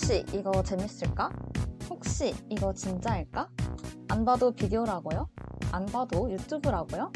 [0.00, 1.30] 혹시 이거 재밌을까?
[1.90, 3.50] 혹시 이거 진짜일까?
[4.08, 5.28] 안 봐도 비디오라고요?
[5.72, 7.12] 안 봐도 유튜브라고요?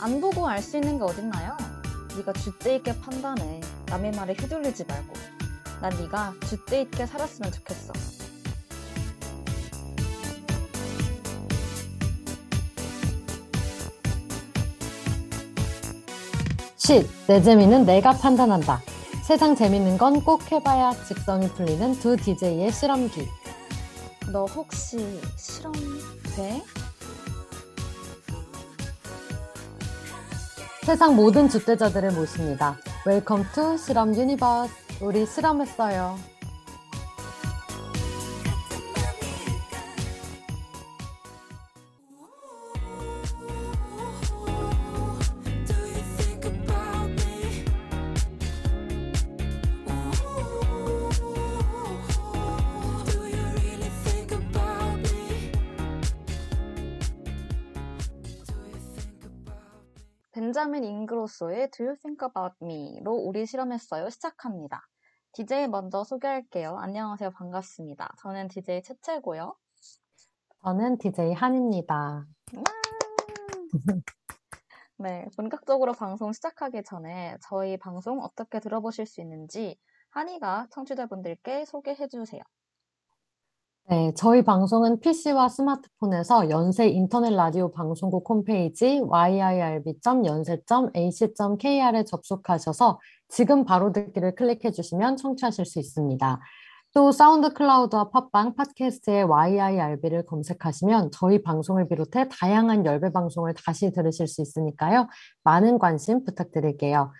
[0.00, 1.56] 안 보고 알 수 있는 게 어딨나요?
[2.16, 3.60] 네가 줏대 있게 판단해.
[3.86, 5.12] 남의 말에 휘둘리지 말고.
[5.80, 7.92] 난 네가 줏대 있게 살았으면 좋겠어.
[16.84, 17.06] 쉿!
[17.28, 18.82] 내 재미는 내가 판단한다.
[19.22, 23.28] 세상 재밌는 건 꼭 해봐야 직성이 풀리는 두 DJ의 실험기.
[24.32, 25.72] 너 혹시 실험
[26.34, 26.60] 돼?
[30.84, 32.76] 세상 모든 주대자들을 모십니다.
[33.06, 34.72] welcome to 실험 universe.
[35.00, 36.18] 우리 실험했어요.
[60.62, 64.08] 벤자민 잉그로소의 Do You Think About Me?로 우리 실험했어요.
[64.10, 64.86] 시작합니다.
[65.32, 66.76] DJ 먼저 소개할게요.
[66.78, 67.32] 안녕하세요.
[67.32, 68.14] 반갑습니다.
[68.22, 69.56] 저는 DJ 채채고요.
[70.62, 72.28] 저는 DJ 한입니다.
[74.98, 79.76] 네, 본격적으로 방송 시작하기 전에 저희 방송 어떻게 들어보실 수 있는지
[80.10, 82.40] 한이가 청취자분들께 소개해 주세요.
[83.88, 94.36] 네, 저희 방송은 PC와 스마트폰에서 연세 인터넷 라디오 방송국 홈페이지 yirb.연세.ac.kr에 접속하셔서 지금 바로 듣기를
[94.36, 96.40] 클릭해 주시면 청취하실 수 있습니다.
[96.94, 104.28] 또 사운드 클라우드와 팟빵, 팟캐스트의 yirb를 검색하시면 저희 방송을 비롯해 다양한 열배 방송을 다시 들으실
[104.28, 105.08] 수 있으니까요.
[105.42, 107.12] 많은 관심 부탁드릴게요.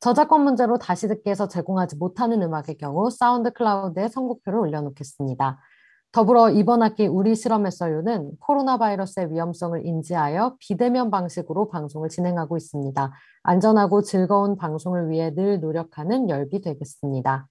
[0.00, 5.58] 저작권 문제로 다시 듣기에서 제공하지 못하는 음악의 경우 사운드 클라우드에 선곡표를 올려놓겠습니다.
[6.12, 13.12] 더불어 이번 학기 우리 실험했어요는 코로나 바이러스의 위험성을 인지하여 비대면 방식으로 방송을 진행하고 있습니다.
[13.42, 17.48] 안전하고 즐거운 방송을 위해 늘 노력하는 열비 되겠습니다.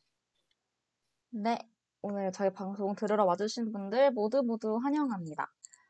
[1.30, 1.60] 네,
[2.02, 5.48] 오늘 저희 방송 들으러 와주신 분들 모두 모두 환영합니다.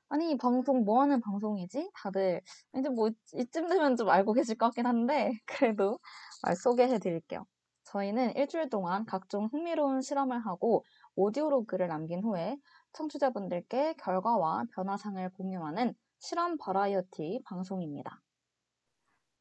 [0.10, 1.92] 아니, 이 방송 뭐 하는 방송이지?
[1.94, 2.42] 다들
[2.78, 6.00] 이제 뭐 이쯤 되면 좀 알고 계실 것 같긴 한데 그래도
[6.44, 7.46] 말 소개해 드릴게요.
[7.86, 10.84] 저희는 일주일 동안 각종 흥미로운 실험을 하고
[11.16, 12.58] 오디오로 글을 남긴 후에
[12.94, 18.22] 청취자분들께 결과와 변화상을 공유하는 실험 버라이어티 방송입니다.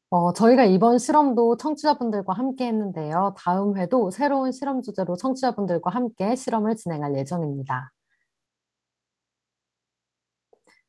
[0.09, 3.33] 어, 저희가 이번 실험도 청취자분들과 함께 했는데요.
[3.37, 7.91] 다음 회도 새로운 실험 주제로 청취자분들과 함께 실험을 진행할 예정입니다.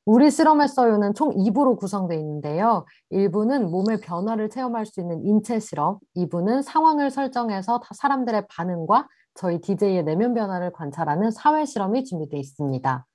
[0.05, 2.87] 우리 실험했어요는 총 2부로 구성되어 있는데요.
[3.11, 9.61] 1부는 몸의 변화를 체험할 수 있는 인체 실험, 2부는 상황을 설정해서 다- 사람들의 반응과 저희
[9.61, 13.07] DJ의 내면 변화를 관찰하는 사회 실험이 준비되어 있습니다.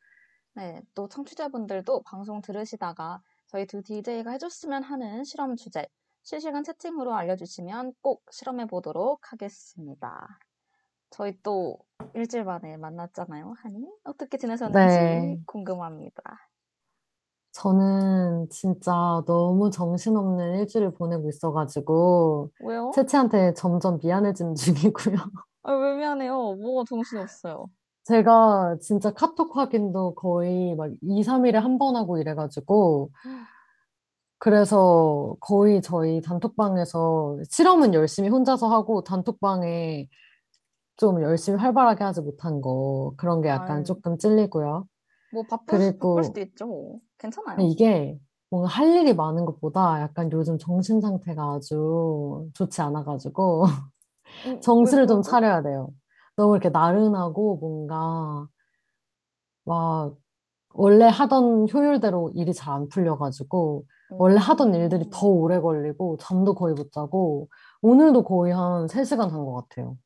[0.54, 5.86] 네, 또 청취자분들도 방송 들으시다가 저희 두 DJ가 해줬으면 하는 실험 주제
[6.24, 10.28] 실시간 채팅으로 알려주시면 꼭 실험해 보도록 하겠습니다.
[11.10, 11.78] 저희 또
[12.14, 13.86] 일주일 만에 만났잖아요, 하니?
[14.04, 15.38] 어떻게 지내셨는지 네.
[15.46, 16.22] 궁금합니다.
[17.54, 22.92] 저는 진짜 너무 정신없는 일주일을 보내고 있어가지고, 왜요?
[22.94, 25.18] 채채한테 점점 미안해지는 중이고요.
[25.64, 26.56] 아, 왜 미안해요?
[26.56, 27.68] 뭐가 정신없어요?
[28.04, 33.12] 제가 진짜 카톡 확인도 거의 막 2, 3일에 한 번 하고 이래가지고,
[34.40, 40.08] 그래서 거의 저희 단톡방에서 실험은 열심히 혼자서 하고, 단톡방에
[40.98, 43.84] 좀 열심히 활발하게 하지 못한 거, 그런 게 약간 아유.
[43.86, 44.88] 조금 찔리고요.
[45.32, 47.00] 뭐 바쁠, 수- 그리고 수도 있죠.
[47.20, 47.56] 괜찮아요.
[47.58, 48.20] 근데 이게
[48.50, 53.68] 뭔가 할 일이 많은 것보다 약간 요즘 정신 상태가 아주 좋지 않아가지고, 음,
[54.62, 55.22] 정신을 왜 좀?
[55.22, 55.90] 차려야 돼요.
[56.36, 58.48] 너무 이렇게 나른하고 뭔가
[59.66, 60.16] 막
[60.74, 63.86] 원래 하던 효율대로 일이 잘 안 풀려가지고
[64.18, 65.38] 원래 하던 일들이 더 음.
[65.42, 67.50] 오래 걸리고 잠도 거의 못 자고
[67.82, 69.98] 오늘도 거의 한 3시간 잔 것 같아요.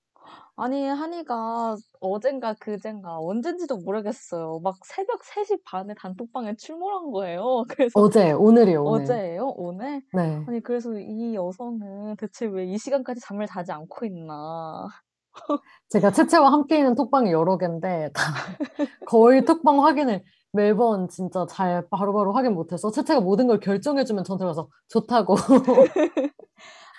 [0.57, 4.59] 아니, 한이가 어젠가 그젠가 언젠지도 모르겠어요.
[4.63, 7.65] 막 새벽 3시 반에 단톡방에 출몰한 거예요.
[7.69, 9.03] 그래서 어제, 오늘이요, 오늘.
[9.03, 9.53] 어제예요?
[9.57, 10.01] 오늘?
[10.13, 10.43] 네.
[10.47, 14.87] 아니, 그래서 이 여성은 대체 왜 이 시간까지 잠을 자지 않고 있나.
[15.89, 18.23] 제가 채채와 함께 있는 톡방이 여러 개인데 다
[19.05, 20.23] 거의 톡방 확인을
[20.53, 25.35] 매번 진짜 잘 바로바로 확인 못해서 채채가 모든 걸 결정해주면 전 들어가서 좋다고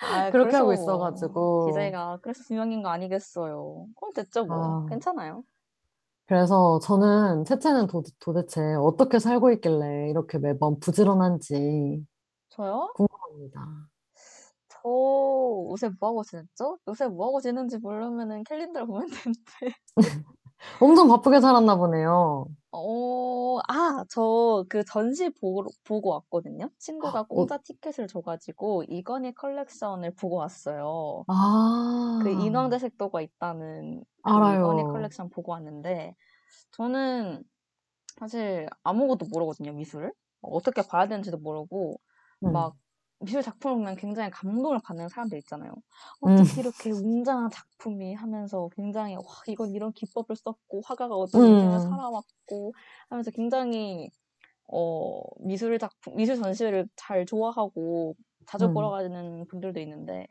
[0.01, 3.87] 아, 그렇게 하고 있어가지고 DJ가 그래서 두 명인 거 아니겠어요.
[3.95, 4.57] 그럼 됐죠, 뭐.
[4.57, 5.43] 아, 괜찮아요.
[6.27, 12.05] 그래서 저는 채채는 도, 도대체 어떻게 살고 있길래 이렇게 매번 부지런한지
[12.49, 12.91] 저요?
[12.95, 13.87] 궁금합니다.
[14.67, 14.79] 저
[15.69, 16.77] 요새 뭐하고 지냈죠?
[16.87, 19.77] 요새 뭐하고 지내는지 모르면은 캘린더를 보면 되는데.
[20.81, 22.47] 엄청 바쁘게 살았나 보네요.
[22.79, 26.69] 어, 아, 저 그 전시 보고, 보고 왔거든요.
[26.79, 31.25] 친구가 어, 공짜 티켓을 줘가지고 이건희 컬렉션을 보고 왔어요.
[31.27, 31.33] 아,
[32.17, 34.85] 그 인왕제색도가 있다는 그 이건희 알아요.
[34.85, 36.15] 컬렉션 보고 왔는데
[36.71, 37.43] 저는
[38.19, 40.13] 사실 아무것도 모르거든요, 미술을.
[40.41, 42.01] 어떻게 봐야 되는지도 모르고
[42.43, 42.77] 음, 막
[43.19, 45.73] 미술 작품을 보면 굉장히 감동을 받는 사람들 있잖아요.
[46.27, 51.79] 음, 어떻게 이렇게 웅장한 작품이 하면서 굉장히 와 이건 이런 기법을 썼고 화가가 어떤 인생을
[51.79, 52.73] 음, 살아왔고
[53.09, 54.09] 하면서 굉장히
[54.67, 58.15] 어 미술 작품 미술 전시회를 잘 좋아하고
[58.47, 60.27] 자주 보러 음, 가는 분들도 있는데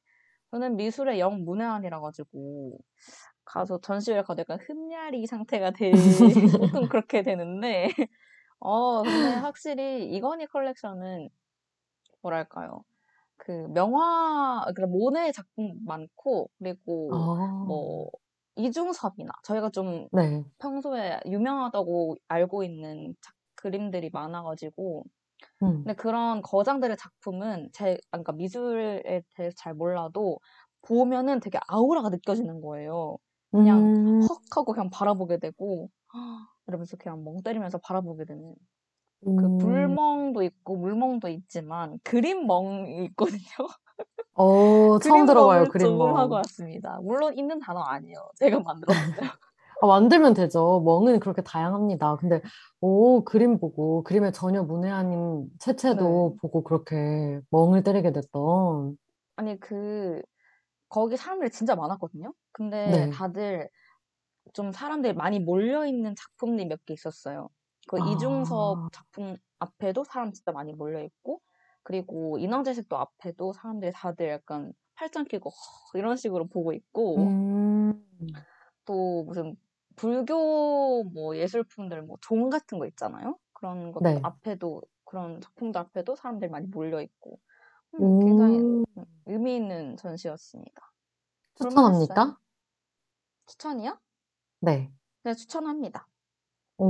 [0.50, 2.78] 저는 미술의 영 문외한이라 가지고
[3.44, 5.90] 가서 전시회를 가도 약간 흠야리 상태가 돼
[6.52, 7.88] 조금 그렇게 되는데
[8.60, 11.28] 어 근데 확실히 이건희 컬렉션은
[12.22, 12.84] 뭐랄까요?
[13.38, 18.10] 그 명화 그러니까 모네 작품 많고 그리고 아, 뭐
[18.56, 25.04] 이중섭이나 저희가 좀 네, 평소에 유명하다고 알고 있는 작, 그림들이 많아가지고
[25.62, 30.40] 음, 근데 그런 거장들의 작품은 제 그러니까 미술에 대해서 잘 몰라도
[30.82, 33.18] 보면은 되게 아우라가 느껴지는 거예요.
[33.58, 35.90] 그냥 음, 헉 하고 그냥 바라보게 되고
[36.68, 38.54] 이러면서 그냥 멍 때리면서 바라보게 되는
[39.34, 43.40] 그 음, 불멍도 있고 물멍도 있지만 그림멍이 있거든요.
[44.34, 46.36] 어, 처음 들어봐요, 그림멍을 조금 하고 그림멍.
[46.36, 46.98] 왔습니다.
[47.02, 48.30] 물론 있는 단어 아니에요.
[48.36, 49.16] 제가 만들었어요.
[49.80, 50.82] 아, 만들면 되죠.
[50.84, 52.16] 멍은 그렇게 다양합니다.
[52.16, 52.40] 근데,
[52.80, 55.48] 오, 그림 보고, 그림에 전혀 문외 아닌
[55.90, 56.00] 네.
[56.00, 58.96] 채채도 보고 그렇게 멍을 때리게 됐던,
[59.36, 60.22] 아니 그
[60.88, 62.34] 거기 사람들이 진짜 많았거든요.
[62.52, 63.12] 근데 네.
[63.12, 63.68] 다들
[64.54, 67.50] 좀 사람들이 많이 몰려 있는 작품들이 몇 개 있었어요.
[67.86, 71.42] 그 이중섭 아, 작품 앞에도 사람 진짜 많이 몰려 있고
[71.82, 77.34] 그리고 인왕제식도 앞에도 사람들이 다들 약간 팔짱 끼고 허, 이런 식으로 보고 있고
[78.20, 78.46] 음,
[78.84, 79.56] 또 무슨
[79.96, 83.38] 불교 뭐 예술품들 뭐 종 같은 거 있잖아요.
[83.52, 84.22] 그런 것도 네.
[84.22, 87.40] 앞에도 그런 작품들 앞에도 사람들이 많이 몰려 있고
[87.94, 90.92] 음, 굉장히 오, 음, 의미 있는 전시였습니다.
[91.56, 92.36] 추천합니까?
[93.46, 93.98] 추천이요?
[94.60, 94.90] 네.
[95.24, 96.08] 네, 추천합니다.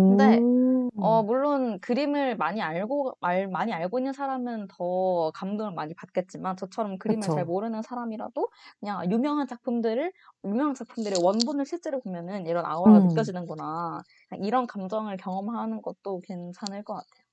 [0.09, 5.95] 근데 오, 어 물론 그림을 많이 알고 말 많이 알고 있는 사람은 더 감동을 많이
[5.95, 7.47] 받겠지만 저처럼 그림을 잘 그쵸.
[7.47, 8.49] 모르는 사람이라도
[8.81, 10.13] 그냥 유명한 작품들을
[10.45, 14.03] 유명한 작품들의 원본을 실제로 보면은 이런 아우라가 음, 느껴지는구나.
[14.31, 17.25] 그냥 이런 감정을 경험하는 것도 괜찮을 것 같아요.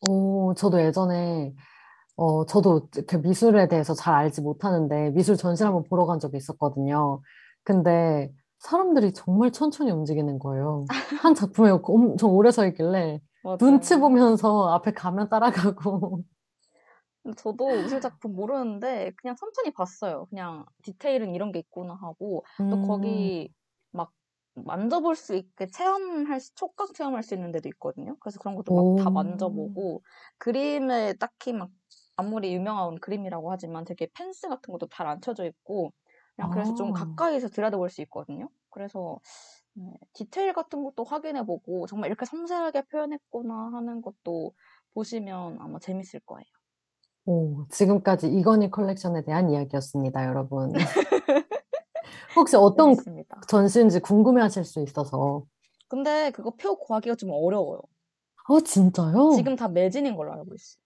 [0.00, 1.54] 오, 저도 예전에,
[2.16, 6.38] 어, 저도 그 미술에 대해서 잘 알지 못하는데 미술 전시를 네, 한번 보러 간 적이
[6.38, 7.22] 있었거든요.
[7.64, 10.90] 근데 사람들이 정말 천천히 움직이는 거예요.
[11.14, 13.20] 한 작품에 엄청 오래 서 있길래
[13.58, 13.98] 눈치 맞아요.
[13.98, 16.24] 보면서 앞에 가면 따라가고.
[17.36, 20.26] 저도 미술 작품 모르는데 그냥 천천히 봤어요.
[20.30, 23.52] 그냥 디테일은 이런 게 있구나 하고 또 음, 거기
[23.90, 24.12] 막
[24.54, 28.16] 만져볼 수 있게 체험할 수, 촉각 체험할 수 있는 데도 있거든요.
[28.20, 30.02] 그래서 그런 것도 막다 오, 만져보고
[30.38, 31.70] 그림에 딱히 막
[32.16, 35.92] 아무리 유명한 그림이라고 하지만 되게 펜스 같은 것도 잘 안 쳐져 있고
[36.36, 38.48] 그냥 그래서 좀 아, 가까이서 들여다볼 수 있거든요.
[38.70, 39.18] 그래서
[39.72, 44.52] 네, 디테일 같은 것도 확인해보고 정말 이렇게 섬세하게 표현했구나 하는 것도
[44.94, 46.44] 보시면 아마 재밌을 거예요.
[47.24, 50.72] 오, 지금까지 이건희 컬렉션에 대한 이야기였습니다, 여러분.
[52.36, 53.40] 혹시 어떤 재밌습니다.
[53.48, 55.44] 전시인지 궁금해 하실 수 있어서.
[55.88, 57.80] 근데 그거 표 구하기가 좀 어려워요.
[58.48, 59.30] 어, 진짜요?
[59.34, 60.80] 지금 다 매진인 걸로 알고 있어요.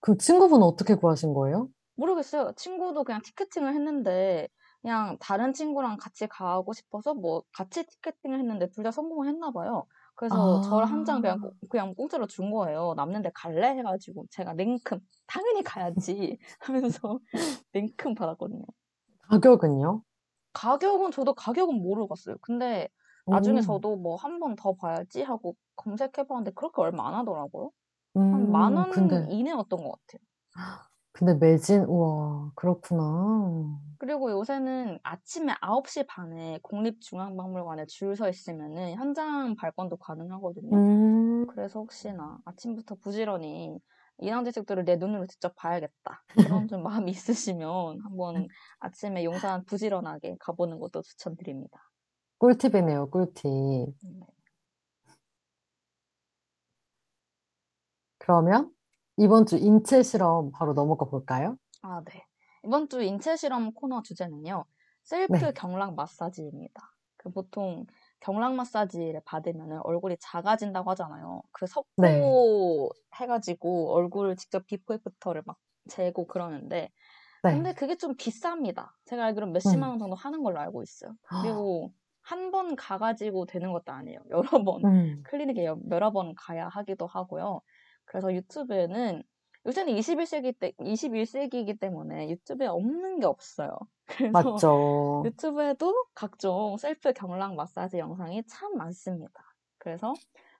[0.00, 1.68] 그 친구분은 어떻게 구하신 거예요?
[1.96, 2.52] 모르겠어요.
[2.56, 4.48] 친구도 그냥 티켓팅을 했는데
[4.82, 9.86] 그냥 다른 친구랑 같이 가고 싶어서 뭐 같이 티켓팅을 했는데 둘 다 성공을 했나 봐요.
[10.16, 12.94] 그래서 저를 한 장 그냥, 아, 공- 그냥 공짜로 준 거예요.
[12.96, 13.68] 남는데 갈래?
[13.76, 17.20] 해가지고 제가 냉큼 당연히 가야지 하면서
[17.72, 18.64] 냉큼 받았거든요.
[19.28, 20.02] 가격은요?
[20.52, 22.36] 가격은 저도 가격은 모르고 갔어요.
[22.42, 22.88] 근데
[23.28, 27.70] 나중에 오, 저도 뭐 한 번 더 봐야지 하고 검색해봤는데 그렇게 얼마 안 하더라고요.
[28.30, 30.20] 한 만 음, 원 근데, 이내였던 것 같아요.
[31.20, 33.78] 근데 매진, 우와, 그렇구나.
[33.98, 40.76] 그리고 요새는 아침에 9시 반에 국립중앙박물관에 줄 서 있으면은 현장 발권도 가능하거든요.
[40.76, 43.78] 음, 그래서 혹시나 아침부터 부지런히
[44.18, 46.24] 인왕제식도를 내 눈으로 직접 봐야겠다.
[46.38, 48.48] 그런 좀 마음이 있으시면 한번
[48.80, 51.90] 아침에 용산 부지런하게 가보는 것도 추천드립니다.
[52.38, 53.94] 꿀팁이네요, 꿀팁.
[54.02, 54.26] 네.
[58.18, 58.72] 그러면
[59.20, 61.56] 이번 주 인체 실험 바로 넘어가 볼까요?
[61.82, 62.24] 아, 네.
[62.64, 64.64] 이번 주 인체 실험 코너 주제는요.
[65.02, 66.82] 셀프 네, 경락 마사지입니다.
[67.16, 67.86] 그 보통
[68.20, 71.42] 경락 마사지를 받으면 얼굴이 작아진다고 하잖아요.
[71.52, 72.40] 그 네.
[72.76, 75.58] 석고 해가지고 얼굴 직접 before after를 막
[75.88, 76.90] 재고 그러는데
[77.42, 77.50] 네.
[77.50, 78.90] 근데 그게 좀 비쌉니다.
[79.06, 79.52] 제가 알기로는 음.
[79.54, 81.14] 몇십만 원 정도 하는 걸로 알고 있어요.
[81.40, 84.20] 그리고 한 번 가가지고 되는 것도 아니에요.
[84.30, 87.60] 여러 번 음, 클리닉에 여- 여러 번 가야 하기도 하고요.
[88.10, 89.22] 그래서 유튜브에는
[89.66, 93.70] 요새는 21세기 때 21세기이기 때문에 유튜브에 없는 게 없어요.
[94.06, 95.22] 그래서 맞죠.
[95.26, 99.32] 유튜브에도 각종 셀프 경락 마사지 영상이 참 많습니다.
[99.78, 100.12] 그래서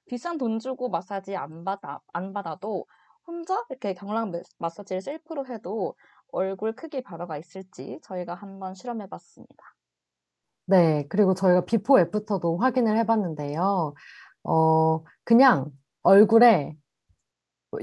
[0.06, 2.86] 비싼 돈 주고 마사지 안 받아, 안 받아도
[3.26, 5.96] 혼자 이렇게 경락 마- 마사지를 셀프로 해도
[6.30, 9.74] 얼굴 크기 변화가 있을지 저희가 한번 실험해 봤습니다.
[10.66, 13.94] 네, 그리고 저희가 비포 애프터도 확인을 해봤는데요.
[14.44, 16.76] 어, 그냥 얼굴에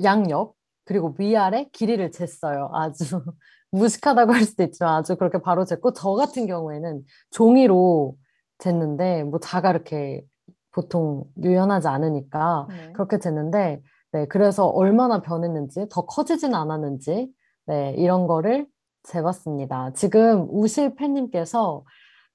[0.03, 0.53] 양옆,
[0.85, 2.69] 그리고 위아래 길이를 쟀어요.
[2.73, 3.03] 아주
[3.71, 8.15] 무식하다고 할 수도 있지만 아주 그렇게 바로 쟀고, 저 같은 경우에는 종이로
[8.59, 10.23] 쟀는데, 뭐 자가 이렇게
[10.71, 12.91] 보통 유연하지 않으니까 네.
[12.93, 13.81] 그렇게 쟀는데,
[14.13, 17.29] 네, 그래서 얼마나 변했는지, 더 커지진 않았는지,
[17.65, 18.67] 네, 이런 거를
[19.03, 19.91] 재봤습니다.
[19.93, 21.83] 지금 우실 팬님께서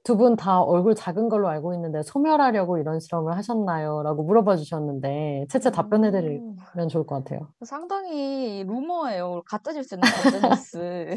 [0.04, 4.02] 두 분 다 얼굴 작은 걸로 알고 있는데 소멸하려고 이런 실험을 하셨나요?
[4.02, 7.48] 라고 물어봐 주셨는데 채채 답변해 드리면 오, 좋을 것 같아요.
[7.64, 9.42] 상당히 루머예요.
[9.46, 11.14] 가짜 뉴스는 가짜 뉴스.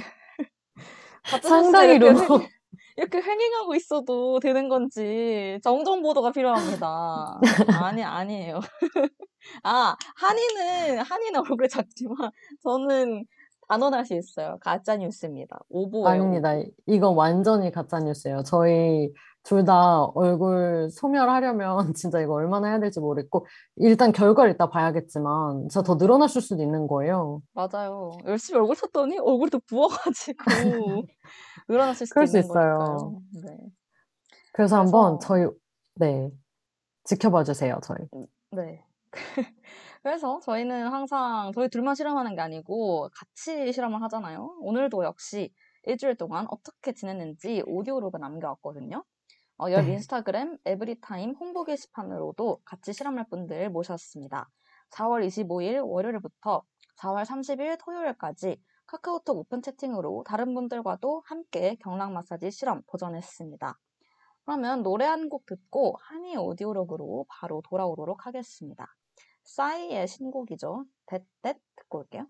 [1.24, 2.38] 가짜뉴스 상당히 이렇게 루머.
[2.40, 2.48] 횡-
[2.98, 7.40] 이렇게 횡행하고 있어도 되는 건지 정정 보도가 필요합니다.
[7.82, 8.60] 아니 아니에요.
[9.64, 12.16] 아 한이는 한이는 얼굴이 작지만
[12.64, 13.26] 저는
[13.68, 14.58] 단언할 수 있어요.
[14.62, 15.60] 가짜 뉴스입니다.
[15.70, 16.08] 오보예요.
[16.08, 16.52] 아닙니다.
[16.86, 18.44] 이건 완전히 가짜 뉴스예요.
[18.44, 19.12] 저희
[19.44, 23.46] 둘 다 얼굴 소멸하려면 진짜 이거 얼마나 해야 될지 모르겠고
[23.78, 27.42] 일단 결과를 이따 봐야겠지만 진짜 더 늘어났을 수도 있는 거예요.
[27.54, 28.12] 맞아요.
[28.26, 30.36] 열심히 얼굴 쳤더니 얼굴이 더 부어가지고
[31.70, 32.42] 늘어났을 수도 있는.
[32.48, 33.22] 거니까요.
[33.46, 33.58] 네.
[34.54, 35.48] 그래서 한번 그래서 저희
[35.96, 36.30] 네
[37.04, 37.80] 지켜봐 주세요.
[37.84, 38.00] 저희.
[38.52, 38.84] 네.
[40.06, 44.56] 그래서 저희는 항상 저희 둘만 실험하는 게 아니고 같이 실험을 하잖아요.
[44.60, 45.52] 오늘도 역시
[45.86, 49.04] 일주일 동안 어떻게 지냈는지 오디오로그 남겨왔거든요.
[49.58, 49.94] 어, 열 네.
[49.94, 54.48] 인스타그램 에브리타임 홍보 게시판으로도 같이 실험할 분들 모셨습니다.
[54.92, 56.62] 4월 25일 월요일부터
[57.00, 63.80] 4월 30일 토요일까지 카카오톡 오픈 채팅으로 다른 분들과도 함께 경락 마사지 실험 도전했습니다.
[64.46, 68.96] 그러면 노래 한 곡 듣고 한이 오디오록으로 바로 돌아오도록 하겠습니다.
[69.46, 70.86] 싸이의 신곡이죠.
[71.06, 72.28] 댓댓 듣고 올게요.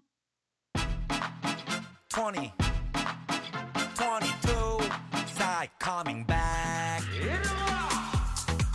[2.13, 2.51] 20,
[3.97, 4.79] 22,
[5.27, 7.03] side coming back.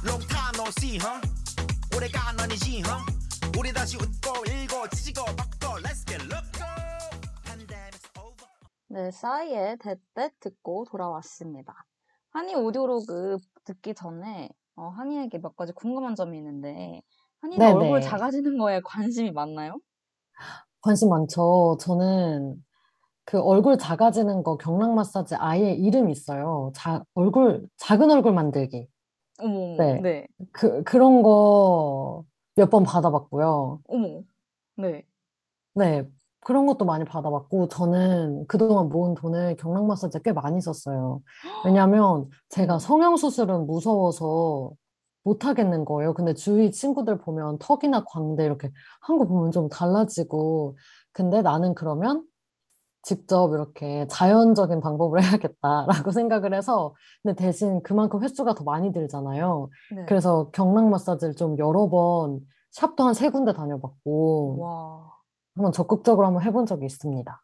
[0.04, 1.20] Long time no see, huh?
[1.94, 3.04] 오래간 아니지, huh?
[3.58, 6.20] 우리 다시 웃고 일고 지지고 바꾸고 let's get.
[7.44, 8.48] Pandemic's over.
[8.88, 11.84] 네, 싸이의 댓댓 듣고 돌아왔습니다.
[12.30, 17.02] 한이 오디오로그 듣기 전에 어, 한이에게 몇 가지 궁금한 점이 있는데
[17.42, 17.72] 한이는 네네.
[17.78, 19.78] 얼굴 작아지는 거에 관심이 많나요?
[20.82, 21.76] 관심 많죠.
[21.80, 22.56] 저는
[23.24, 26.72] 그 얼굴 작아지는 거 경락 마사지 아예 이름이 있어요.
[26.74, 28.88] 자, 얼굴, 작은 얼굴 만들기.
[29.40, 30.00] 어머, 네.
[30.00, 32.24] 네, 그, 그런 거
[32.56, 33.80] 몇 번 받아봤고요.
[33.88, 34.22] 어머,
[34.76, 35.02] 네.
[35.74, 36.06] 네.
[36.40, 41.20] 그런 것도 많이 받아봤고, 저는 그동안 모은 돈을 경락 마사지에 꽤 많이 썼어요.
[41.64, 42.78] 왜냐면 제가 음.
[42.78, 44.72] 성형수술은 무서워서
[45.24, 46.14] 못 하겠는 거예요.
[46.14, 48.70] 근데 주위 친구들 보면 턱이나 광대 이렇게
[49.02, 50.76] 한 거 보면 좀 달라지고,
[51.12, 52.24] 근데 나는 그러면
[53.02, 59.70] 직접 이렇게 자연적인 방법을 해야겠다라고 생각을 해서, 근데 대신 그만큼 횟수가 더 많이 들잖아요.
[59.96, 60.04] 네.
[60.06, 62.40] 그래서 경락 마사지를 좀 여러 번,
[62.72, 65.10] 샵도 한 세 군데 다녀봤고, 와.
[65.56, 67.42] 한번 적극적으로 한번 해본 적이 있습니다.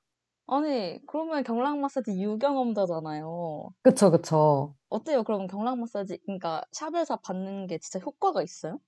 [0.49, 3.71] 아니, 그러면 경락 마사지 유경험자잖아요.
[3.83, 4.76] 그쵸, 그쵸.
[4.89, 5.25] 어때요?
[5.25, 8.79] 그럼 경락 마사지, 그러니까 샵에서 받는 게 진짜 효과가 있어요?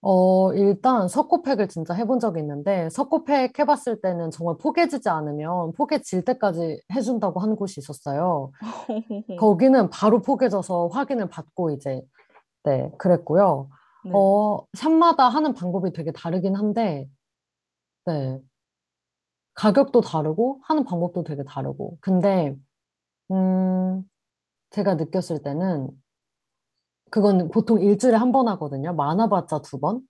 [0.00, 6.82] 어, 일단 석고팩을 진짜 해본 적이 있는데, 석고팩 해봤을 때는 정말 포개지지 않으면 포개질 때까지
[6.92, 8.50] 해준다고 한 곳이 있었어요.
[9.40, 12.02] 거기는 바로 포개져서 확인을 받고 이제,
[12.64, 13.70] 네, 그랬고요.
[14.04, 14.10] 네.
[14.14, 17.08] 어, 샵마다 하는 방법이 되게 다르긴 한데,
[18.04, 18.40] 네.
[19.54, 21.96] 가격도 다르고, 하는 방법도 되게 다르고.
[22.00, 22.54] 근데,
[23.30, 24.02] 음,
[24.74, 25.88] 제가 느꼈을 때는,
[27.10, 28.92] 그건 보통 일주일에 한 번 하거든요.
[28.92, 30.00] 많아봤자 두 번.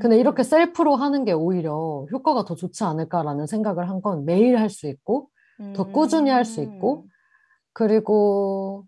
[0.00, 4.58] 근데 이렇게 음, 셀프로 하는 게 오히려 효과가 더 좋지 않을까라는 생각을 한 건 매일
[4.58, 5.30] 할 수 있고,
[5.74, 7.08] 더 꾸준히 할 수 있고, 음,
[7.72, 8.86] 그리고,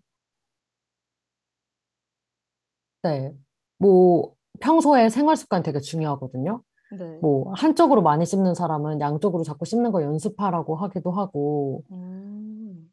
[3.03, 3.33] 네,
[3.77, 6.61] 뭐, 평소에 생활 습관이 되게 중요하거든요.
[6.99, 7.19] 네.
[7.21, 12.40] 뭐, 한쪽으로 많이 씹는 사람은 양쪽으로 자꾸 씹는 거 연습하라고 하기도 하고, 음,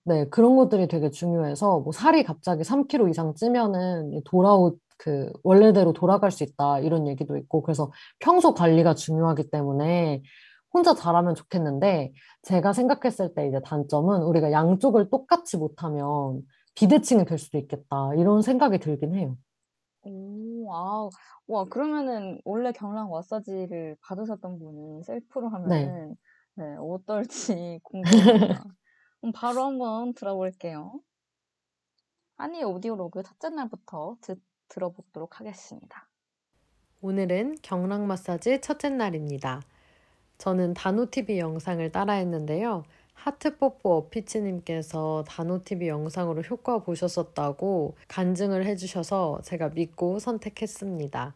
[0.08, 6.30] 네, 그런 것들이 되게 중요해서, 뭐, 살이 갑자기 3kg 이상 찌면은 돌아오, 그, 원래대로 돌아갈
[6.30, 10.22] 수 있다, 이런 얘기도 있고, 그래서 평소 관리가 중요하기 때문에,
[10.72, 12.12] 혼자 잘하면 좋겠는데
[12.42, 16.42] 제가 생각했을 때 이제 단점은 우리가 양쪽을 똑같이 못하면
[16.74, 18.14] 비대칭이 될 수도 있겠다.
[18.16, 19.36] 이런 생각이 들긴 해요.
[20.02, 21.08] 오, 아,
[21.48, 25.84] 와, 그러면은 원래 경락 마사지를 받으셨던 분이 셀프로 네.
[25.84, 26.16] 하면은
[26.54, 28.64] 네, 어떨지 궁금합니다.
[29.20, 31.00] 그럼 바로 한번 들어볼게요.
[32.36, 36.08] 한이 오디오로그 첫째 날부터 듣, 들어보도록 하겠습니다.
[37.00, 39.62] 오늘은 경락 마사지 첫째 날입니다.
[40.38, 42.84] 저는 다노TV 영상을 따라했는데요.
[43.14, 51.34] 하트뽀뽀 어피치님께서 다노TV 영상으로 효과 보셨었다고 간증을 해주셔서 제가 믿고 선택했습니다.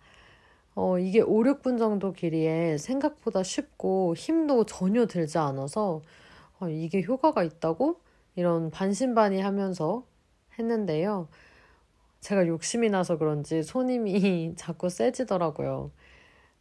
[0.76, 6.00] 어, 이게 5, 6분 정도 길이에 생각보다 쉽고 힘도 전혀 들지 않아서
[6.62, 8.00] 어, 이게 효과가 있다고?
[8.37, 10.07] 이런 반신반의하면서
[10.59, 11.28] 했는데요.
[12.21, 15.90] 제가 욕심이 나서 그런지 손님이 자꾸 세지더라고요.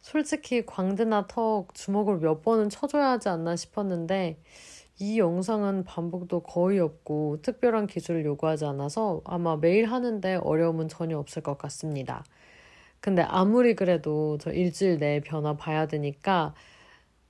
[0.00, 4.42] 솔직히 광대나 턱 주먹을 몇 번은 쳐줘야 하지 않나 싶었는데
[4.98, 11.42] 이 영상은 반복도 거의 없고 특별한 기술을 요구하지 않아서 아마 매일 하는데 어려움은 전혀 없을
[11.42, 12.24] 것 같습니다.
[13.00, 16.54] 근데 아무리 그래도 저 일주일 내에 변화 봐야 되니까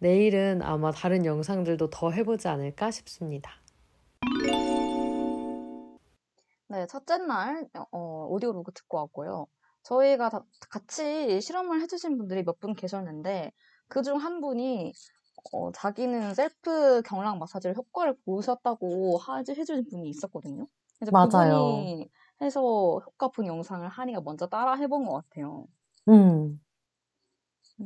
[0.02, 3.52] 내일은 아마 다른 영상들도 더 해보지 않을까 싶습니다.
[6.68, 9.46] 네, 첫째 날 어, audio log 듣고 왔고요.
[9.84, 13.52] 저희가 다 같이 실험을 해주신 분들이 몇 분 계셨는데
[13.88, 14.92] 그 중 한 분이
[15.52, 20.66] 어, 자기는 셀프 경락 마사지를 효과를 보셨다고 하지 해주신 분이 있었거든요.
[20.98, 21.54] 그래서 맞아요.
[21.58, 22.60] 그분이 해서
[23.06, 25.66] 효과 본 영상을 한이가 먼저 따라 해본 것 같아요.
[26.08, 26.60] 음, 음,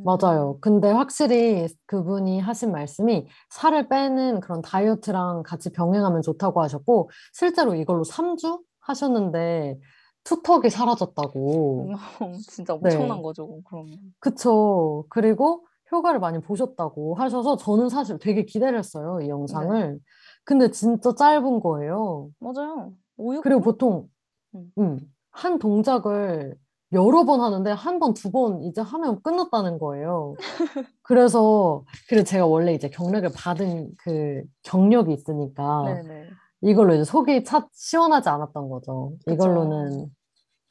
[0.05, 0.59] 맞아요.
[0.61, 8.03] 근데 확실히 그분이 하신 말씀이 살을 빼는 그런 다이어트랑 같이 병행하면 좋다고 하셨고, 실제로 이걸로
[8.05, 9.79] 3주 하셨는데
[10.25, 11.91] 투턱이 사라졌다고.
[12.51, 12.95] 진짜 네.
[12.95, 13.99] 엄청난 거죠, 그러면.
[14.21, 15.05] 그쵸.
[15.09, 19.99] 그리고 효과를 많이 보셨다고 하셔서 저는 사실 되게 기다렸어요, 이 영상을.
[20.45, 22.31] 근데 진짜 짧은 거예요.
[22.41, 22.93] 맞아요.
[23.17, 23.43] 5, 6분?
[23.43, 24.09] 그리고 보통,
[24.55, 24.73] 음.
[24.79, 24.99] 음,
[25.31, 26.57] 한 동작을
[26.93, 30.35] 여러 번 하는데 한 번, 두 번 이제 하면 끝났다는 거예요.
[31.03, 36.31] 그래서, 그리고 제가 원래 이제 경력을 받은 그 경력이 있으니까 네네.
[36.63, 39.13] 이걸로 이제 속이 차, 시원하지 않았던 거죠.
[39.25, 39.35] 그쵸.
[39.35, 40.11] 이걸로는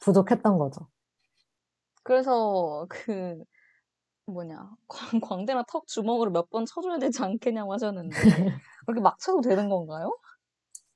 [0.00, 0.88] 부족했던 거죠.
[2.02, 3.36] 그래서 그
[4.26, 8.10] 뭐냐 광, 광대나 턱 주먹으로 몇 번 쳐줘야 되지 않겠냐고 하셨는데
[8.86, 10.16] 그렇게 막 쳐도 되는 건가요?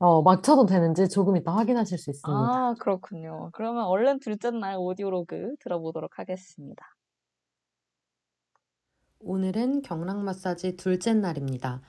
[0.00, 2.62] 어, 막 쳐도 되는지 조금 이따 확인하실 수 있습니다.
[2.70, 3.50] 아 그렇군요.
[3.52, 6.86] 그러면 얼른 둘째 날 오디오로그 들어보도록 하겠습니다.
[9.20, 11.82] 오늘은 경락 마사지 둘째 날입니다.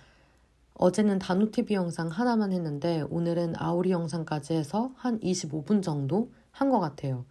[0.76, 7.26] 어제는 다누TV 영상 하나만 했는데 오늘은 아우리 영상까지 해서 한 25분 정도 한 것 같아요.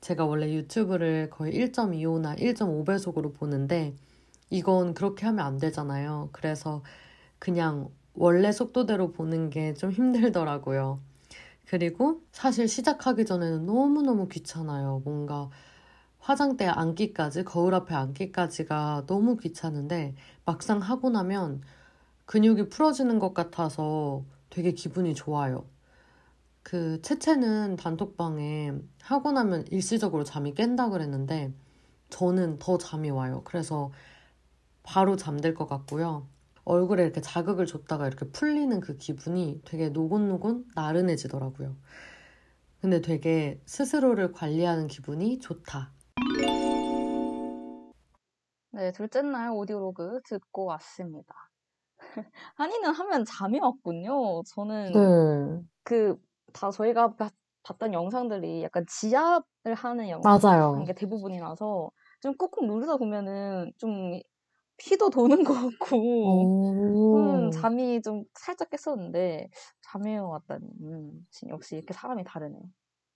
[0.00, 3.94] 제가 원래 유튜브를 거의 1.25나 1.5배속으로 보는데
[4.50, 6.30] 이건 그렇게 하면 안 되잖아요.
[6.32, 6.82] 그래서
[7.38, 11.00] 그냥 원래 속도대로 보는 게 좀 힘들더라고요.
[11.66, 15.02] 그리고 사실 시작하기 전에는 너무너무 귀찮아요.
[15.04, 15.50] 뭔가
[16.20, 21.62] 화장대 앉기까지, 거울 앞에 앉기까지가 너무 귀찮은데 막상 하고 나면
[22.26, 25.66] 근육이 풀어지는 것 같아서 되게 기분이 좋아요.
[26.62, 28.72] 그 채채는 단톡방에
[29.02, 31.52] 하고 나면 일시적으로 잠이 깬다 그랬는데
[32.10, 33.42] 저는 더 잠이 와요.
[33.44, 33.90] 그래서
[34.82, 36.26] 바로 잠들 것 같고요.
[36.64, 41.76] 얼굴에 이렇게 자극을 줬다가 이렇게 풀리는 그 기분이 되게 노곤노곤 나른해지더라고요.
[42.80, 45.92] 근데 되게 스스로를 관리하는 기분이 좋다.
[48.72, 51.34] 네, 둘째 날 오디오로그 듣고 왔습니다.
[52.56, 54.42] 한이는 하면 잠이 왔군요.
[54.54, 57.30] 저는 네, 그다 저희가 봐-
[57.64, 60.84] 봤던 영상들이 약간 지압을 하는 영상 맞아요.
[60.84, 64.18] 게 대부분이라서 좀 꾹꾹 누르다 보면은 좀
[64.76, 65.96] 피도 도는 것 같고
[67.14, 69.48] 음, 오, 잠이 좀 살짝 깼었는데
[69.82, 72.58] 잠이 왔다니 음, 역시 이렇게 사람이 다르네.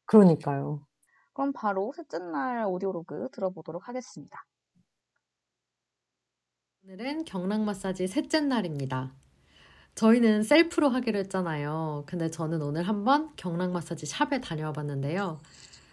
[0.06, 0.86] 그러니까요.
[1.32, 4.46] 그럼 바로 셋째 날 오디오로그 들어보도록 하겠습니다.
[6.84, 9.12] 오늘은 경락 마사지 셋째 날입니다.
[9.96, 12.04] 저희는 셀프로 하기로 했잖아요.
[12.06, 15.40] 근데 저는 오늘 한번 경락 마사지 샵에 다녀와 봤는데요.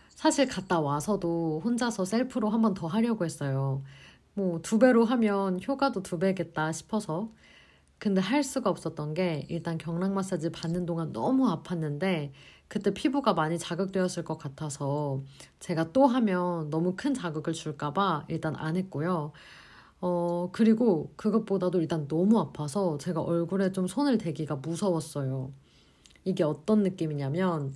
[0.10, 3.84] 사실 갔다 와서도 혼자서 셀프로 한번 더 하려고 했어요.
[4.36, 7.30] 뭐 두 배로 하면 효과도 두 배겠다 싶어서.
[8.00, 12.32] 근데 할 수가 없었던 게 일단 경락 마사지 받는 동안 너무 아팠는데
[12.68, 15.24] 그때 피부가 많이 자극되었을 것 같아서
[15.60, 19.32] 제가 또 하면 너무 큰 자극을 줄까봐 일단 안 했고요.
[20.02, 25.52] 어, 그리고 그것보다도 일단 너무 아파서 제가 얼굴에 좀 손을 대기가 무서웠어요.
[26.26, 27.74] 이게 어떤 느낌이냐면,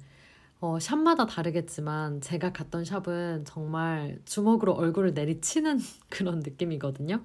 [0.60, 7.24] 어, 샵마다 다르겠지만 제가 갔던 샵은 정말 주먹으로 얼굴을 내리치는 그런 느낌이거든요.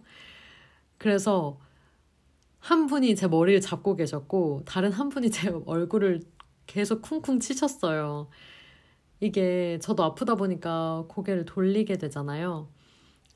[0.98, 1.58] 그래서
[2.60, 6.22] 한 분이 제 머리를 잡고 계셨고 다른 한 분이 제 얼굴을
[6.66, 8.28] 계속 쿵쿵 치셨어요.
[9.20, 12.68] 이게 저도 아프다 보니까 고개를 돌리게 되잖아요.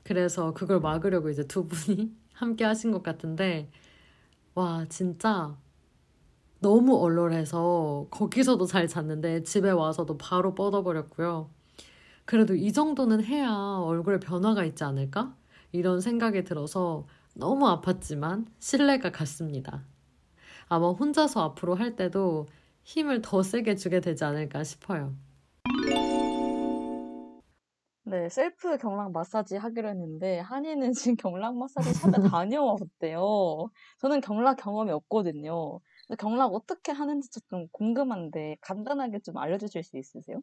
[0.03, 3.69] 그래서 그걸 막으려고 이제 두 분이 함께 하신 것 같은데
[4.55, 5.57] 와 진짜
[6.59, 11.49] 너무 얼얼해서 거기서도 잘 잤는데 집에 와서도 바로 뻗어버렸고요.
[12.25, 15.35] 그래도 이 정도는 해야 얼굴에 변화가 있지 않을까?
[15.71, 19.83] 이런 생각이 들어서 너무 아팠지만 신뢰가 갔습니다.
[20.67, 22.47] 아마 혼자서 앞으로 할 때도
[22.83, 25.13] 힘을 더 세게 주게 되지 않을까 싶어요.
[28.03, 33.69] 네, 셀프 경락 마사지 하기로 했는데 한이는 지금 경락 마사지 샵에 다녀왔대요.
[33.99, 35.81] 저는 경락 경험이 없거든요.
[36.15, 40.41] 경락 어떻게 하는지 좀 궁금한데 간단하게 좀 알려주실 수 있으세요?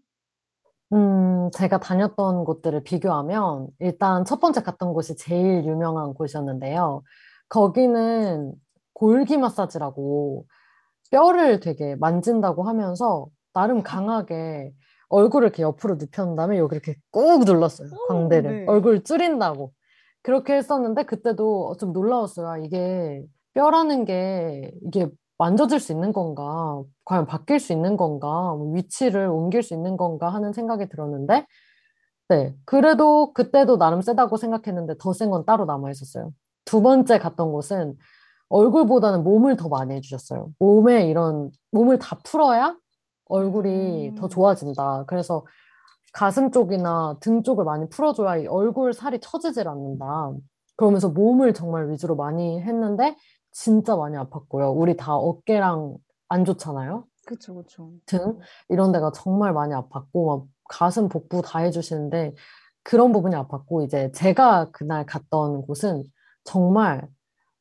[0.93, 7.03] 음, 제가 다녔던 곳들을 비교하면 일단 첫 번째 갔던 곳이 제일 유명한 곳이었는데요.
[7.49, 8.53] 거기는
[8.93, 10.47] 골기 마사지라고
[11.11, 14.73] 뼈를 되게 만진다고 하면서 나름 강하게
[15.09, 17.89] 얼굴을 이렇게 옆으로 눕혀놓은 다음에 여기 이렇게 꾹 눌렀어요.
[17.93, 18.51] 오, 광대를.
[18.51, 18.65] 네.
[18.67, 19.73] 얼굴 줄인다고.
[20.23, 22.49] 그렇게 했었는데 그때도 좀 놀라웠어요.
[22.49, 23.23] 아, 이게
[23.53, 26.83] 뼈라는 게 이게 만져질 수 있는 건가?
[27.05, 28.55] 과연 바뀔 수 있는 건가?
[28.55, 31.47] 뭐 위치를 옮길 수 있는 건가 하는 생각이 들었는데,
[32.29, 32.55] 네.
[32.65, 36.33] 그래도 그때도 나름 세다고 생각했는데 더 센 건 따로 남아 있었어요.
[36.65, 37.97] 두 번째 갔던 곳은
[38.49, 40.51] 얼굴보다는 몸을 더 많이 해주셨어요.
[40.59, 42.77] 몸에 이런, 몸을 다 풀어야
[43.29, 44.29] 얼굴이 더 음.
[44.29, 45.05] 좋아진다.
[45.07, 45.45] 그래서
[46.13, 50.33] 가슴 쪽이나 등 쪽을 많이 풀어줘야 이 얼굴 살이 처지질 않는다.
[50.77, 53.17] 그러면서 몸을 정말 위주로 많이 했는데
[53.55, 54.77] 진짜 많이 아팠고요.
[54.77, 55.97] 우리 다 어깨랑
[56.29, 57.07] 안 좋잖아요.
[57.25, 57.93] 그쵸, 그쵸.
[58.05, 58.39] 등
[58.69, 62.35] 이런 데가 정말 많이 아팠고 막 가슴 복부 다 해주시는데
[62.83, 66.03] 그런 부분이 아팠고 이제 제가 그날 갔던 곳은
[66.43, 67.09] 정말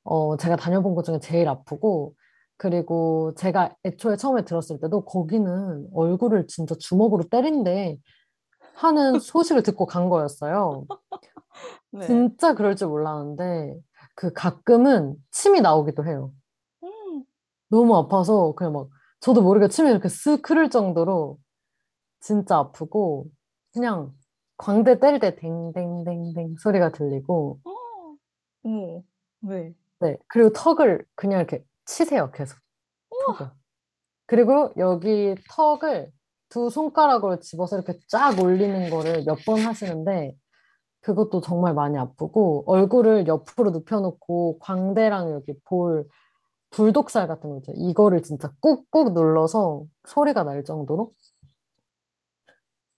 [0.04, 2.16] 어 제가 다녀본 곳 중에 제일 아프고
[2.58, 8.00] 그리고 제가 애초에 처음에 들었을 때도 거기는 얼굴을 진짜 주먹으로 때린대
[8.76, 10.86] 하는 소식을 듣고 간 거였어요.
[11.92, 12.08] 네.
[12.08, 13.80] 진짜 그럴 줄 몰랐는데
[14.16, 16.32] 그 가끔은 침이 나오기도 해요.
[16.84, 17.24] 음,
[17.70, 18.88] 너무 아파서 그냥 막
[19.20, 21.40] 저도 모르게 침이 이렇게 쓱 흐를 정도로
[22.22, 23.28] 진짜 아프고
[23.74, 24.14] 그냥
[24.58, 27.72] 광대 때릴 때 댕댕댕댕 소리가 들리고 어,
[28.64, 29.02] 어머,
[29.42, 29.74] 네.
[30.02, 30.18] 네.
[30.28, 32.58] 그리고 턱을 그냥 이렇게 치세요 계속.
[33.28, 33.52] 턱을.
[34.28, 36.12] 그리고 여기 턱을
[36.50, 40.36] 두 손가락으로 집어서 이렇게 쫙 올리는 거를 몇 번 하시는데
[41.04, 46.08] 그것도 정말 많이 아프고 얼굴을 옆으로 눕혀놓고 광대랑 여기 볼
[46.72, 47.72] 불독살 같은 거 있죠.
[47.76, 51.12] 이거를 진짜 꾹꾹 눌러서 소리가 날 정도로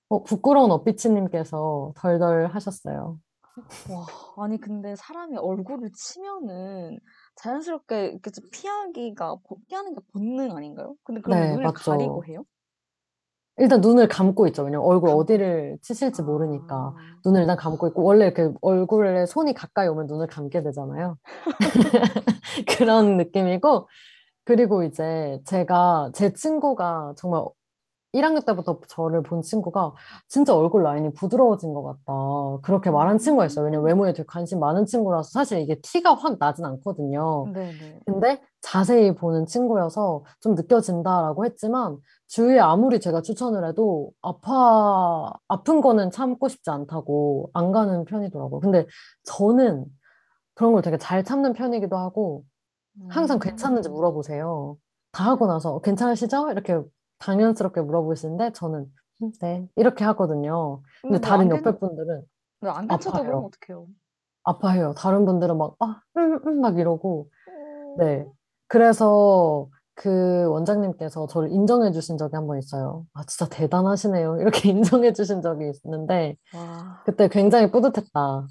[0.08, 3.20] 어, 부끄러운 어삐치님께서 덜덜 하셨어요.
[3.90, 4.06] 와,
[4.44, 7.00] 아니, 근데 사람이 얼굴을 치면은
[7.38, 10.96] 자연스럽게 이렇게 좀 피하기가, 보- 피하는 게 본능 아닌가요?
[11.04, 11.92] 근데 그럼 네, 눈을 맞죠.
[11.92, 12.44] 가리고 해요?
[13.58, 14.64] 일단 눈을 감고 있죠.
[14.64, 15.10] 왜냐면 얼굴.
[15.10, 20.28] 어디를 치실지 모르니까 아, 눈을 일단 감고 있고 원래 이렇게 얼굴에 손이 가까이 오면 눈을
[20.28, 21.18] 감게 되잖아요.
[22.78, 23.88] 그런 느낌이고
[24.44, 27.44] 그리고 이제 제가 제 친구가 정말
[28.16, 29.94] 1학년 때부터 저를 본 친구가
[30.28, 32.14] 진짜 얼굴 라인이 부드러워진 것 같다.
[32.64, 33.66] 그렇게 말한 친구가 있어요.
[33.66, 37.52] 왜냐면 외모에 되게 관심 많은 친구라서 사실 이게 티가 확 나진 않거든요.
[37.54, 38.00] 네네.
[38.06, 41.98] 근데 자세히 보는 친구여서 좀 느껴진다라고 했지만
[42.28, 48.60] 주위에 아무리 제가 추천을 해도 아파 아픈 거는 참고 싶지 않다고 안 가는 편이더라고요.
[48.62, 48.88] 근데
[49.24, 49.86] 저는
[50.56, 52.44] 그런 걸 되게 잘 참는 편이기도 하고
[53.10, 53.94] 항상 괜찮은지 음.
[53.94, 54.78] 물어보세요.
[55.12, 56.52] 다 하고 나서 괜찮으시죠?
[56.52, 56.82] 이렇게
[57.20, 58.92] 당연스럽게 물어보시는데 저는
[59.24, 60.82] 음, 네 이렇게 하거든요.
[61.02, 62.22] 근데 근데 뭐 다른 안 괜- 옆에 분들은
[62.62, 63.22] 네, 안 괜찮다.
[63.24, 63.88] 그러면 어떡해요?
[64.44, 64.94] 아파해요.
[64.98, 67.30] 다른 분들은 막 아, 음, 음, 막 이러고
[67.98, 68.26] 네.
[68.68, 73.06] 그래서 그 원장님께서 저를 인정해 주신 적이 한 번 있어요.
[73.14, 74.38] 아, 진짜 대단하시네요.
[74.42, 78.48] 이렇게 인정해 주신 적이 있는데, 와, 그때 굉장히 뿌듯했다.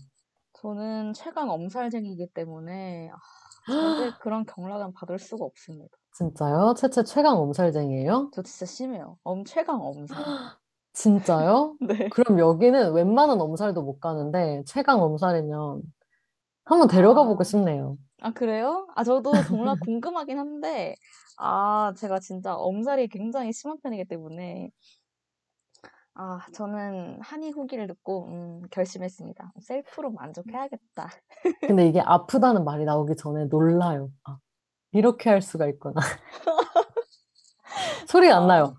[0.54, 3.16] 저는 최강 엄살쟁이기 때문에 아,
[3.66, 5.94] 절대 그런 경락은 받을 수가 없습니다.
[6.14, 6.74] 진짜요?
[6.76, 8.30] 채채 최강 엄살쟁이에요?
[8.32, 9.18] 저 진짜 심해요.
[9.24, 10.16] 엄 최강 엄살.
[10.92, 11.76] 진짜요?
[11.80, 12.08] 네.
[12.08, 15.82] 그럼 여기는 웬만한 엄살도 못 가는데, 최강 엄살이면
[16.64, 17.24] 한번 데려가 아.
[17.24, 17.98] 보고 싶네요.
[18.22, 18.86] 아, 그래요?
[18.94, 20.96] 아, 저도 정말 궁금하긴 한데,
[21.38, 24.70] 아, 제가 진짜 엄살이 굉장히 심한 편이기 때문에,
[26.14, 29.52] 아, 저는 한이 후기를 듣고, 음, 결심했습니다.
[29.60, 31.08] 셀프로 만족해야겠다.
[31.66, 34.10] 근데 이게 아프다는 말이 나오기 전에 놀라요.
[34.24, 34.38] 아,
[34.94, 36.00] 이렇게 할 수가 있구나.
[38.08, 38.76] 소리 안 나요.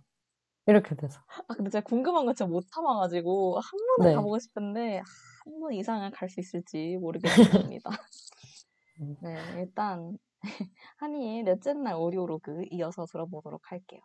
[0.67, 1.19] 이렇게 돼서.
[1.47, 4.15] 아, 근데 제가 궁금한 거 진짜 못 참아가지고, 한 번은 네.
[4.15, 5.05] 가보고 싶은데, 한
[5.61, 7.89] 번 이상은 갈 수 있을지 모르겠습니다.
[9.01, 9.15] 음.
[9.21, 10.17] 네, 일단,
[10.97, 14.01] 한이의 넷째 날 오디오로그 이어서 들어보도록 할게요.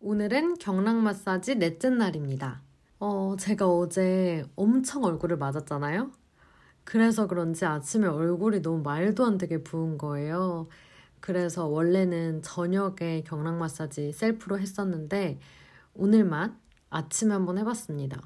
[0.00, 2.62] 오늘은 경락 마사지 넷째 날입니다.
[3.00, 6.10] 어, 제가 어제 엄청 얼굴을 맞았잖아요?
[6.88, 10.68] 그래서 그런지 아침에 얼굴이 너무 말도 안 되게 부은 거예요.
[11.20, 15.38] 그래서 원래는 저녁에 경락 마사지 셀프로 했었는데
[15.92, 18.22] 오늘만 아침에 한번 해봤습니다.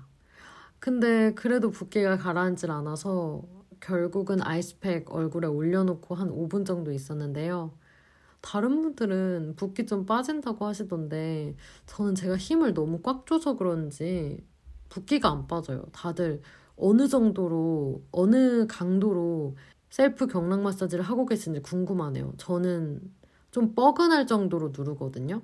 [0.79, 3.43] 근데 그래도 붓기가 가라앉질 않아서
[3.81, 7.73] 결국은 아이스팩 얼굴에 올려놓고 한 5분 정도 있었는데요.
[8.43, 14.47] 다른 분들은 붓기 좀 빠진다고 하시던데 저는 제가 힘을 너무 꽉 줘서 그런지
[14.89, 15.83] 붓기가 안 빠져요.
[15.91, 16.43] 다들
[16.85, 19.55] 어느 정도로, 어느 강도로
[19.89, 22.33] 셀프 경락 마사지를 하고 계신지 궁금하네요.
[22.39, 23.01] 저는
[23.53, 25.43] 좀 뻐근할 정도로 누르거든요.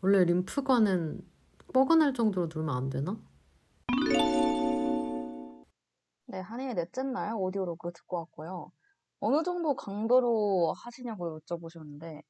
[0.00, 1.24] 원래 림프관은
[1.72, 3.16] 뻐근할 정도로 누르면 안 되나?
[6.26, 8.72] 네, 한이의 넷째 날 오디오로그 듣고 왔고요.
[9.20, 12.22] 어느 정도 강도로 하시냐고 여쭤보셨는데,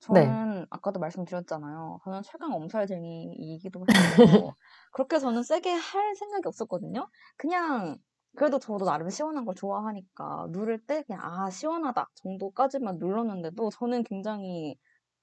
[0.00, 2.00] 저는 아까도 말씀드렸잖아요.
[2.04, 4.54] 저는 최강 엄살쟁이이기도 해서
[4.92, 7.08] 그렇게 저는 세게 할 생각이 없었거든요.
[7.36, 7.98] 그냥
[8.36, 14.76] 그래도 저도 나름 시원한 걸 좋아하니까 누를 때 그냥 아 시원하다 정도까지만 눌렀는데도 저는 굉장히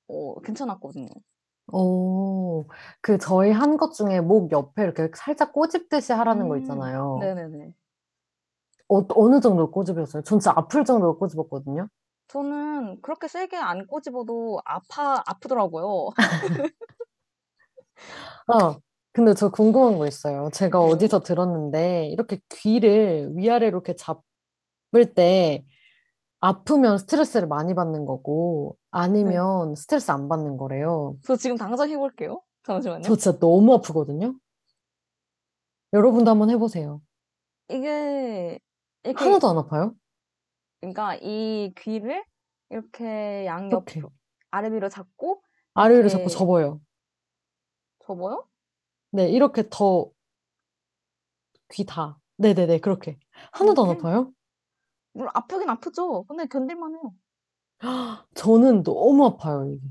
[0.10, 1.10] 어, 괜찮았거든요.
[1.72, 2.68] 오,
[3.02, 7.34] 그 저희 한 것 중에 목 옆에 이렇게 살짝 꼬집듯이 하라는 거 음, 있잖아요.
[7.36, 7.74] 네네네.
[8.90, 10.24] 어, 어느 정도 꼬집었어요?
[10.24, 11.88] 전 진짜 아플 정도로 꼬집었거든요.
[12.34, 16.10] 저는 그렇게 세게 안 꼬집어도 아파 아프더라고요.
[18.48, 18.56] 아,
[19.14, 20.50] 근데 저 궁금한 거 있어요.
[20.52, 20.86] 제가 네.
[20.86, 25.64] 어디서 들었는데, 이렇게 귀를 위아래로 이렇게 잡을 때,
[26.40, 28.88] 아프면 스트레스를 많이 받는 거고, 네.
[28.90, 31.16] 아니면 스트레스 안 받는 거래요.
[31.24, 32.42] 저 지금 당장 해볼게요.
[32.64, 33.04] 잠시만요.
[33.04, 34.34] 저 진짜 너무 아프거든요?
[35.94, 37.00] 여러분도 한번 해보세요.
[37.70, 38.60] 이게
[39.04, 39.94] 이렇게 하나도 안 아파요?
[40.84, 42.26] 그러니까 이 귀를
[42.70, 44.02] 이렇게 양옆 이렇게.
[44.52, 45.42] 아래 위로 잡고
[45.74, 46.82] 아래 위로 이렇게 자꾸 접어요.
[48.06, 48.46] 접어요?
[49.12, 50.10] 네, 이렇게 더,
[51.72, 52.20] 귀 다.
[52.38, 53.18] 네네네, 그렇게.
[53.54, 54.02] 하나도 안 이렇게?
[54.08, 54.32] 아파요?
[55.14, 56.26] 물론 아프긴 아프죠.
[56.26, 57.14] 근데 견딜만 해요.
[58.36, 59.82] 저는 너무 아파요, 이게.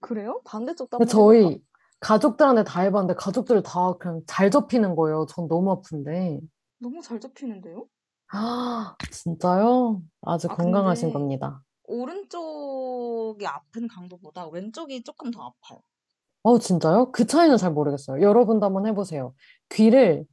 [0.00, 0.40] 그래요?
[0.44, 1.48] 반대쪽도 근데 한번 해볼까?
[1.50, 1.64] 저희
[2.00, 5.26] 가족들한테 다 해봤는데 가족들 다 그냥 잘 접히는 거예요.
[5.28, 6.40] 전 너무 아픈데.
[6.78, 7.86] 너무 잘 접히는데요?
[8.32, 10.02] 아, 진짜요?
[10.22, 11.62] 아주 아, 건강하신 근데 겁니다.
[11.84, 15.82] 오른쪽이 아픈 강도보다 왼쪽이 조금 더 아파요.
[16.42, 17.12] 어, 진짜요?
[17.12, 18.22] 그 차이는 잘 모르겠어요.
[18.22, 19.34] 여러분도 한번 해 보세요.
[19.70, 20.26] 귀를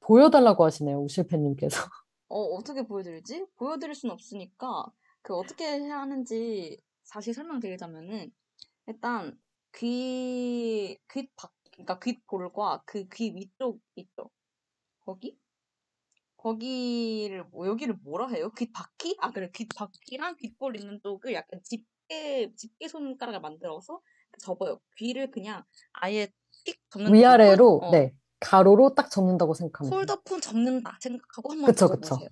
[0.00, 1.76] 보여 달라고 하시네요, 우실패 님께서.
[2.28, 3.46] 어, 어떻게 보여 드리지?
[3.56, 4.86] 보여 드릴 순 없으니까
[5.22, 8.32] 그 어떻게 해야 하는지 다시 설명드리자면은
[8.86, 9.38] 일단
[9.76, 14.30] 귀, 귀 밖, 그러니까 귓볼과 그 귀 위쪽 있죠?
[15.04, 15.38] 거기?
[16.40, 18.50] 거기를 뭐 여기를 뭐라 해요?
[18.52, 19.16] 귓바퀴?
[19.20, 24.00] 아 그래 귓바퀴랑 귓볼 있는 쪽을 약간 집게 집게 손가락을 만들어서
[24.38, 24.80] 접어요.
[24.96, 26.28] 귀를 그냥 아예
[26.66, 29.90] 띡 접는 위아래로, 어, 네, 가로로 딱 접는다고 돼요.
[29.90, 32.00] 폴더폰 접는다 생각하고 한번 그쵸, 그쵸.
[32.00, 32.28] 접어보세요.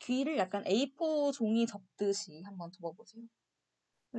[0.00, 3.22] 귀를 약간 A4 종이 접듯이 한번 접어보세요.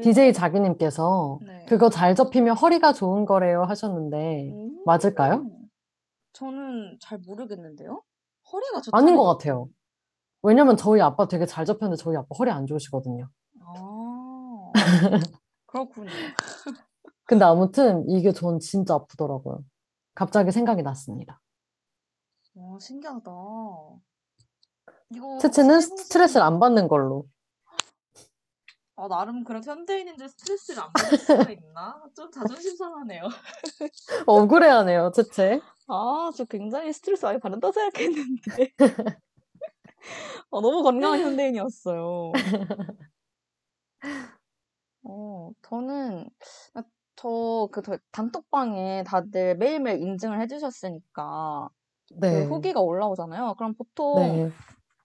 [0.02, 1.66] DJ 자기님께서 네.
[1.68, 5.48] 그거 잘 접히면 허리가 좋은 거래요 하셨는데, 음, 맞을까요?
[6.34, 8.04] 저는 잘 모르겠는데요.
[8.52, 9.68] 허리가 아닌 좋다는 것 같아요.
[10.42, 13.30] 왜냐면 저희 아빠 되게 잘 접혔는데 저희 아빠 허리 안 좋으시거든요.
[13.62, 14.72] 아,
[15.66, 16.10] 그렇군요.
[17.26, 19.64] 근데 아무튼 이게 전 진짜 아프더라고요.
[20.14, 21.42] 갑자기 생각이 났습니다.
[22.54, 23.32] 와, 신기하다.
[25.10, 27.26] 이거 채채는 스트레스를 안 받는 걸로.
[28.98, 32.02] 아, 나름 그래도 현대인인데 스트레스를 안 받을 수가 있나?
[32.16, 33.24] 좀 자존심 상하네요.
[34.26, 35.60] 억울해하네요, 채채.
[35.88, 38.74] 아, 저 굉장히 스트레스 많이 받는다 생각했는데.
[40.50, 42.46] 어, 너무 건강한 현대인이었어요.
[45.04, 46.30] 어, 저는,
[47.16, 51.70] 저, 그, 저 단톡방에 다들 매일매일 인증을 해주셨으니까,
[52.26, 53.56] 그 네, 후기가 올라오잖아요.
[53.58, 54.52] 그럼 보통 네.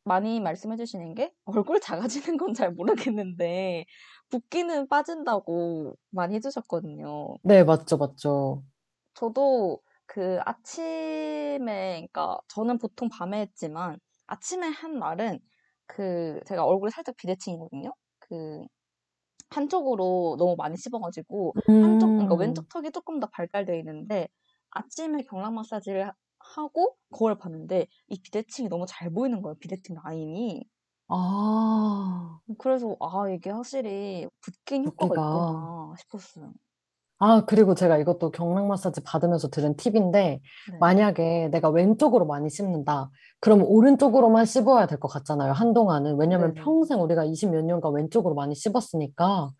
[0.04, 1.80] 많이 말씀해 주시는 게 얼굴
[2.34, 3.86] 작아지는 건 잘 모르겠는데
[4.30, 7.38] 붓기는 빠진다고 많이 해주셨거든요.
[7.42, 8.64] 네, 맞죠, 맞죠.
[9.14, 9.80] 저도
[10.12, 11.58] 그 아침에,
[12.12, 15.38] 그러니까 저는 보통 밤에 했지만 아침에 한 날은
[15.86, 17.92] 그 제가 얼굴이 살짝 비대칭이거든요.
[18.18, 18.64] 그
[19.50, 24.28] 한쪽으로 너무 많이 씹어가지고 한쪽, 그러니까 음, 왼쪽 턱이 조금 더 발달되어 있는데
[24.70, 29.56] 아침에 경락 마사지를 하- 하고 거울 봤는데 이 비대칭이 너무 잘 보이는 거예요.
[29.60, 30.64] 비대칭 라인이.
[31.08, 35.16] 아, 그래서 아 이게 확실히 붓기엔 효과가 붓기가.
[35.16, 36.52] 있구나 싶었어요.
[37.22, 40.40] 아, 그리고 제가 이것도 경락 마사지 받으면서 들은 팁인데,
[40.72, 40.78] 네.
[40.80, 43.10] 만약에 내가 왼쪽으로 많이 씹는다.
[43.40, 46.16] 그러면 오른쪽으로만 씹어야 될 것 같잖아요, 한동안은.
[46.18, 46.64] 왜냐면 네네.
[46.64, 49.50] 평생 우리가 20몇 년간 왼쪽으로 많이 씹었으니까.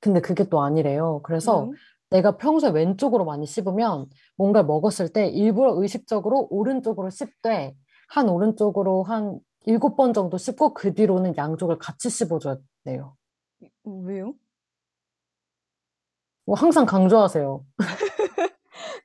[0.00, 1.20] 근데 그게 또 아니래요.
[1.24, 1.72] 그래서 음.
[2.10, 7.74] 내가 평소에 왼쪽으로 많이 씹으면 뭔가를 먹었을 때 일부러 의식적으로 오른쪽으로 씹되,
[8.08, 13.16] 한 오른쪽으로 한 일곱 번 정도 씹고 그 뒤로는 양쪽을 같이 씹어줘야 돼요.
[13.84, 14.34] 왜요?
[16.46, 17.64] 뭐 항상 강조하세요.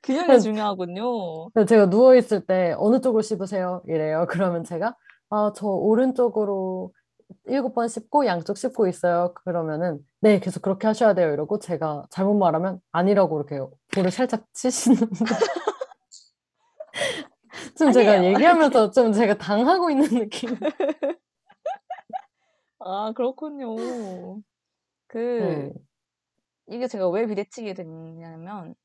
[0.04, 1.50] 균형이 중요하군요.
[1.50, 3.82] 근데 제가 누워 있을 때 어느 쪽으로 씹으세요?
[3.88, 4.26] 이래요.
[4.30, 4.96] 그러면 제가
[5.30, 6.94] 아, 저 오른쪽으로
[7.46, 9.34] 일곱 번 씹고 양쪽 씹고 있어요.
[9.34, 11.32] 그러면은 네, 계속 그렇게 하셔야 돼요.
[11.34, 13.60] 이러고 제가 잘못 말하면 아니라고 이렇게
[13.94, 14.98] 볼을 살짝 치시는
[17.78, 18.34] 좀 제가 아니에요.
[18.34, 20.58] 얘기하면서 좀 제가 당하고 있는 느낌.
[22.80, 24.42] 아, 그렇군요.
[25.08, 25.74] 그, 네.
[26.72, 28.76] 이게 제가 왜 비대치게 됐냐면,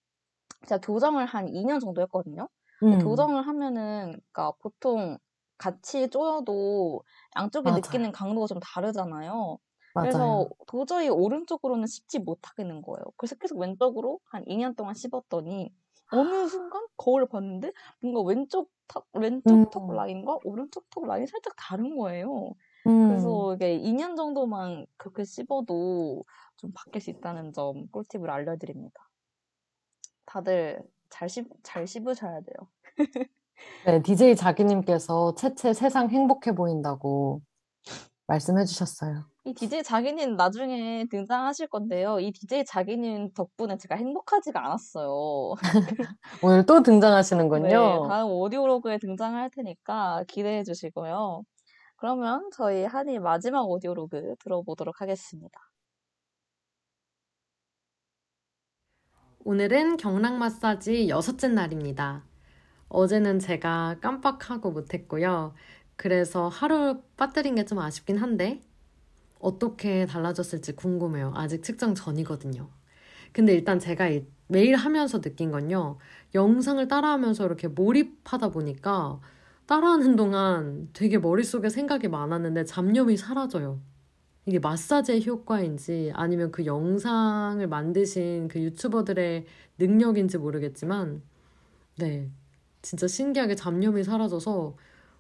[0.69, 2.49] 제가 교정을 한 2년 정도 했거든요.
[2.83, 5.19] 음, 교정을 하면은, 그러니까 보통
[5.59, 7.03] 같이 쪼여도
[7.37, 8.13] 양쪽이 느끼는 맞아요.
[8.13, 9.59] 강도가 좀 다르잖아요.
[9.99, 10.53] 그래서 맞아요.
[10.69, 13.05] 도저히 오른쪽으로는 씹지 못하겠는 거예요.
[13.17, 15.73] 그래서 계속 왼쪽으로 한 2년 동안 씹었더니,
[16.11, 17.73] 어느 순간 거울을 봤는데,
[18.03, 22.55] 뭔가 왼쪽 턱, 왼쪽 턱 음, 라인과 오른쪽 턱 라인이 살짝 다른 거예요.
[22.87, 23.09] 음.
[23.09, 26.25] 그래서 이게 2년 정도만 그렇게 씹어도
[26.57, 29.09] 좀 바뀔 수 있다는 점 꿀팁을 알려드립니다.
[30.25, 33.09] 다들 잘 씹, 잘 씹으셔야 돼요.
[33.87, 37.41] 네, DJ 자기님께서 채채 세상 행복해 보인다고
[38.27, 39.25] 말씀해 주셨어요.
[39.45, 42.19] 이 DJ 자기님 나중에 등장하실 건데요.
[42.19, 45.55] 이 DJ 자기님 덕분에 제가 행복하지가 않았어요.
[46.43, 48.09] 오늘 또 네, 등장하시는군요.
[48.09, 51.45] 다음 오디오로그에 등장할 테니까 기대해 주시고요.
[51.97, 55.61] 그러면 저희 한이 마지막 오디오로그 들어보도록 하겠습니다.
[59.45, 62.25] 오늘은 경락 마사지 여섯째 날입니다.
[62.89, 65.55] 어제는 제가 깜빡하고 못했고요.
[65.97, 68.61] 그래서 하루 빠뜨린 게 좀 아쉽긴 한데,
[69.41, 71.33] 어떻게 달라졌을지 궁금해요.
[71.37, 72.71] 아직 측정 전이거든요.
[73.33, 75.99] 근데 일단 제가 이- 매일 하면서 느낀 건요.
[76.35, 79.21] 영상을 따라하면서 이렇게 몰입하다 보니까
[79.67, 83.81] 따라하는 동안 되게 머릿속에 생각이 많았는데 잡념이 사라져요.
[84.47, 89.45] 이게 마사지의 효과인지 아니면 그 영상을 만드신 그 유튜버들의
[89.79, 91.21] 능력인지 모르겠지만,
[91.99, 92.31] 네.
[92.83, 94.77] 진짜 신기하게 잡념이 사라져서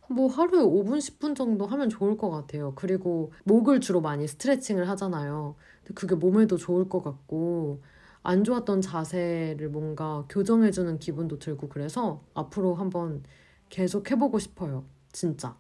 [0.09, 2.72] 뭐 하루에 5분, 10분 정도 하면 좋을 것 같아요.
[2.76, 5.56] 그리고 목을 주로 많이 스트레칭을 하잖아요.
[5.82, 7.82] 근데 그게 몸에도 좋을 것 같고,
[8.22, 13.24] 안 좋았던 자세를 뭔가 교정해주는 기분도 들고 그래서 앞으로 한번
[13.68, 14.85] 계속 해보고 싶어요.
[15.12, 15.57] 진짜.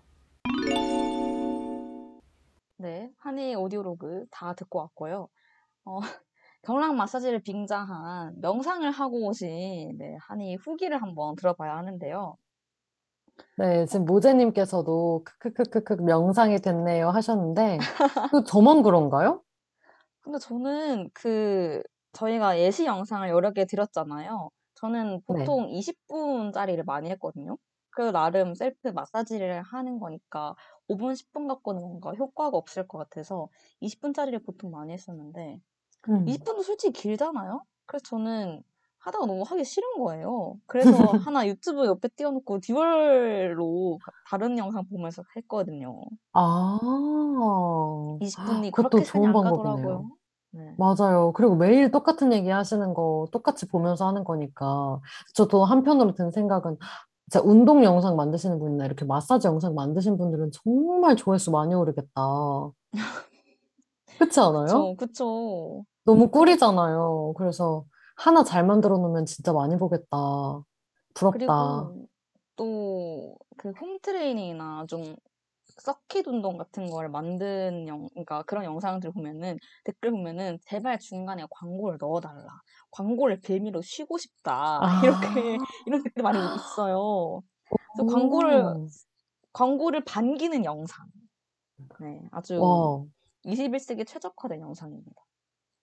[2.78, 5.28] 네, 한이 오디오로그 다 듣고 왔고요.
[5.84, 6.00] 어,
[6.62, 12.36] 경락 마사지를 빙자한 명상을 하고 오신 네, 한이 후기를 한번 들어봐야 하는데요.
[13.58, 17.78] 네, 지금 모제님께서도 크크크크크 명상이 됐네요 하셨는데,
[18.32, 19.42] 그 저만 그런가요?
[20.20, 24.50] 근데 저는 그 저희가 예시 영상을 여러 개 드렸잖아요.
[24.74, 25.20] 저는 네.
[25.26, 27.56] 보통 20분짜리를 많이 했거든요.
[27.96, 30.54] 그래서 나름 셀프 마사지를 하는 거니까
[30.86, 33.48] 5분, 10분 갖고는 뭔가 효과가 없을 것 같아서
[33.80, 35.60] 20분짜리를 보통 많이 했었는데
[36.10, 36.26] 음.
[36.26, 37.64] 20분도 솔직히 길잖아요?
[37.86, 38.62] 그래서 저는
[38.98, 40.58] 하다가 너무 하기 싫은 거예요.
[40.66, 40.90] 그래서
[41.30, 46.02] 하나 유튜브 옆에 띄워놓고 듀얼로 다른 영상 보면서 했거든요.
[46.34, 46.78] 아,
[48.20, 50.04] 20분이 그것도 그렇게 좋은 안 방법이네요.
[50.50, 50.74] 네.
[50.76, 51.32] 맞아요.
[51.32, 55.00] 그리고 매일 똑같은 얘기 하시는 거 똑같이 보면서 하는 거니까.
[55.34, 56.76] 저도 한편으로 든 생각은,
[57.28, 62.10] 진짜 운동 영상 만드시는 분이나 이렇게 마사지 영상 만드신 분들은 정말 조회수 많이 오르겠다.
[64.18, 64.64] 그렇지 않아요?
[64.64, 65.84] 그쵸, 그쵸.
[66.04, 67.34] 너무 꿀이잖아요.
[67.36, 67.84] 그래서
[68.16, 70.06] 하나 잘 만들어 놓으면 진짜 많이 보겠다.
[71.14, 71.36] 부럽다.
[71.38, 72.06] 그리고
[72.56, 75.16] 또 그 홈 트레이닝이나 좀
[75.78, 81.98] 서킷 운동 같은 걸 만든 영, 그러니까 그런 영상들 보면은 댓글 보면은 제발 중간에 광고를
[82.00, 82.46] 넣어달라.
[82.90, 84.80] 광고를 빌미로 쉬고 싶다.
[85.04, 87.42] 이렇게 아, 이런 댓글이 많이 있어요.
[87.94, 88.86] 그래서 광고를 오,
[89.52, 91.06] 광고를 반기는 영상.
[92.00, 93.02] 네, 아주 와.
[93.44, 95.22] 21세기 최적화된 영상입니다.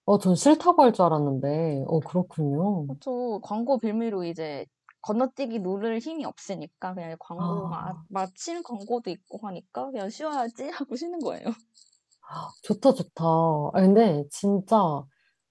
[0.06, 2.88] 어, 전 싫다고 할 줄 알았는데, 어, 그렇군요.
[2.88, 3.40] 그렇죠.
[3.42, 4.66] 광고 빌미로 이제
[5.04, 10.96] 건너뛰기 누를 힘이 없으니까 그냥 광고가 아, 아, 마침 광고도 있고 하니까 그냥 쉬어야지 하고
[10.96, 11.46] 쉬는 거예요.
[12.64, 13.24] 좋다, 좋다.
[13.24, 15.04] 아, 근데 진짜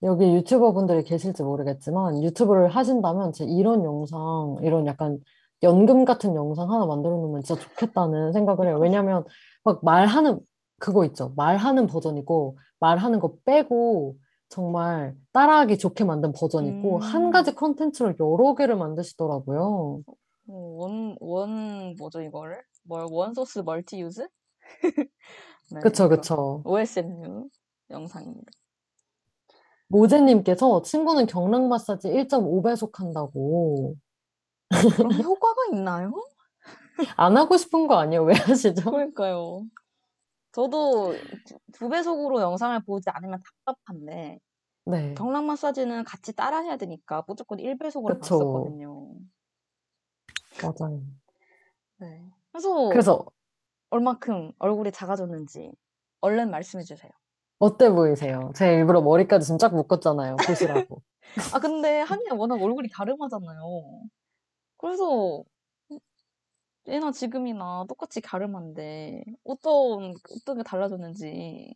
[0.02, 5.18] 여기 유튜버 분들이 계실지 모르겠지만 유튜브를 하신다면 이런 영상, 이런 약간
[5.62, 8.78] 연금 같은 영상 하나 만들어 놓으면 진짜 좋겠다는 생각을 해요.
[8.80, 9.24] 왜냐면
[9.62, 10.40] 막 말하는,
[10.80, 11.32] 그거 있죠.
[11.36, 14.16] 말하는 버전이고 말하는 거 빼고
[14.52, 17.30] 정말 따라하기 좋게 만든 버전이 있고, 한 음.
[17.30, 20.02] 가지 컨텐츠를 여러 개를 만드시더라고요.
[20.06, 22.60] 어, one, one, 뭐죠, 이거를?
[22.82, 24.28] 뭘, one source multi use?
[25.72, 26.60] 네, 그쵸, 그쵸.
[26.66, 27.48] OSMU
[27.88, 28.52] 영상입니다.
[29.88, 33.96] 모제님께서 친구는 경락 마사지 1.5배속 한다고.
[34.96, 36.12] 그런 효과가 있나요?
[37.16, 38.24] 안 하고 싶은 거 아니에요?
[38.24, 38.90] 왜 하시죠?
[38.90, 39.64] 그러니까요.
[40.52, 41.14] 저도
[41.46, 44.38] 두- 두 배속으로 영상을 보지 않으면 답답한데,
[44.84, 45.14] 네.
[45.14, 48.38] 경락 마사지는 같이 따라 해야 되니까 무조건 1배속으로 그쵸.
[48.38, 49.08] 봤었거든요.
[50.62, 51.02] 맞아요.
[51.98, 52.30] 네.
[52.52, 53.24] 그래서 그래서
[53.90, 55.72] 얼마큼 얼굴이 작아졌는지
[56.20, 57.10] 얼른 말씀해 주세요.
[57.58, 58.52] 어때 보이세요?
[58.54, 60.36] 제 일부러 머리까지 쫙 묶었잖아요.
[60.46, 61.02] 보시라고.
[61.56, 62.00] 아, 근데
[62.30, 64.02] 하기는 워낙 얼굴이 갸름하잖아요.
[64.78, 65.44] 그래서
[66.88, 71.74] 예나 지금이나 똑같이 갸름한데 어떤 어떤 게 달라졌는지.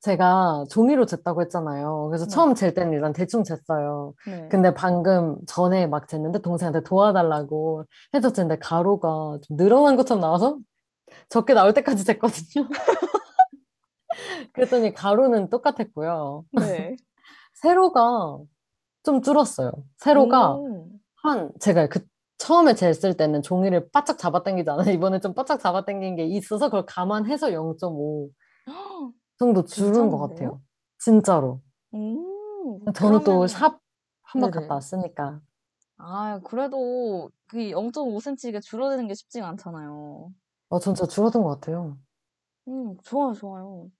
[0.00, 2.06] 제가 종이로 쟀다고 했잖아요.
[2.08, 2.30] 그래서 네.
[2.30, 4.14] 처음 잴 때는 일단 대충 쟀어요.
[4.26, 4.48] 네.
[4.48, 10.58] 근데 방금 전에 막 쟀는데 동생한테 도와달라고 해서 쟀는데 가루가 좀 늘어난 것처럼 나와서
[11.28, 12.68] 적게 나올 때까지 쟀거든요.
[14.52, 16.44] 그랬더니 가루는 똑같았고요.
[16.52, 16.96] 네.
[17.54, 18.38] 세로가
[19.02, 19.72] 좀 줄었어요.
[19.96, 20.88] 세로가 오.
[21.24, 22.06] 한 제가 그
[22.38, 24.84] 처음에 쟀을 때는 종이를 바짝 잡아당기지 않아요.
[24.96, 28.30] 이번에 좀 바짝 잡아당긴 게 있어서 그걸 감안해서 0.5
[29.38, 30.28] 정도 줄은 것 괜찮은데요?
[30.28, 30.62] 같아요.
[30.98, 31.60] 진짜로.
[31.92, 32.78] 오.
[32.94, 33.80] 저는 또 그러면 샵한
[34.40, 34.50] 번.
[34.50, 35.40] 갔다 왔으니까.
[35.96, 40.30] 아, 그래도 그 0.5cm가 줄어드는 게 쉽지가 않잖아요.
[40.70, 41.98] 어, 전 진짜 줄어든 것 같아요.
[42.68, 43.90] 음, 좋아요, 좋아요.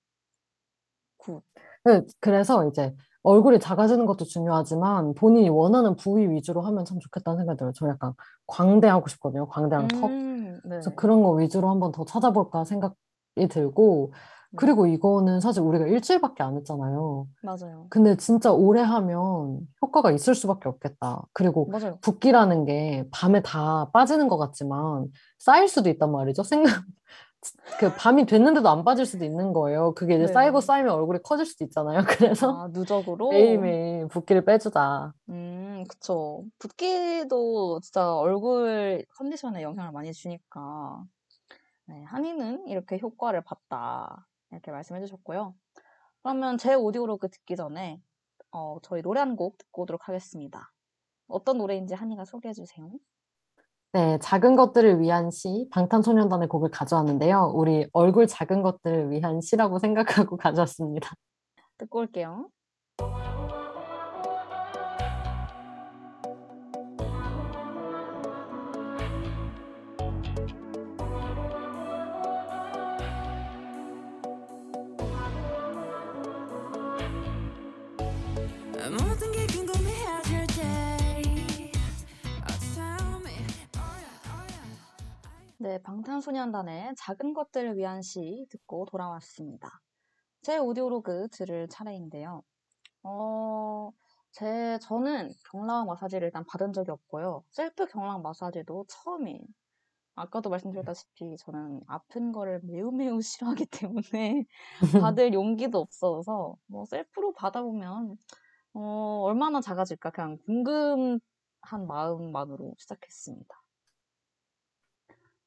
[1.17, 1.43] Good.
[1.85, 7.59] 그- 그래서 이제 얼굴이 작아지는 것도 중요하지만 본인이 원하는 부위 위주로 하면 참 좋겠다는 생각이
[7.59, 7.73] 들어요.
[7.75, 8.13] 저 약간
[8.47, 9.49] 광대하고 싶거든요.
[9.49, 10.11] 광대랑 턱.
[10.11, 10.71] 음, 네.
[10.71, 12.95] 그래서 그런 거 위주로 한번 더 찾아볼까 생각이
[13.51, 14.13] 들고,
[14.51, 14.57] 네.
[14.57, 17.27] 그리고 이거는 사실 우리가 일주일밖에 안 했잖아요.
[17.43, 17.87] 맞아요.
[17.91, 21.23] 근데 진짜 오래 하면 효과가 있을 수밖에 없겠다.
[21.35, 21.99] 그리고 맞아요.
[22.01, 25.09] 붓기라는 게 밤에 다 빠지는 것 같지만
[25.39, 26.45] 쌓일 수도 있단 말이죠.
[26.45, 26.83] 생각,
[27.79, 29.95] 그 밤이 됐는데도 안 빠질 수도 있는 거예요.
[29.95, 30.33] 그게 이제 네.
[30.33, 32.01] 쌓이고 쌓이면 얼굴이 커질 수도 있잖아요.
[32.35, 33.31] 그래서 아, 누적으로?
[33.31, 35.13] 매일매일 붓기를 빼주자.
[35.29, 36.45] 음, 그쵸.
[36.59, 41.05] 붓기도 진짜 얼굴 컨디션에 영향을 많이 주니까.
[41.87, 44.29] 네, 한이는 이렇게 효과를 봤다.
[44.53, 45.55] 이렇게 말씀해 주셨고요.
[46.23, 48.03] 그러면 제 오디오로그 듣기 전에,
[48.53, 50.73] 어, 저희 노래 한 곡 듣고 오도록 하겠습니다.
[51.29, 52.91] 어떤 노래인지 한이가 소개해 주세요.
[53.93, 57.53] 네, 작은 것들을 위한 시, 방탄소년단의 곡을 가져왔는데요.
[57.55, 59.79] 우리 얼굴 작은 것들을 위한 시라고
[60.29, 61.11] 생각하고 가져왔습니다.
[61.79, 62.51] 듣고 올게요.
[85.69, 89.69] 네, 방탄소년단의 작은 것들을 위한 시 듣고 돌아왔습니다.
[90.41, 92.43] 제 오디오로그 들을 차례인데요.
[93.03, 93.91] 어,
[94.33, 97.45] 제, 저는 경락 마사지를 일단 받은 적이 없고요.
[97.51, 99.43] 셀프 경락 마사지도 처음이에요.
[100.15, 104.47] 아까도 말씀드렸다시피 저는 아픈 거를 매우 매우 싫어하기 때문에
[105.03, 108.17] 받을 용기도 없어서 뭐 셀프로 받아보면
[108.73, 111.21] 어, 얼마나 작아질까 그냥 궁금한
[111.87, 113.68] 마음만으로 시작했습니다.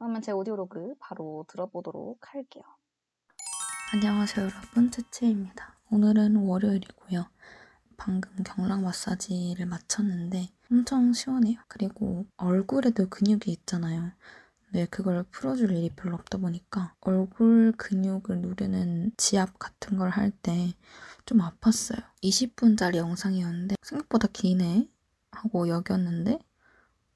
[0.01, 2.63] 그러면 제 오디오로그 바로 들어보도록 할게요.
[3.93, 5.75] 안녕하세요 여러분 트치입니다.
[5.91, 7.27] 오늘은 월요일이고요.
[7.97, 11.59] 방금 경락 마사지를 마쳤는데 엄청 시원해요.
[11.67, 14.11] 그리고 얼굴에도 근육이 있잖아요.
[14.65, 20.73] 근데 그걸 풀어줄 일이 별로 없다 보니까 얼굴 근육을 누르는 지압 같은 걸 할 때
[21.27, 22.03] 좀 아팠어요.
[22.23, 24.89] 20분짜리 영상이었는데 생각보다 기네
[25.31, 26.39] 하고 여겼는데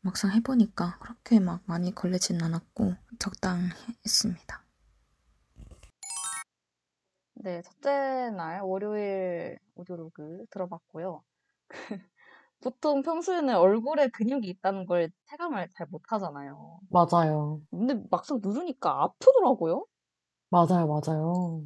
[0.05, 4.63] 막상 해보니까 그렇게 막 많이 걸리진 않았고 적당했습니다.
[7.33, 11.23] 네, 첫째 날 월요일 오디오로그 들어봤고요.
[12.61, 16.81] 보통 평소에는 얼굴에 근육이 있다는 걸 체감을 잘 못하잖아요.
[16.91, 17.61] 맞아요.
[17.71, 19.87] 근데 막상 누르니까 아프더라고요.
[20.51, 21.63] 맞아요, 맞아요.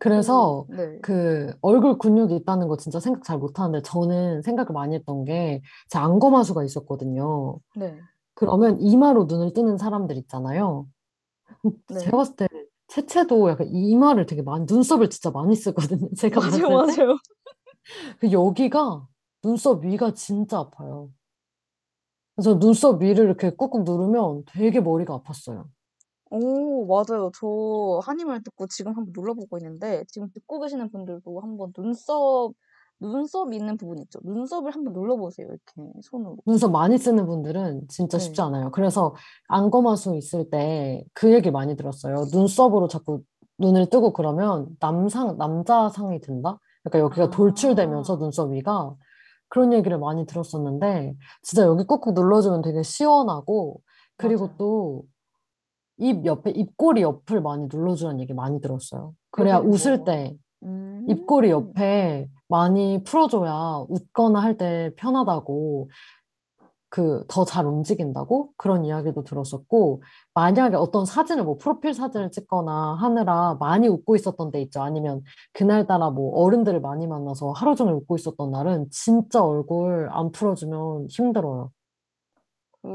[0.00, 0.98] 그래서 그, 네.
[1.02, 5.98] 그 얼굴 근육이 있다는 거 진짜 생각 잘 못하는데 저는 생각을 많이 했던 게 제
[5.98, 7.58] 안검하수가 있었거든요.
[7.76, 7.98] 네.
[8.34, 10.86] 그러면 이마로 눈을 뜨는 사람들 있잖아요.
[11.88, 11.98] 네.
[11.98, 12.48] 제가 봤을 때
[12.88, 16.08] 채채도 약간 이마를 되게 많이 눈썹을 진짜 많이 쓰거든요.
[16.16, 16.96] 제가 봤을 맞아요, 때.
[17.02, 17.18] 맞아요.
[18.20, 19.06] 그 여기가
[19.42, 21.10] 눈썹 위가 진짜 아파요.
[22.36, 25.64] 그래서 눈썹 위를 이렇게 꾹꾹 누르면 되게 머리가 아팠어요.
[26.30, 27.30] 오, 맞아요.
[27.38, 32.52] 저 한이 말 듣고 지금 한번 눌러보고 있는데, 지금 듣고 계시는 분들도 한번 눈썹,
[33.00, 34.18] 눈썹 있는 부분 있죠?
[34.24, 35.46] 눈썹을 한번 눌러보세요.
[35.46, 36.36] 이렇게 손으로.
[36.46, 38.24] 눈썹 많이 쓰는 분들은 진짜 네.
[38.24, 38.70] 쉽지 않아요.
[38.72, 39.14] 그래서
[39.48, 42.24] 안검하수 있을 때 그 얘기 많이 들었어요.
[42.32, 43.22] 눈썹으로 자꾸
[43.58, 46.58] 눈을 뜨고 그러면 남상, 남자상이 된다?
[46.82, 47.30] 그러니까 여기가 아.
[47.30, 48.94] 돌출되면서 눈썹 위가
[49.48, 53.80] 그런 얘기를 많이 들었었는데 진짜 여기 꾹꾹 눌러주면 되게 시원하고
[54.16, 54.56] 그리고 맞아요.
[54.58, 55.02] 또
[55.98, 59.14] 입 옆에 입꼬리 옆을 많이 눌러주라는 얘기 많이 들었어요.
[59.30, 60.04] 그래야 여기를 웃을 뭐.
[60.04, 61.06] 때 음.
[61.08, 65.90] 입꼬리 옆에 많이 풀어줘야 웃거나 할 때 편하다고
[66.90, 70.02] 그 더 잘 움직인다고 그런 이야기도 들었었고
[70.34, 74.80] 만약에 어떤 사진을 뭐 프로필 사진을 찍거나 하느라 많이 웃고 있었던 데 있죠.
[74.82, 75.22] 아니면
[75.52, 81.70] 그날따라 뭐 어른들을 많이 만나서 하루 종일 웃고 있었던 날은 진짜 얼굴 안 풀어주면 힘들어요.
[82.82, 82.88] 그,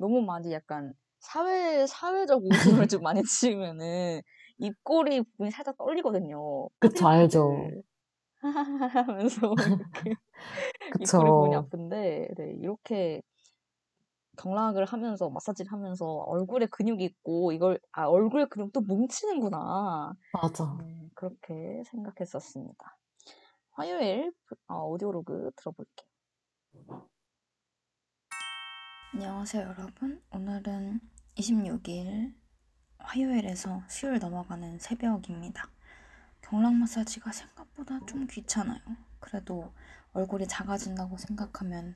[0.00, 0.92] 너무 많이 약간
[1.26, 4.22] 사회, 사회적 웃음을 좀 많이 지으면은
[4.58, 6.68] 입꼬리 부분이 살짝 떨리거든요.
[6.78, 7.50] 그쵸, 알죠.
[8.40, 10.14] 하면서 이렇게
[11.00, 11.58] 입꼬리 부분이 그쵸.
[11.58, 13.22] 아픈데, 네, 이렇게
[14.38, 20.14] 경락을 하면서 마사지를 하면서 얼굴에 근육이 있고 이걸 아 얼굴 근육도 뭉치는구나.
[20.32, 20.76] 맞아.
[20.80, 22.98] 네, 그렇게 생각했었습니다.
[23.72, 24.32] 화요일
[24.68, 27.08] 어, 오디오로그 들어볼게요.
[29.14, 30.22] 안녕하세요, 여러분.
[30.30, 31.00] 오늘은
[31.36, 32.34] 26일
[32.98, 35.70] 화요일에서 수요일 넘어가는 새벽입니다.
[36.40, 38.80] 경락 마사지가 생각보다 좀 귀찮아요.
[39.20, 39.72] 그래도
[40.12, 41.94] 얼굴이 작아진다고 생각하면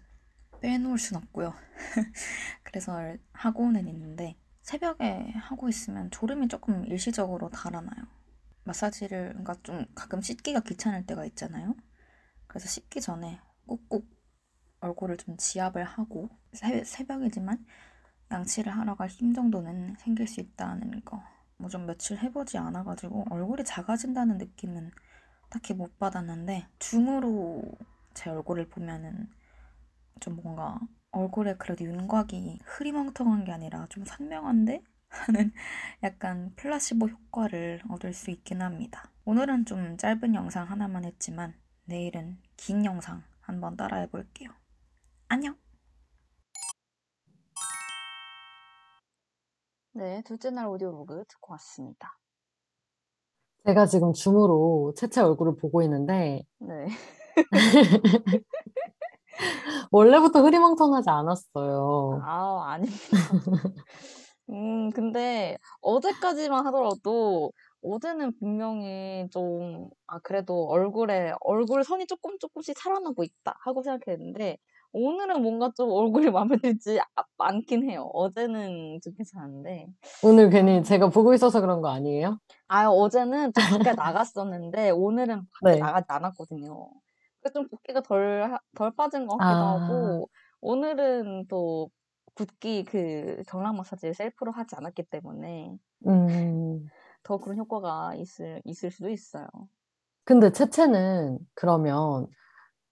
[0.60, 1.54] 빼놓을 순 없고요.
[2.62, 2.98] 그래서
[3.32, 8.06] 하고는 있는데 새벽에 하고 있으면 졸음이 조금 일시적으로 달아나요.
[8.64, 11.74] 마사지를 그러니까 좀 가끔 씻기가 귀찮을 때가 있잖아요.
[12.46, 14.06] 그래서 씻기 전에 꾹꾹
[14.80, 17.64] 얼굴을 좀 지압을 하고 새, 새벽이지만
[18.30, 21.22] 양치를 하러 갈 힘 정도는 생길 수 있다는 거.
[21.58, 24.90] 뭐 좀 며칠 해보지 않아가지고 얼굴이 작아진다는 느낌은
[25.50, 27.62] 딱히 못 받았는데 줌으로
[28.14, 29.28] 제 얼굴을 보면은
[30.20, 30.78] 좀 뭔가
[31.12, 35.52] 얼굴에 그래도 윤곽이 흐리멍텅한 게 아니라 좀 선명한데 하는
[36.04, 39.10] 약간 플라시보 효과를 얻을 수 있긴 합니다.
[39.24, 41.54] 오늘은 좀 짧은 영상 하나만 했지만
[41.84, 44.50] 내일은 긴 영상 한번 따라해 볼게요.
[45.28, 45.69] 안녕!
[49.92, 52.16] 네, 둘째 날 오디오로그 듣고 왔습니다.
[53.66, 56.86] 제가 지금 줌으로 채채 얼굴을 보고 있는데 네.
[59.90, 62.22] 원래부터 흐리멍텅하지 않았어요.
[62.24, 62.98] 아, 아닙니다.
[64.50, 73.24] 음, 근데 어제까지만 하더라도 어제는 분명히 좀, 아, 그래도 얼굴에, 얼굴 선이 조금 조금씩 살아나고
[73.24, 74.58] 있다 하고 생각했는데
[74.92, 78.10] 오늘은 뭔가 좀 얼굴이 마음에 들지 아- 않긴 해요.
[78.12, 79.86] 어제는 좀 괜찮은데.
[80.22, 82.38] 오늘 괜히 제가 보고 있어서 그런 거 아니에요?
[82.68, 85.78] 아, 어제는 좀 밖에 나갔었는데 오늘은 밖에 네.
[85.78, 86.90] 나가지 않았거든요.
[87.40, 89.80] 그래서 좀 붓기가 덜, 하- 덜 빠진 것 같기도 아.
[89.80, 90.28] 하고
[90.60, 91.90] 오늘은 또
[92.34, 95.76] 붓기 그 경락 마사지를 셀프로 하지 않았기 때문에
[96.06, 96.86] 음.
[97.22, 99.46] 더 그런 효과가 있을, 있을 수도 있어요.
[100.24, 102.26] 근데 채채는 그러면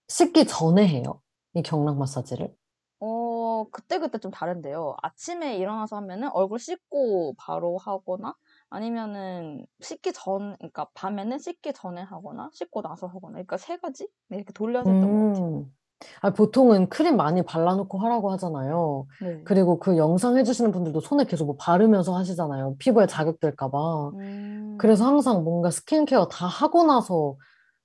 [0.09, 1.21] 씻기 전에 해요?
[1.59, 2.55] 이 경락 마사지를?
[3.01, 4.97] 어, 그때그때 좀 다른데요.
[5.03, 8.35] 아침에 일어나서 하면은 얼굴 씻고 바로 하거나
[8.71, 13.33] 아니면은 씻기 전, 그러니까 밤에는 씻기 전에 하거나 씻고 나서 하거나.
[13.35, 14.09] 그러니까 세 가지?
[14.29, 15.47] 네, 이렇게 돌려서 했던 것 같아요.
[15.47, 15.73] 음.
[16.21, 19.07] 아, 보통은 크림 많이 발라놓고 하라고 하잖아요.
[19.21, 19.43] 네.
[19.45, 22.77] 그리고 그 영상 해주시는 분들도 손에 계속 뭐 바르면서 하시잖아요.
[22.79, 24.11] 피부에 자극될까 봐.
[24.15, 27.37] 음, 그래서 항상 뭔가 스킨케어 다 하고 나서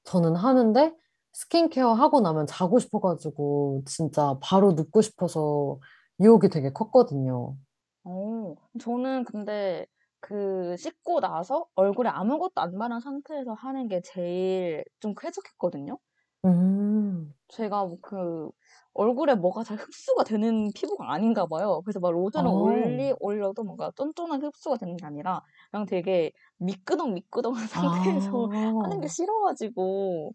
[0.03, 0.93] 저는 하는데
[1.33, 5.79] 스킨케어 하고 나면 자고 싶어가지고 진짜 바로 눕고 싶어서
[6.21, 7.55] 유혹이 되게 컸거든요.
[8.03, 9.85] 어, 저는 근데
[10.19, 15.97] 그 씻고 나서 얼굴에 아무것도 안 바른 상태에서 하는 게 제일 좀 쾌적했거든요.
[16.45, 17.33] 음.
[17.47, 18.49] 제가 뭐그
[18.93, 21.81] 얼굴에 뭐가 잘 흡수가 되는 피부가 아닌가 봐요.
[21.83, 22.53] 그래서 막 로션을 어.
[22.53, 27.65] 올리, 올려도 뭔가 쫀쫀하게 흡수가 되는 게 아니라 그냥 되게 미끄덩 미끄덩한
[28.31, 29.07] 상태에서 하는 게 아.
[29.07, 30.33] 싫어가지고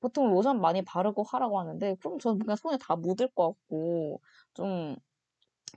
[0.00, 4.20] 보통 로션 많이 바르고 하라고 하는데 그럼 저는 뭔가 손에 다 묻을 것 같고
[4.54, 4.96] 좀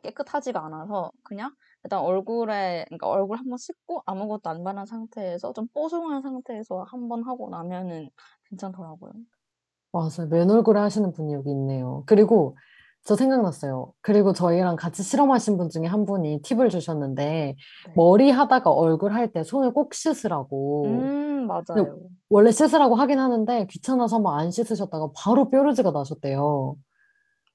[0.03, 1.51] 깨끗하지가 않아서 그냥
[1.83, 7.49] 일단 얼굴에 그러니까 얼굴 한번 씻고 아무것도 안 바른 상태에서 좀 뽀송한 상태에서 한번 하고
[7.49, 8.09] 나면은
[8.49, 9.11] 괜찮더라고요.
[9.91, 10.27] 맞아요.
[10.29, 12.03] 맨 얼굴에 하시는 분이 여기 있네요.
[12.05, 12.57] 그리고
[13.05, 13.91] 저 생각났어요.
[14.01, 17.93] 그리고 저희랑 같이 실험하신 분 중에 한 분이 팁을 주셨는데 네.
[17.95, 20.85] 머리 하다가 얼굴 할 때 손을 꼭 씻으라고.
[20.85, 21.97] 음, 맞아요.
[22.29, 26.75] 원래 씻으라고 하긴 하는데 귀찮아서 한번 안 씻으셨다가 바로 뾰루지가 나셨대요.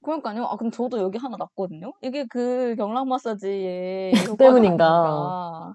[0.03, 0.45] 그러니까요.
[0.45, 1.93] 아, 근데 저도 여기 하나 났거든요.
[2.01, 5.73] 이게 그 경락 마사지의 때문인가?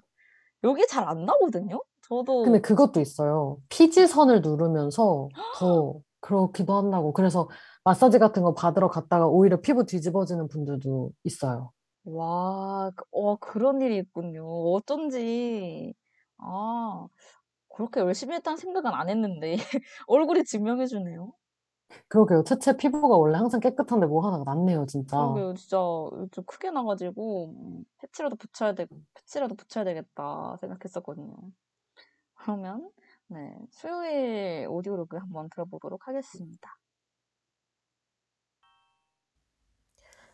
[0.63, 1.81] 여기 잘 안 나거든요?
[2.07, 3.57] 저도 근데 그것도 있어요.
[3.69, 7.13] 피지선을 누르면서 더 그렇기도 한다고.
[7.13, 7.49] 그래서
[7.83, 11.71] 마사지 같은 거 받으러 갔다가 오히려 피부 뒤집어지는 분들도 있어요.
[12.03, 14.45] 와, 그- 어, 그런 일이 있군요.
[14.73, 15.93] 어쩐지,
[16.37, 17.07] 아,
[17.75, 19.55] 그렇게 열심히 했다는 생각은 안 했는데,
[20.07, 21.33] 얼굴이 증명해 주네요.
[22.07, 22.43] 그러게요.
[22.43, 25.17] 채채 피부가 원래 항상 깨끗한데 뭐 하나가 났네요, 진짜.
[25.17, 25.77] 그러게요, 진짜
[26.31, 31.35] 좀 크게 나가지고, 음, 패치라도 붙여야 되, 패치라도 붙여야 되겠다 생각했었거든요.
[32.35, 32.91] 그러면,
[33.27, 36.69] 네, 수요일 오디오로그 한번 들어보도록 하겠습니다.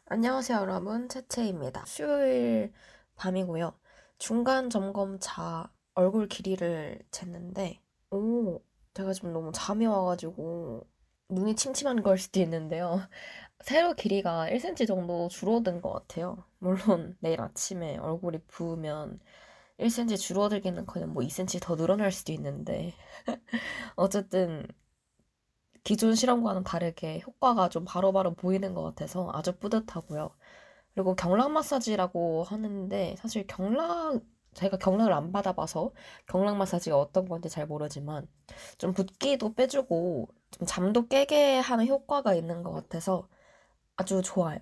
[0.10, 1.10] 안녕하세요, 여러분.
[1.10, 1.84] 채채입니다.
[1.86, 2.72] 수요일
[3.16, 3.78] 밤이고요.
[4.18, 7.80] 중간 점검차 얼굴 길이를 쟀는데,
[8.12, 8.62] 오,
[8.94, 10.88] 제가 지금 너무 잠이 와가지고
[11.28, 13.02] 눈이 침침한 걸 수도 있는데요.
[13.60, 16.46] 세로 길이가 1cm 정도 줄어든 것 같아요.
[16.60, 19.20] 물론 내일 아침에 얼굴이 부으면
[19.78, 22.94] 1cm 줄어들기는커녕 뭐 2cm 더 늘어날 수도 있는데,
[23.98, 24.66] 어쨌든
[25.88, 30.32] 기존 실험과는 다르게 효과가 좀 바로 바로 보이는 것 같아서 아주 뿌듯하고요.
[30.94, 34.22] 그리고 경락 마사지라고 하는데 사실 경락
[34.54, 35.94] 제가 경락을 안 받아봐서
[36.28, 38.28] 경락 마사지가 어떤 건지 잘 모르지만
[38.78, 43.30] 좀 붓기도 빼주고 좀 잠도 깨게 하는 효과가 있는 것 같아서
[43.96, 44.60] 아주 좋아요.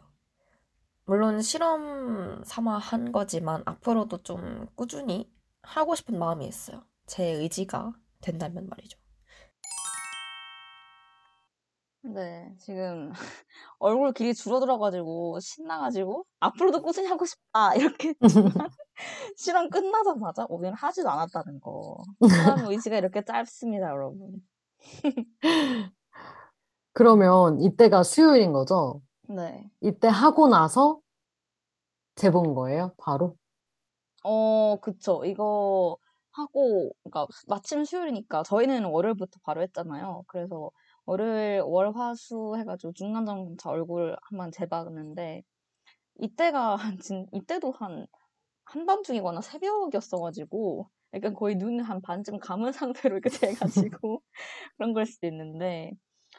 [1.06, 5.28] 물론 실험 삼아 한 거지만 앞으로도 좀 꾸준히
[5.64, 6.86] 하고 싶은 마음이 있어요.
[7.08, 9.05] 제 의지가 된다면 말이죠.
[12.14, 13.12] 네, 지금
[13.80, 18.70] 얼굴 길이 줄어들어가지고 신나가지고 앞으로도 꾸준히 하고 싶다 이렇게 했지만
[19.36, 21.98] 실험 끝나자마자 오늘 하지도 않았다는 거.
[22.30, 24.42] 사람 의지가 이렇게 짧습니다, 여러분.
[26.94, 29.02] 그러면 이때가 수요일인 거죠?
[29.28, 29.70] 네.
[29.82, 31.00] 이때 하고 나서
[32.16, 32.94] 재본 거예요?
[32.98, 33.36] 바로?
[34.24, 35.26] 어, 그쵸.
[35.26, 35.98] 이거
[36.32, 40.24] 하고, 그러니까 마침 수요일이니까 저희는 월요일부터 바로 했잖아요.
[40.28, 40.72] 그래서
[41.06, 45.44] 월요일, 월, 화, 수 해가지고 중간점검차 얼굴 한번 재봤는데
[46.20, 48.08] 이때가 한 진, 이때도 한
[48.66, 52.72] 한밤중이거나 새벽이었어가지고 약간 거의 눈을 한 반쯤 감은
[53.12, 54.22] 상태로 이렇게 돼가지고
[54.78, 55.92] 그런 걸 수도 있는데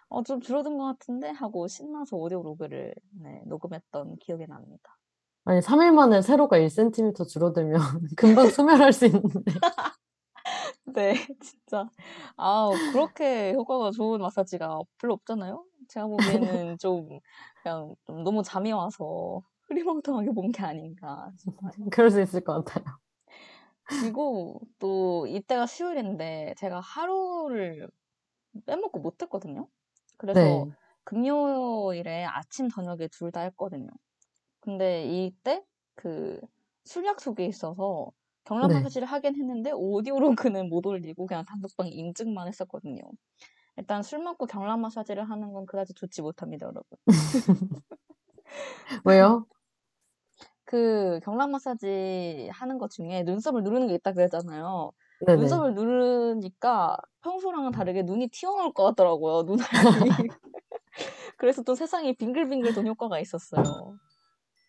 [0.08, 4.98] 어, 좀 줄어든 것 같은데 하고 신나서 오디오 로그를 네, 녹음했던 기억이 납니다.
[5.44, 7.80] 아니, 3일 만에 세로가 1cm 줄어들면
[8.16, 9.42] 금방 소멸할 수 있는데.
[10.94, 11.90] 네, 진짜.
[12.36, 15.66] 아, 그렇게 효과가 좋은 마사지가 별로 없잖아요?
[15.88, 17.08] 제가 보기에는 좀,
[17.62, 21.72] 그냥 좀 너무 잠이 와서 흐리멍텅하게 본 게 아닌가 싶어요.
[21.92, 22.98] 그럴 수 있을 것 같아요.
[23.92, 27.88] 그리고 또 이때가 수요일인데 제가 하루를
[28.66, 29.68] 빼먹고 못 했거든요?
[30.18, 30.76] 그래서 네.
[31.04, 33.90] 금요일에 아침, 저녁에 둘 다 했거든요.
[34.60, 35.64] 근데 이때
[35.96, 36.40] 그
[36.86, 38.12] 술 약속이 있어서
[38.46, 38.74] 경락 네.
[38.74, 43.02] 마사지를 하긴 했는데 오디오 로그는 못 올리고 그냥 단톡방에 인증만 했었거든요.
[43.76, 46.98] 일단 술 먹고 경락 마사지를 하는 건 그다지 좋지 못합니다, 여러분.
[49.04, 49.46] 왜요?
[50.64, 54.92] 그 경락 마사지 하는 것 중에 눈썹을 누르는 게 있다 그랬잖아요.
[55.26, 55.40] 네네.
[55.40, 59.64] 눈썹을 누르니까 평소랑은 다르게 눈이 튀어나올 것 같더라고요, 눈알이.
[61.36, 63.98] 그래서 또 세상에 빙글빙글 돈 효과가 있었어요.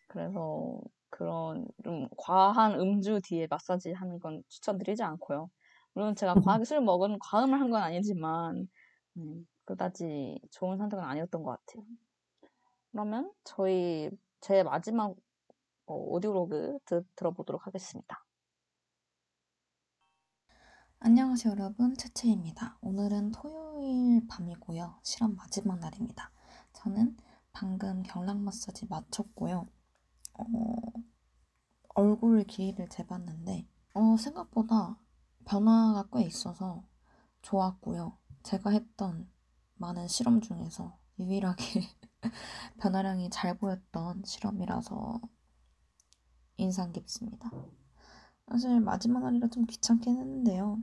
[0.08, 0.82] 그래서
[1.18, 5.50] 그런 좀 과한 음주 뒤에 마사지 하는 건 추천드리지 않고요.
[5.94, 8.68] 물론 제가 과하게 술 먹은 과음을 한 건 아니지만
[9.18, 11.86] 음, 그다지 좋은 선택은 아니었던 것 같아요.
[12.92, 14.10] 그러면 저희
[14.42, 15.16] 제 마지막
[15.88, 18.26] 어, 오디오로그 드- 들어보도록 하겠습니다.
[21.00, 21.96] 안녕하세요, 여러분.
[21.96, 22.78] 채채입니다.
[22.82, 25.00] 오늘은 토요일 밤이고요.
[25.04, 26.32] 실험 마지막 날입니다.
[26.74, 27.18] 저는
[27.52, 29.68] 방금 경락 마사지 마쳤고요.
[30.38, 30.94] 어,
[31.96, 34.98] 얼굴 길이를 재봤는데, 어, 생각보다
[35.44, 36.88] 변화가 꽤 있어서
[37.42, 38.18] 좋았고요.
[38.44, 39.30] 제가 했던
[39.76, 41.58] 많은 실험 중에서 유일하게
[42.80, 45.22] 변화량이 잘 보였던 실험이라서
[46.58, 47.50] 인상 깊습니다.
[48.50, 50.82] 사실 마지막 날이라 좀 귀찮긴 했는데요.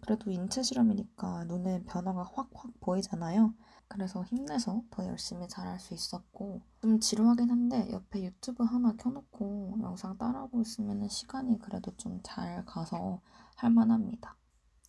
[0.00, 2.50] 그래도 인체 실험이니까 눈에 변화가 확확
[2.80, 3.54] 보이잖아요.
[3.94, 10.18] 그래서 힘내서 더 열심히 잘할 수 있었고 좀 지루하긴 한데 옆에 유튜브 하나 켜놓고 영상
[10.18, 13.20] 따라하고 있으면 시간이 그래도 좀 잘 가서
[13.56, 14.36] 할만합니다.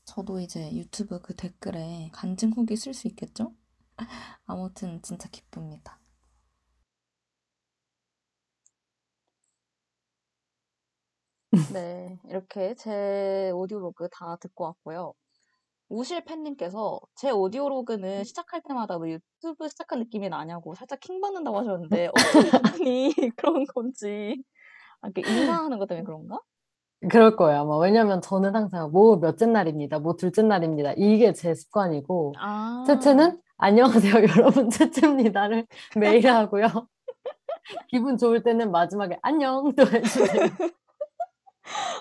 [0.05, 3.53] 저도 이제 유튜브 그 댓글에 간증 후기 쓸 수 있겠죠?
[4.47, 5.99] 아무튼 진짜 기쁩니다.
[11.67, 15.13] 네, 이렇게 제 오디오로그 다 듣고 왔고요.
[15.89, 22.07] 우실 팬님께서 제 오디오로그는 시작할 때마다 왜 유튜브 시작한 느낌이 나냐고 살짝 킹 받는다고 하셨는데
[22.07, 24.43] 어떤 부분이 그런 건지
[25.01, 26.39] 아, 그 인사하는 것 때문에 그런가?
[27.09, 27.77] 그럴 거예요, 아마.
[27.77, 30.93] 왜냐면 저는 항상 뭐 몇째 날입니다, 뭐 둘째 날입니다.
[30.97, 35.67] 이게 제 습관이고, 아, 채채는 안녕하세요, 여러분, 채채입니다를
[35.97, 36.87] 매일 하고요.
[37.89, 40.47] 기분 좋을 때는 마지막에 안녕 또 해주세요.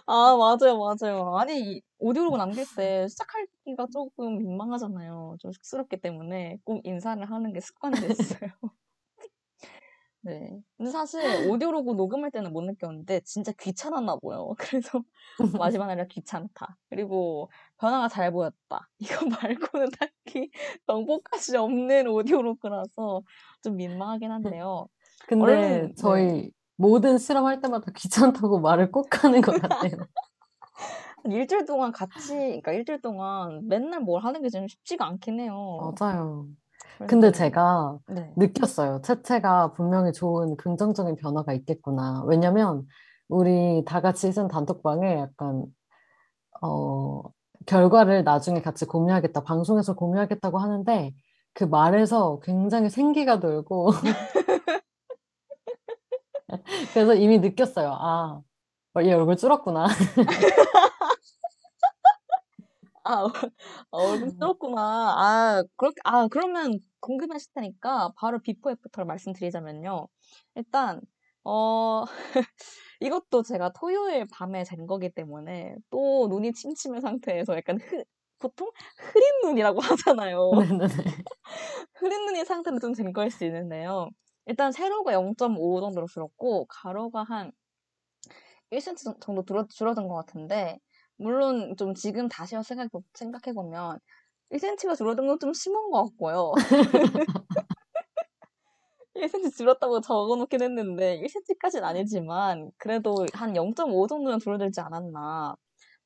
[0.06, 1.36] 아, 맞아요, 맞아요.
[1.36, 3.26] 아니, 이 오디오로 남길 때 시작
[3.64, 5.36] 하기가 조금 민망하잖아요.
[5.40, 8.50] 좀 쑥스럽기 때문에 꼭 인사를 하는 게 습관이 됐어요.
[10.20, 10.62] 네.
[10.76, 14.54] 근데 사실 오디오로그 녹음할 때는 못 느꼈는데 진짜 귀찮았나 봐요.
[14.58, 15.02] 그래서
[15.58, 16.78] 마지막 날에 귀찮다.
[16.88, 18.88] 그리고 변화가 잘 보였다.
[18.98, 20.50] 이거 말고는 딱히
[20.86, 23.22] 정보까지 없는 오디오로그라서
[23.62, 24.88] 좀 민망하긴 한데요.
[25.26, 25.94] 근데 얼른, 네.
[25.96, 29.92] 저희 모든 실험할 때마다 귀찮다고 말을 꼭 하는 것 같아요.
[31.24, 35.94] 한 일주일 동안 같이, 그러니까 일주일 동안 맨날 뭘 하는 게 좀 쉽지가 않긴 해요.
[35.98, 36.46] 맞아요.
[36.98, 38.30] 그래서 근데 좀- 제가 네.
[38.36, 39.00] 느꼈어요.
[39.02, 42.22] 채채가 분명히 좋은 긍정적인 변화가 있겠구나.
[42.26, 42.86] 왜냐면
[43.28, 45.64] 우리 다 같이 쓴 단톡방에 약간
[46.62, 47.22] 어
[47.66, 51.14] 결과를 나중에 같이 공유하겠다, 방송에서 공유하겠다고 하는데
[51.54, 53.90] 그 말에서 굉장히 생기가 돌고
[56.92, 57.96] 그래서 이미 느꼈어요.
[57.98, 58.42] 아,
[59.02, 59.86] 얘 얼굴 줄었구나.
[63.04, 63.24] 아,
[63.90, 64.80] 얼굴 줄었구나.
[64.82, 70.08] 아, 그렇게, 아, 그러면 궁금하실 테니까 바로 before after를 말씀드리자면요.
[70.54, 71.00] 일단,
[71.44, 72.04] 어,
[73.00, 78.04] 이것도 제가 토요일 밤에 잔 거기 때문에 또 눈이 침침한 상태에서 약간 흐,
[78.38, 80.50] 보통 흐린 눈이라고 하잖아요.
[80.50, 81.24] 네네네.
[81.94, 84.08] 흐린 눈이 상태로 좀된 거일 수 있는데요.
[84.46, 87.52] 일단 세로가 0.5 정도로 줄었고 가로가 한
[88.70, 90.78] 1cm 정도 줄어, 줄어든 것 같은데
[91.16, 93.98] 물론 좀 지금 다시 생각, 생각해보면
[94.50, 96.52] 1cm가 줄어든 건 좀 심한 것 같고요.
[99.14, 105.56] 1cm 줄었다고 적어놓긴 했는데 1cm까지는 아니지만 그래도 한 0.5 정도는 줄어들지 않았나.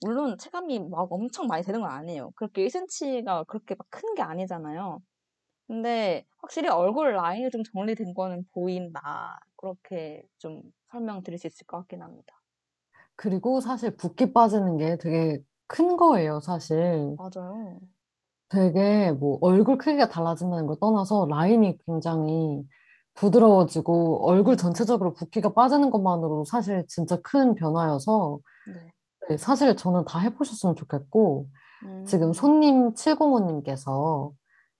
[0.00, 2.30] 물론 체감이 막 엄청 많이 되는 건 아니에요.
[2.36, 5.00] 그렇게 1cm가 그렇게 막 큰 게 아니잖아요.
[5.68, 9.40] 근데 확실히 얼굴 라인이 좀 정리된 거는 보인다.
[9.56, 12.37] 그렇게 좀 설명드릴 수 있을 것 같긴 합니다.
[13.18, 17.16] 그리고 사실 붓기 빠지는 게 되게 큰 거예요, 사실.
[17.18, 17.80] 맞아요.
[18.48, 22.62] 되게 뭐 얼굴 크기가 달라진다는 걸 떠나서 라인이 굉장히
[23.14, 28.38] 부드러워지고 얼굴 전체적으로 붓기가 빠지는 것만으로도 사실 진짜 큰 변화여서
[28.68, 28.92] 네.
[29.30, 31.48] 네, 사실 저는 다 해보셨으면 좋겠고
[32.06, 34.30] 지금 음, 손님 705님께서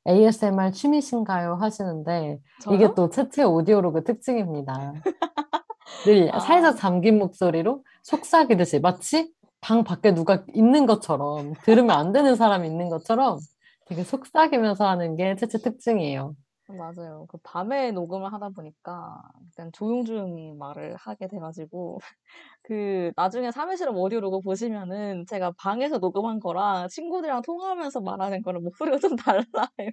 [0.06, 1.56] ASMR 취미신가요?
[1.56, 2.74] 하시는데 저요?
[2.74, 4.94] 이게 또 채채 오디오로그 특징입니다.
[6.04, 6.40] 늘 아.
[6.40, 12.88] 살짝 잠긴 목소리로 속삭이듯이 마치 방 밖에 누가 있는 것처럼 들으면 안 되는 사람이 있는
[12.88, 13.38] 것처럼
[13.86, 16.34] 되게 속삭이면서 하는 게 채채 특징이에요.
[16.68, 17.24] 맞아요.
[17.30, 21.98] 그 밤에 녹음을 하다 보니까 일단 조용조용히 말을 하게 돼가지고
[22.62, 28.62] 그 나중에 3회 실험 audio log 보시면은 제가 방에서 녹음한 거랑 친구들이랑 통화하면서 말하는 거랑
[28.64, 29.90] 목소리가 좀 달라요.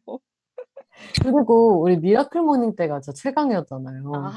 [1.21, 4.11] 그리고 우리 miracle morning 때가 진짜 최강이었잖아요.
[4.15, 4.31] 아,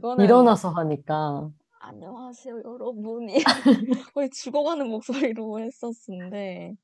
[0.00, 1.50] 그거는 일어나서 하니까.
[1.80, 3.34] 안녕하세요, 여러분이
[4.14, 6.74] 거의 죽어가는 목소리로 했었는데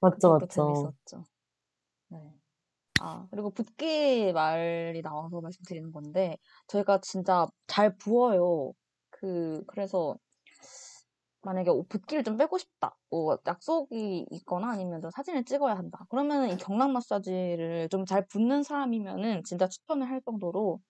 [0.00, 0.46] 맞죠, 맞죠.
[0.48, 1.24] 재밌었죠.
[2.08, 2.18] 네.
[3.00, 6.38] 아, 그리고 붓기 말이 나와서 말씀드리는 건데
[6.68, 8.72] 저희가 진짜 잘 부어요.
[9.10, 10.16] 그 그래서
[11.42, 12.96] 만약에 오- 붓기를 좀 빼고 싶다.
[13.10, 16.04] 뭐 약속이 있거나 아니면 좀 사진을 찍어야 한다.
[16.10, 20.80] 그러면은 이 경락 마사지를 좀 잘 붓는 사람이면은 진짜 추천을 할 정도로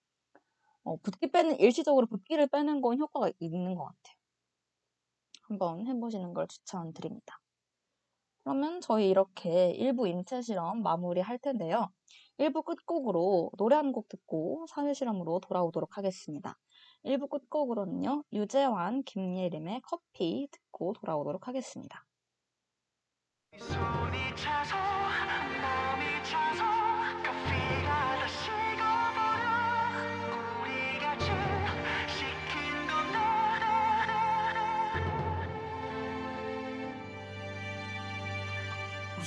[0.85, 4.17] 어, 붓기 빼는 일시적으로 붓기를 빼는 건 효과가 있는 것 같아요.
[5.49, 7.39] 한번 해보시는 걸 추천드립니다.
[8.45, 11.91] 그러면 저희 이렇게 1부 인체 실험 마무리할 텐데요.
[12.39, 16.59] 1부 끝곡으로 노래 한 곡 듣고 사회 실험으로 돌아오도록 하겠습니다.
[17.05, 18.25] 1부 끝곡으로는요.
[18.33, 22.05] 유재환, 김예림의 커피 듣고 돌아오도록 하겠습니다.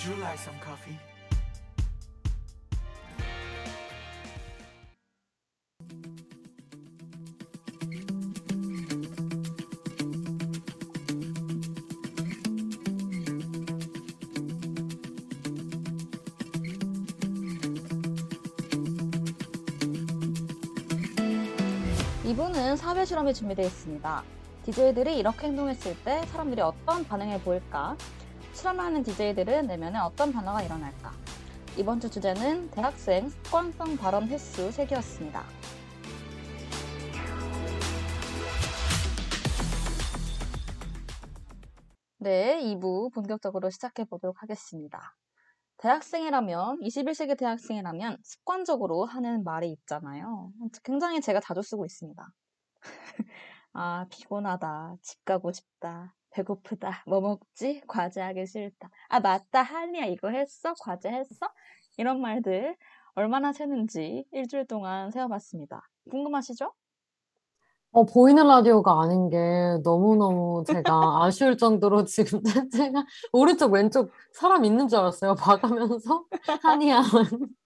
[0.05, 0.99] You like some coffee?
[22.23, 24.23] 이분은 사회 실험이 준비되어 있습니다.
[24.65, 27.97] DJ들이 이렇게 행동했을 때 사람들이 어떤 반응을 보일까?
[28.65, 31.11] 실험하는 DJ들은 내면에 어떤 변화가 일어날까?
[31.77, 35.43] 이번 주 주제는 대학생 습관성 발언 횟수 세기였습니다.
[42.17, 45.15] 네, 2부 본격적으로 시작해 보도록 하겠습니다.
[45.77, 50.51] 대학생이라면, 21세기 대학생이라면 습관적으로 하는 말이 있잖아요.
[50.83, 52.27] 굉장히 제가 자주 쓰고 있습니다.
[53.73, 54.95] 아, 피곤하다.
[55.03, 56.15] 집 가고 싶다.
[56.35, 57.03] 배고프다.
[57.07, 57.81] 뭐 먹지?
[57.87, 58.89] 과제하기 싫다.
[59.07, 59.61] 아, 맞다.
[59.61, 60.73] 한이야, 이거 했어?
[60.81, 61.47] 과제 했어?
[61.97, 62.75] 이런 말들
[63.13, 65.81] 얼마나 새는지 일주일 동안 세어봤습니다.
[66.11, 66.73] 궁금하시죠?
[67.91, 69.37] 어, 보이는 라디오가 아닌 게
[69.81, 75.35] 너무너무 제가 아쉬울 정도로 지금 제가 오른쪽 왼쪽 사람 있는 줄 알았어요.
[75.35, 76.25] 봐가면서
[76.61, 77.01] 한이야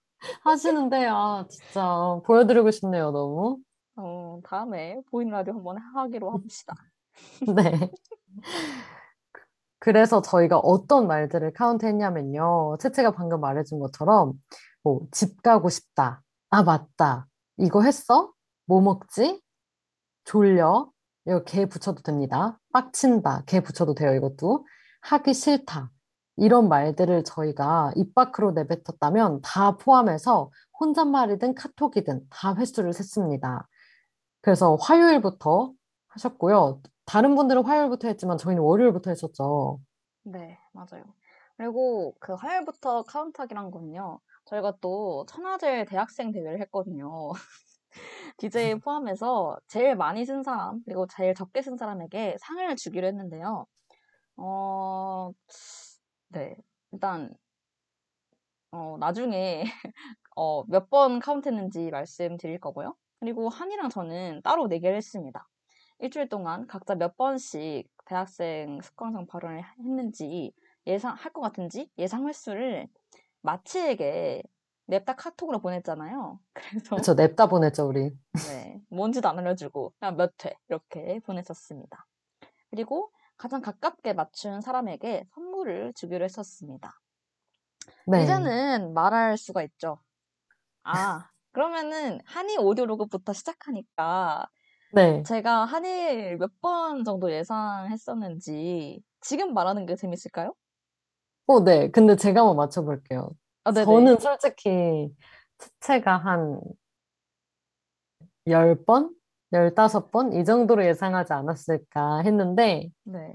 [0.44, 3.58] 하시는데 아 진짜 보여드리고 싶네요 너무.
[3.96, 6.74] 어, 다음에 보이는 라디오 한번 하기로 합시다.
[7.56, 7.90] 네.
[9.78, 12.76] 그래서 저희가 어떤 말들을 카운트 했냐면요.
[12.80, 14.34] 채채가 방금 말해준 것처럼
[14.82, 16.22] 뭐 집 가고 싶다.
[16.50, 17.26] 아 맞다.
[17.58, 18.32] 이거 했어?
[18.66, 19.40] 뭐 먹지?
[20.24, 20.90] 졸려.
[21.26, 22.58] 이거 개 붙여도 됩니다.
[22.72, 23.44] 빡친다.
[23.46, 24.66] 개 붙여도 돼요, 이것도.
[25.02, 25.90] 하기 싫다.
[26.36, 30.50] 이런 말들을 저희가 입 밖으로 내뱉었다면 다 포함해서
[30.80, 33.68] 혼잣말이든 카톡이든 다 횟수를 셌습니다.
[34.40, 35.72] 그래서 화요일부터
[36.08, 36.80] 하셨고요.
[37.10, 39.80] 다른 분들은 화요일부터 했지만 저희는 월요일부터 했었죠.
[40.22, 41.04] 네, 맞아요.
[41.56, 44.20] 그리고 그 화요일부터 카운트하기란 건요.
[44.46, 47.32] 저희가 또 천하제일 대학생 대회를 했거든요.
[48.38, 53.66] DJ 포함해서 제일 많이 쓴 사람, 그리고 제일 적게 쓴 사람에게 상을 주기로 했는데요.
[54.38, 55.32] 어,
[56.28, 56.56] 네.
[56.92, 57.34] 일단,
[58.72, 59.64] 어, 나중에,
[60.36, 62.96] 어, 몇 번 카운트했는지 말씀드릴 거고요.
[63.20, 65.48] 그리고 한이랑 저는 따로 내기를 했습니다.
[66.00, 70.52] 일주일 동안 각자 몇 번씩 대학생 습관성 발언을 했는지
[70.86, 72.88] 예상, 할 것 같은지 예상 횟수를
[73.42, 74.42] 마치에게
[74.86, 76.40] 냅다 카톡으로 보냈잖아요.
[76.54, 78.10] 그래서 그쵸, 냅다 보냈죠, 우리.
[78.48, 82.06] 네, 뭔지도 안 알려주고 그냥 몇회 이렇게 보냈었습니다.
[82.70, 86.98] 그리고 가장 가깝게 맞춘 사람에게 선물을 주기로 했었습니다.
[88.06, 88.24] 네.
[88.24, 90.00] 이제는 말할 수가 있죠.
[90.82, 94.48] 아, 그러면은 한이 오디오로그부터 시작하니까
[94.92, 95.22] 네.
[95.22, 100.54] 제가 한일 몇 번 정도 예상했었는지 지금 말하는 게 재밌을까요?
[101.46, 101.90] 어, 네.
[101.90, 103.30] 근데 제가 한번 맞춰볼게요.
[103.64, 103.84] 아, 네네.
[103.84, 105.12] 저는 솔직히
[105.58, 106.60] 채채가 한
[108.46, 109.10] 10번?
[109.52, 110.32] 15번?
[110.32, 113.34] 이 정도로 예상하지 않았을까 했는데, 네.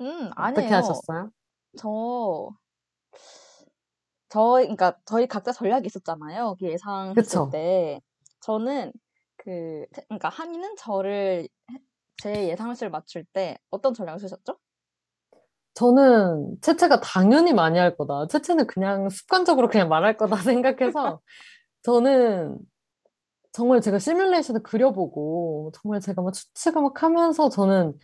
[0.00, 0.74] 음, 어떻게 아니에요.
[0.74, 1.30] 하셨어요?
[1.78, 2.50] 저,
[4.28, 6.56] 저희, 그러니까 저희 각자 전략이 있었잖아요.
[6.58, 7.48] 그 예상했을 그쵸.
[7.52, 8.00] 때.
[8.40, 8.92] 저는
[9.44, 11.78] 그, 제- 그러니까 한이는 저를, 해-
[12.22, 14.56] 제 예상 횟수를 맞출 때 어떤 전략을 쓰셨죠?
[15.74, 18.26] 저는 채채가 당연히 많이 할 거다.
[18.28, 21.20] 채채는 그냥 습관적으로 그냥 말할 거다 생각해서
[21.82, 22.58] 저는
[23.52, 27.98] 정말 제가 시뮬레이션을 그려보고 정말 제가 막 추측을 막 하면서 저는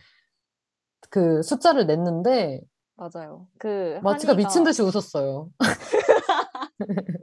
[1.09, 2.61] 그 숫자를 냈는데
[2.95, 3.47] 맞아요.
[3.57, 5.49] 그, 마치가 미친 한이가- 듯이 웃었어요.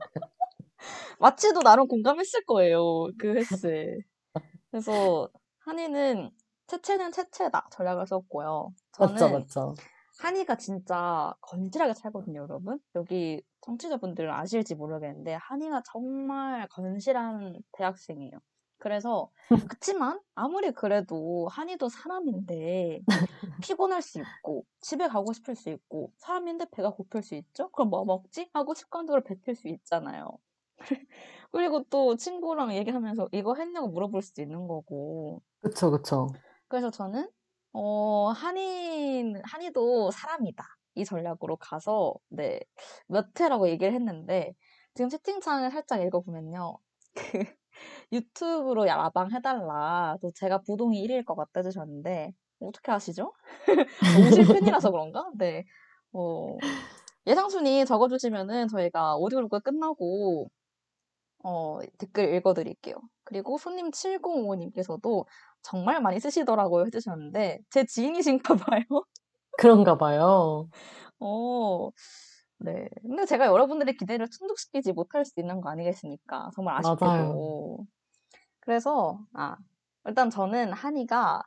[1.21, 3.09] 마치도 나름 공감했을 거예요.
[3.19, 3.99] 그 횟수에.
[4.71, 5.29] 그래서
[5.61, 6.31] 한이는
[6.67, 8.73] 채채는 채채다 전략을 썼고요.
[8.99, 9.75] 맞죠, 저는 맞죠.
[10.19, 12.79] 한이가 진짜 건실하게 살거든요, 여러분.
[12.95, 18.39] 여기 청취자분들은 아실지 모르겠는데 한이가 정말 건실한 대학생이에요.
[18.79, 19.31] 그래서
[19.81, 23.01] 그치만 아무리 그래도 한이도 사람인데
[23.65, 27.71] 피곤할 수 있고 집에 가고 싶을 수 있고 사람인데 배가 고플 수 있죠?
[27.71, 28.51] 그럼 뭐 먹지?
[28.53, 30.39] 하고 습관적으로 뱉을 수 있잖아요.
[31.53, 35.43] 그리고 또 친구랑 얘기하면서 이거 했냐고 물어볼 수도 있는 거고.
[35.61, 36.29] 그쵸, 그쵸.
[36.69, 37.29] 그래서 저는
[37.73, 40.65] 어, 한이 한이도 사람이다.
[40.95, 42.61] 이 전략으로 가서 네,
[43.07, 44.55] 몇 회라고 얘기를 했는데
[44.95, 46.79] 지금 채팅창을 살짝 읽어보면요.
[47.15, 47.45] 그
[48.13, 50.17] 유튜브로 야방 해달라.
[50.23, 53.33] 또 제가 부동이 1위일 것 같다 해주셨는데 어떻게 아시죠?
[54.43, 55.31] 오실 팬이라서 그런가?
[55.37, 55.65] 네.
[56.13, 56.57] 어,
[57.27, 60.49] 예상 순위 적어주시면은 저희가 오디오로그 끝나고
[61.49, 62.97] 어, 댓글 읽어드릴게요.
[63.23, 65.27] 그리고 손님 7055님께서도
[65.63, 68.83] 정말 많이 쓰시더라고요 해주셨는데 제 지인이신가 봐요.
[69.57, 70.69] 그런가 봐요.
[71.21, 71.91] 어,
[72.59, 72.89] 네.
[73.01, 76.51] 근데 제가 여러분들의 기대를 충족시키지 못할 수 있는 거 아니겠습니까?
[76.57, 77.07] 정말 아쉽게도.
[77.07, 77.77] 맞아요.
[78.59, 79.57] 그래서 아
[80.05, 81.43] 일단 저는 한이가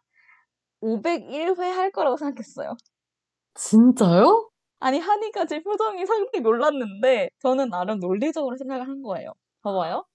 [0.81, 2.73] 501회 할 거라고 생각했어요.
[3.55, 4.49] 진짜요?
[4.79, 9.33] 아니 한이가 제 표정이 상당히 놀랐는데 저는 나름 논리적으로 생각을 한 거예요.
[9.61, 10.05] 봐봐요.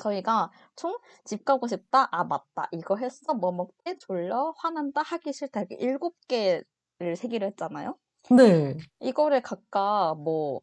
[0.00, 5.60] 저희가 총 집 가고 싶다, 아 맞다, 이거 했어, 뭐 먹지, 졸려, 화난다, 하기 싫다
[5.62, 7.98] 이렇게 일곱 개를 세기로 했잖아요.
[8.30, 8.76] 네.
[9.00, 10.60] 이거를 각각 뭐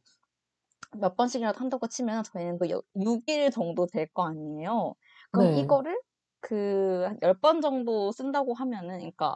[0.97, 4.95] 몇 번씩이라도 한다고 치면 저희는 그 6일 정도 될 거 아니에요.
[5.31, 5.59] 그럼 네.
[5.61, 5.99] 이거를
[6.41, 9.35] 그 10번 정도 쓴다고 하면은 그러니까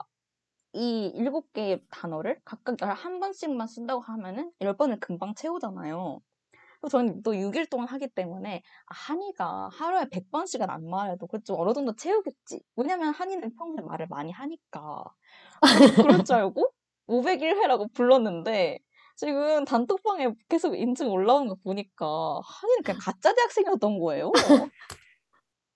[0.74, 6.22] 이 일곱 개의 단어를 각각 한 번씩만 쓴다고 하면은 열 번을 금방 채우잖아요.
[6.90, 11.96] 저는 또 6일 동안 하기 때문에 아, 한이가 하루에 100번씩은 안 말해도 그좀 어느 정도
[11.96, 12.62] 채우겠지.
[12.76, 15.04] 왜냐면 한이는 평소에 말을 많이 하니까.
[15.96, 16.72] 그럴 줄 알고
[17.08, 18.80] 501회라고 불렀는데
[19.16, 24.32] 지금 단톡방에 계속 인증 올라오는 거 보니까 한이는 그냥 가짜 대학생이었던 거예요.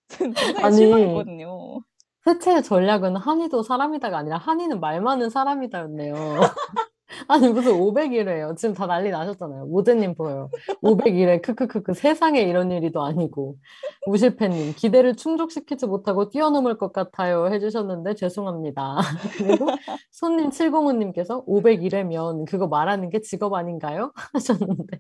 [0.10, 0.74] 굉장히.
[0.74, 1.82] 실망했거든요.
[2.26, 6.14] 셋째의 전략은 한이도 사람이다가 아니라 한이는 말 많은 사람이다였네요.
[7.28, 8.56] 아니 무슨 501회예요.
[8.58, 9.66] 지금 다 난리 나셨잖아요.
[9.68, 10.50] 모제님 보여요.
[10.84, 13.58] 501회 크크크크 세상에 이런 일이도 아니고
[14.06, 18.98] 우실팬님 기대를 충족시키지 못하고 뛰어넘을 것 같아요 해주셨는데 죄송합니다.
[19.38, 19.68] 그리고
[20.12, 24.12] 손님 705님께서 501회면 그거 말하는 게 직업 아닌가요?
[24.34, 25.00] 하셨는데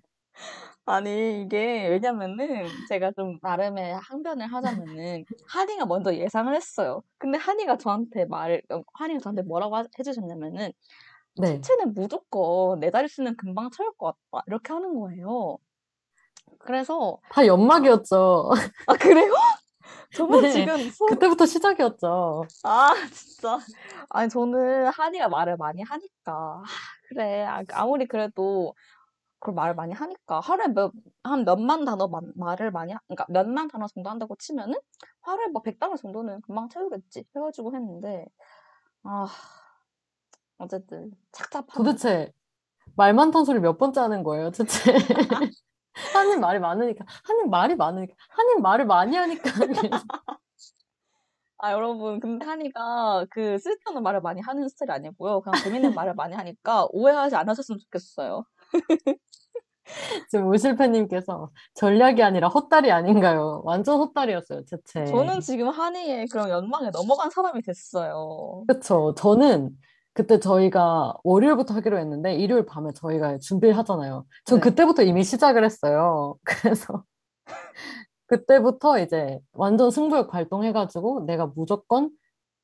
[0.86, 7.01] 아니 이게 왜냐면은 제가 좀 나름의 항변을 하자면은 한이가 먼저 예상을 했어요.
[7.18, 10.72] 근데 한이가 저한테 말 어, 한이가 저한테 뭐라고 하- 해주셨냐면은
[11.39, 11.61] 네.
[11.61, 15.57] 채는 무조건 내 자리 쓰면 금방 채울 것 같다 이렇게 하는 거예요.
[16.59, 18.51] 그래서 다 연막이었죠.
[18.88, 19.31] 아 그래요?
[20.15, 20.51] 저는 네.
[20.51, 21.05] 지금 소...
[21.05, 22.45] 그때부터 시작이었죠.
[22.63, 23.59] 아 진짜
[24.09, 26.63] 아니 저는 한이가 말을 많이 하니까 아,
[27.09, 28.73] 그래 아, 아무리 그래도
[29.39, 30.91] 그걸 말을 많이 하니까 하루에 몇,
[31.23, 34.79] 한 몇만 단어 마- 말을 많이 하, 그러니까 몇만 단어 정도 한다고 치면은
[35.21, 38.25] 하루에 뭐 100단어 정도는 금방 채우겠지 해가지고 했는데
[39.03, 39.27] 아
[40.58, 42.32] 어쨌든 착잡하네 도대체
[42.95, 44.91] 말 많던 소리 몇 번째 하는 거예요, 도대체?
[46.14, 49.51] 한님 말이 많으니까, 한님 말이 많으니까, 한님 말을 많이 하니까.
[51.60, 56.36] 아 여러분 근데 한이가 그 쓸데없는 말을 많이 하는 스타일이 아니고요 그냥 재밌는 말을 많이
[56.36, 58.45] 하니까 오해하지 않으셨으면 좋겠어요
[60.30, 63.62] 지금 우실패님께서 전략이 아니라 헛다리 아닌가요?
[63.66, 65.05] 완전 헛다리였어요, 대체.
[65.05, 69.16] 저는 지금 한이의 그런 연망에 넘어간 사람이 됐어요 그쵸.
[69.18, 69.72] 저는
[70.18, 74.26] 그때 저희가 월요일부터 하기로 했는데, 일요일 밤에 저희가 준비를 하잖아요.
[74.45, 74.63] 전 네.
[74.63, 76.38] 그때부터 이미 시작을 했어요.
[76.43, 77.03] 그래서
[78.26, 82.09] 그때부터 이제 완전 승부욕 발동해가지고 내가 무조건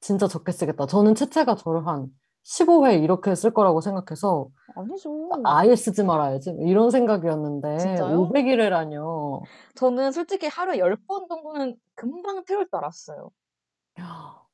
[0.01, 0.87] 진짜 적게 쓰겠다.
[0.87, 2.07] 저는 채채가 저를 한
[2.43, 6.55] 15회 이렇게 쓸 거라고 생각해서 아니죠 아예 쓰지 말아야지.
[6.59, 8.29] 이런 생각이었는데 진짜요?
[8.29, 9.43] 500일이라뇨.
[9.75, 13.29] 저는 솔직히 하루에 10번 정도는 금방 태울 줄 알았어요.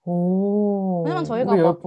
[0.03, 1.03] 오.
[1.03, 1.79] 왜냐면 저희가 막-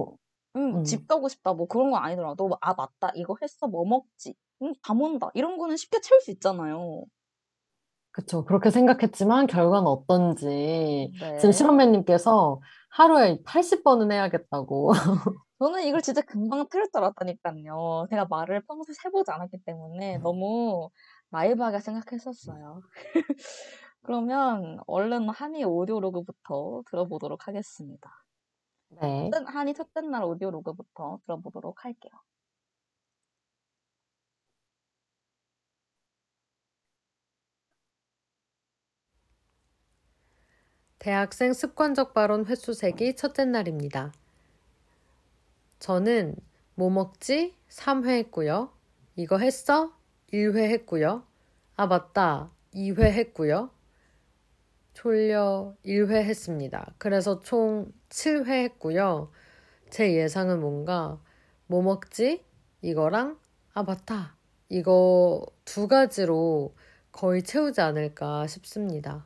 [0.55, 0.83] 음, 음.
[0.83, 4.35] 집 가고 싶다, 뭐 그런 건 아니더라도, 아, 맞다, 이거 했어, 뭐 먹지?
[4.61, 5.29] 음, 다 온다.
[5.33, 7.05] 이런 거는 쉽게 채울 수 있잖아요.
[8.11, 8.45] 그쵸.
[8.45, 10.45] 그렇게 생각했지만 결과는 어떤지.
[11.19, 11.37] 네.
[11.39, 14.91] 지금 실험맨님께서 하루에 80번은 해야겠다고.
[15.57, 18.07] 저는 이걸 진짜 금방 태울 줄 알았다니까요.
[18.11, 20.89] 제가 말을 평소에 해보지 않았기 때문에 너무
[21.29, 22.81] 나이브하게 생각했었어요.
[24.03, 28.22] 그러면 얼른 한이 오디오 로그부터 들어보도록 하겠습니다.
[29.01, 29.29] 네.
[29.31, 32.11] 첫째- 한이 첫째 날 오디오 로그부터 들어보도록 할게요.
[40.99, 44.13] 대학생 습관적 발언 횟수 세기 첫째 날입니다.
[45.79, 46.35] 저는
[46.75, 47.55] 뭐 먹지?
[47.69, 48.71] 3회 했고요.
[49.15, 49.91] 이거 했어?
[50.31, 51.23] 1회 했고요.
[51.75, 52.49] 아, 맞다.
[52.73, 53.69] 2회 했고요.
[54.93, 56.93] 졸려 1회 했습니다.
[56.97, 59.31] 그래서 총 7회 했고요.
[59.89, 61.19] 제 예상은 뭔가
[61.67, 62.43] 뭐 먹지?
[62.81, 63.39] 이거랑
[63.73, 64.37] 아, 맞다.
[64.69, 66.75] 이거 두 가지로
[67.11, 69.25] 거의 채우지 않을까 싶습니다.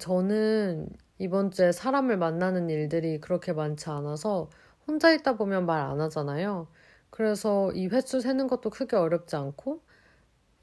[0.00, 0.88] 저는
[1.18, 4.50] 이번 주에 사람을 만나는 일들이 그렇게 많지 않아서
[4.86, 6.68] 혼자 있다 보면 말 안 하잖아요.
[7.10, 9.82] 그래서 이 횟수 세는 것도 크게 어렵지 않고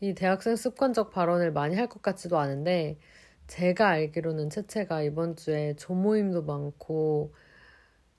[0.01, 2.99] 이 대학생 습관적 발언을 많이 할 것 같지도 않은데
[3.47, 7.33] 제가 알기로는 채채가 이번 주에 조모임도 많고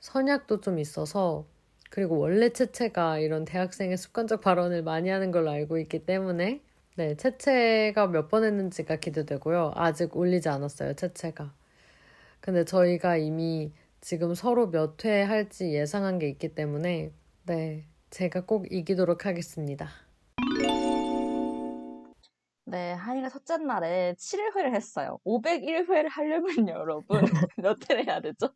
[0.01, 1.47] 선약도 좀 있어서
[1.91, 6.63] 그리고 원래 채채가 이런 대학생의 습관적 발언을 많이 하는 걸로 알고 있기 때문에
[6.97, 9.73] 네, 채채가 몇 번 했는지가 기대되고요.
[9.77, 11.55] 아직 올리지 않았어요, 채채가.
[12.41, 17.13] 근데 저희가 이미 지금 서로 몇 회 할지 예상한 게 있기 때문에
[17.47, 20.04] 네, 제가 꼭 이기도록 하겠습니다.
[22.75, 25.21] 네, 한이가 첫째 날에 7회를 했어요.
[25.25, 27.23] 501회를 하려면 여러분
[27.57, 28.49] 몇 회를 해야 되죠?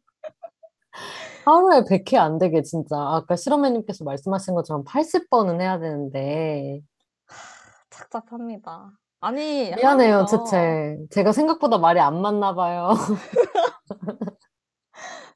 [1.45, 6.81] 하루에 100회 안 되게 진짜 아까 실험맨님께서 말씀하신 것처럼 80번은 해야 되는데
[7.91, 8.91] 착잡합니다.
[9.21, 10.99] 아니, 미안해요, 채채.
[11.11, 12.91] 제가 생각보다 말이 안 맞나 봐요.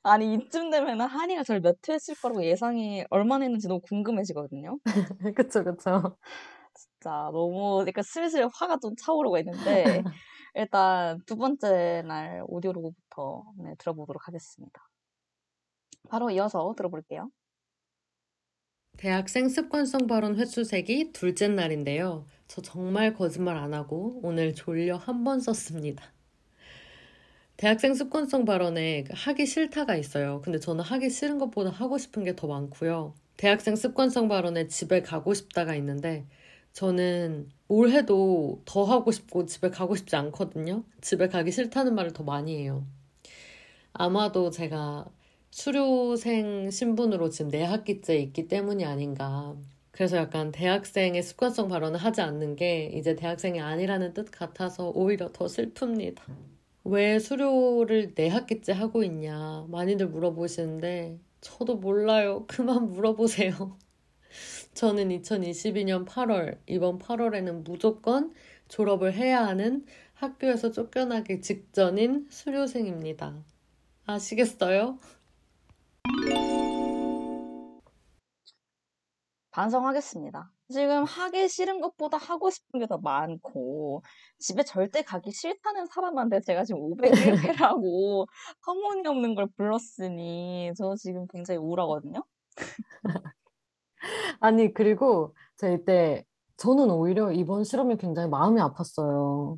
[0.03, 4.77] 아니, 이쯤 되면은 한이가 저를 몇 회 했을 거라고 예상이 얼마나 했는지 너무 궁금해지거든요.
[5.37, 6.17] 그쵸, 그쵸.
[7.03, 9.85] 진짜 너무 약간 슬슬 화가 좀 차오르고 있는데
[10.55, 14.81] 일단 두 번째 날 오디오 로그부터 네, 들어보도록 하겠습니다.
[16.09, 17.31] 바로 이어서 들어볼게요.
[18.97, 22.27] 대학생 습관성 발언 횟수 세기 둘째 날인데요.
[22.49, 26.05] 저 정말 거짓말 안 하고 오늘 졸려 한 번 썼습니다.
[27.57, 30.41] 대학생 습관성 발언에 그 하기 싫다가 있어요.
[30.43, 33.15] 근데 저는 하기 싫은 것보다 하고 싶은 게 더 많고요.
[33.37, 36.27] 대학생 습관성 발언에 집에 가고 싶다가 있는데
[36.73, 40.85] 저는 뭘 해도 더 하고 싶고 집에 가고 싶지 않거든요.
[41.01, 42.85] 집에 가기 싫다는 말을 더 많이 해요.
[43.93, 45.07] 아마도 제가
[45.51, 49.55] 수료생 신분으로 지금 네 학기째 있기 때문이 아닌가.
[49.91, 55.45] 그래서 약간 대학생의 습관성 발언을 하지 않는 게 이제 대학생이 아니라는 뜻 같아서 오히려 더
[55.45, 56.17] 슬픕니다.
[56.85, 62.45] 왜 수료를 네 학기째 하고 있냐 많이들 물어보시는데 저도 몰라요.
[62.49, 63.77] 그만 물어보세요.
[64.75, 68.33] 저는 2022년 8월, 이번 8월에는 무조건
[68.69, 73.45] 졸업을 해야 하는 학교에서 쫓겨나기 직전인 수료생입니다.
[74.07, 74.99] 아시겠어요?
[79.51, 80.51] 반성하겠습니다.
[80.71, 84.03] 지금 하기 싫은 것보다 하고 싶은 게 더 많고,
[84.39, 88.27] 집에 절대 가기 싫다는 사람한테 제가 지금 501회라고
[88.65, 92.25] 터무니없는 걸 불렀으니, 저 지금 굉장히 우울하거든요?
[94.41, 96.25] 아니, 그리고 저 이때
[96.57, 99.57] 저는 오히려 이번 실험이 굉장히 마음이 아팠어요.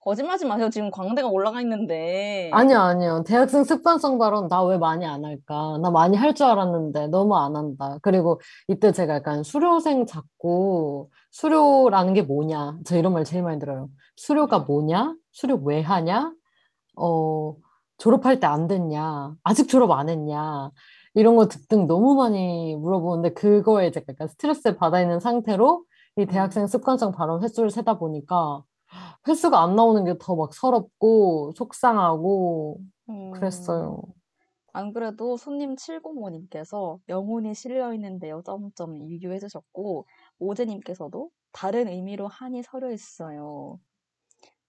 [0.00, 0.68] 거짓말하지 마세요.
[0.68, 2.50] 지금 광대가 올라가 있는데.
[2.52, 3.24] 아니요, 아니요.
[3.26, 5.78] 대학생 습관성 발언 나 왜 많이 안 할까?
[5.82, 7.98] 나 많이 할 줄 알았는데 너무 안 한다.
[8.02, 8.38] 그리고
[8.68, 12.80] 이때 제가 약간 수료생 잡고 수료라는 게 뭐냐?
[12.84, 13.88] 저 이런 말 제일 많이 들어요.
[14.16, 15.14] 수료가 뭐냐?
[15.32, 16.32] 수료 왜 하냐?
[16.96, 17.54] 어,
[17.96, 19.34] 졸업할 때 안 됐냐?
[19.42, 20.70] 아직 졸업 안 했냐?
[21.14, 25.84] 이런 거 등등 너무 많이 물어보는데 그거에 제가 약간 스트레스를 받아 있는 상태로
[26.18, 28.62] 이 대학생 습관성 발언 횟수를 세다 보니까
[29.28, 34.02] 횟수가 안 나오는 게 더 막 서럽고 속상하고 음, 그랬어요.
[34.72, 38.42] 안 그래도 손님 705님께서 영혼이 실려있는데요.
[38.44, 40.06] 점점 유유해 주셨고,
[40.40, 43.78] 오제님께서도 다른 의미로 한이 서려 있어요.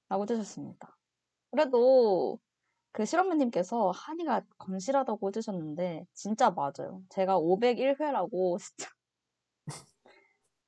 [0.09, 0.95] 라고 해주셨습니다.
[1.51, 2.39] 그래도
[2.95, 7.01] 그 실험맨님께서 한이가 건실하다고 해주셨는데, 진짜 맞아요.
[7.09, 8.89] 제가 501회라고 진짜,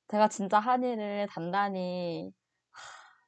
[0.08, 2.30] 제가 진짜 한이를 단단히,
[2.70, 2.80] 하,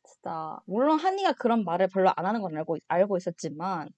[0.04, 3.88] 진짜, 물론 한이가 그런 말을 별로 안 하는 건 알고, 알고 있었지만,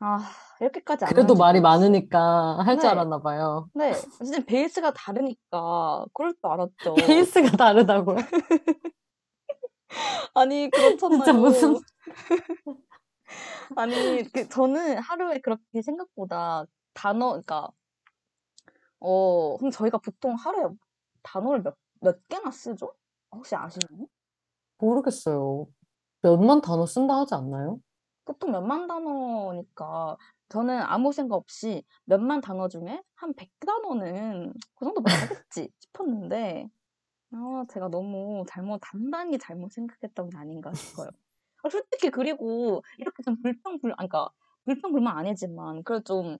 [0.00, 0.18] 아,
[0.60, 1.62] 이렇게까지 안 그래도 말이.
[1.62, 2.88] 많으니까 할줄 네.
[2.90, 3.70] 알았나 봐요.
[3.72, 6.94] 네, 진짜 베이스가 다르니까 그럴 줄 알았죠.
[7.06, 8.16] 케이스가 다르다고요?
[10.34, 11.40] 아니, 진짜 그렇잖아요.
[11.40, 11.76] 무슨
[13.76, 16.64] 아니, 그, 저는 하루에 그렇게 생각보다
[16.94, 17.68] 단어, 그러니까,
[19.00, 20.64] 어, 그럼 저희가 보통 하루에
[21.22, 22.92] 단어를 몇, 몇 개나 쓰죠?
[23.30, 24.06] 혹시 아시나요?
[24.78, 25.66] 모르겠어요.
[26.22, 27.80] 몇만 단어 쓴다 하지 않나요?
[28.24, 30.16] 보통 몇만 단어니까
[30.48, 36.68] 저는 아무 생각 없이 몇만 단어 중에 한 100단어는 그 정도면 하겠지 싶었는데
[37.32, 41.10] 아, 제가 너무 잘못, 단단히 잘못 생각했던 게 아닌가 싶어요.
[41.62, 44.28] 아, 솔직히 그리고 이렇게 좀 불평불, 아, 그러니까
[44.64, 46.38] 불평불만 아니지만 그래도 좀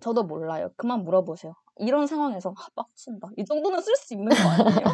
[0.00, 0.70] 저도 몰라요.
[0.76, 1.54] 그만 물어보세요.
[1.76, 3.28] 이런 상황에서 아, 빡친다.
[3.36, 4.84] 이 정도는 쓸 수 있는 거 아니에요?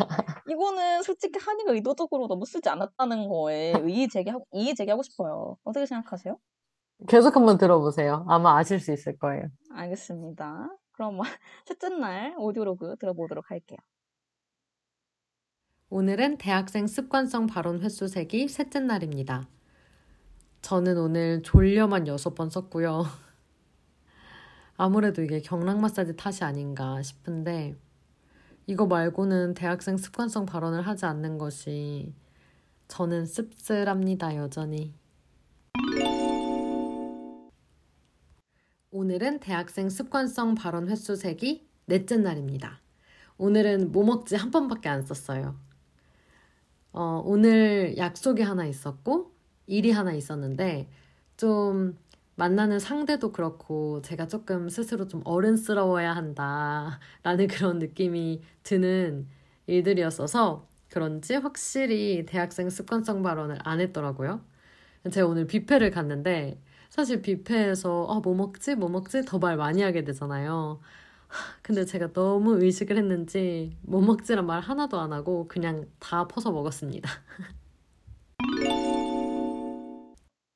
[0.51, 5.57] 이거는 솔직히 한이가 의도적으로 너무 쓰지 않았다는 거에 이의 제기하고 이의 제기하고 싶어요.
[5.65, 6.39] 어떻게 생각하세요?
[7.09, 8.25] 계속 한번 들어보세요.
[8.29, 9.45] 아마 아실 수 있을 거예요.
[9.73, 10.69] 알겠습니다.
[10.93, 11.19] 그럼
[11.67, 13.79] 셋째 날 오디오로그 들어보도록 할게요.
[15.91, 19.49] 오늘은 대학생 습관성 발언 횟수 세기 셋째 날입니다.
[20.61, 23.07] 저는 오늘 졸려만 여섯 번 썼고요.
[24.77, 27.75] 아무래도 이게 경락 마사지 탓이 아닌가 싶은데
[28.67, 32.13] 이거 말고는 대학생 습관성 발언을 하지 않는 것이
[32.89, 34.93] 저는 씁쓸합니다, 여전히.
[38.91, 42.83] 오늘은 대학생 습관성 발언 횟수 세기 넷째 날입니다.
[43.39, 45.68] 오늘은 뭐 먹지 한 번밖에 안 썼어요.
[46.93, 49.33] 어, 오늘 약속이 하나 있었고
[49.67, 50.89] 일이 하나 있었는데
[51.37, 51.99] 좀
[52.37, 59.29] 만나는 상대도 그렇고 제가 조금 스스로 좀 어른스러워야 한다라는 그런 느낌이 드는
[59.67, 64.43] 일들이었어서 그런지 확실히 대학생 습관성 발언을 안 했더라고요.
[65.11, 66.61] 제가 오늘 뷔페를 갔는데
[66.91, 68.75] 사실 뷔페에서 아, 뭐 먹지?
[68.77, 69.23] 뭐 먹지?
[69.25, 70.81] 더 말 많이 하게 되잖아요.
[71.29, 76.51] 하, 근데 제가 너무 의식을 했는지 뭐 먹지란 말 하나도 안 하고 그냥 다 퍼서
[76.53, 77.09] 먹었습니다.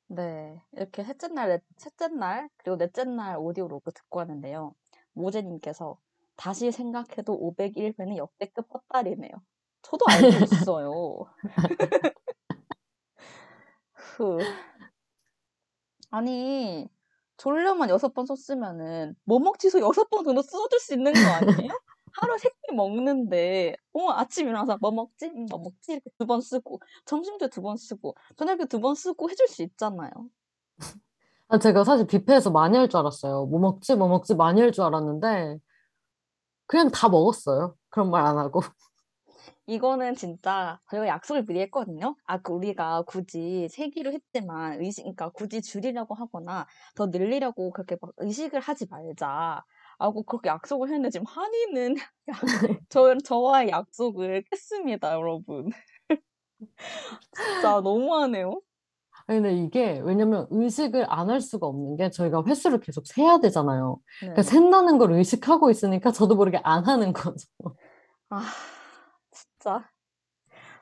[0.07, 4.75] 네, 이렇게 셋째 날, 넷, 셋째 날, 그리고 넷째 날 오디오 로그 듣고 하는데요.
[5.13, 5.97] 모제님께서
[6.35, 9.31] 다시 생각해도 501회는 역대급 헛다리네요.
[9.81, 10.27] 저도 알고
[10.69, 11.25] 있어요.
[13.93, 14.39] 후.
[16.11, 16.87] 아니,
[17.37, 21.71] 졸려만 여섯 번 썼으면은, 뭐 먹지소 여섯 번 정도 써줄 수 있는 거 아니에요?
[22.15, 25.25] 하루 세 끼 먹는데 어 아침 일어나서 뭐 먹지?
[25.35, 25.93] 음, 뭐 먹지?
[25.93, 30.11] 이렇게 두 번 쓰고 점심때 두번 쓰고 저녁에 두 번 쓰고 해줄 수 있잖아요.
[31.49, 33.45] 아, 제가 사실 뷔페에서 많이 할 줄 알았어요.
[33.47, 35.57] 뭐 먹지, 뭐 먹지 많이 할 줄 알았는데,
[36.67, 37.75] 그냥 다 먹었어요.
[37.89, 38.61] 그런 말 안 하고.
[39.67, 42.15] 이거는 진짜 저희가 약속을 미리 했거든요.
[42.25, 48.11] 아, 그 우리가 굳이 세기로 했지만 의식, 그러니까 굳이 줄이려고 하거나 더 늘리려고 그렇게 막
[48.17, 49.63] 의식을 하지 말자.
[49.99, 51.95] 하고 그렇게 약속을 했는데 지금 한이는
[52.89, 55.69] 저, 저와의 약속을 깼습니다, 여러분.
[57.31, 58.61] 진짜 너무하네요.
[59.27, 63.99] 아니, 근데 이게, 왜냐면 의식을 안 할 수가 없는 게 저희가 횟수를 계속 세야 되잖아요.
[64.33, 64.51] 그러니까 네.
[64.51, 67.47] 샌다는 걸 의식하고 있으니까 저도 모르게 안 하는 거죠.
[68.29, 68.41] 아,
[69.63, 69.89] 진짜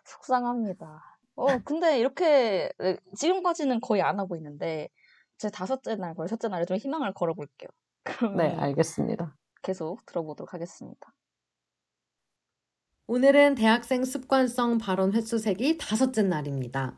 [0.06, 1.18] 속상합니다.
[1.36, 4.90] 어, 근데 이렇게 네, 지금까지는 거의 안 하고 있는데
[5.38, 7.70] 제 다섯째 날, 여섯째 날에 좀 희망을 걸어볼게요.
[8.38, 9.36] 네, 알겠습니다.
[9.62, 11.14] 계속 들어보도록 하겠습니다.
[13.08, 16.98] 오늘은 대학생 습관성 발언 횟수 세기 다섯째 날입니다.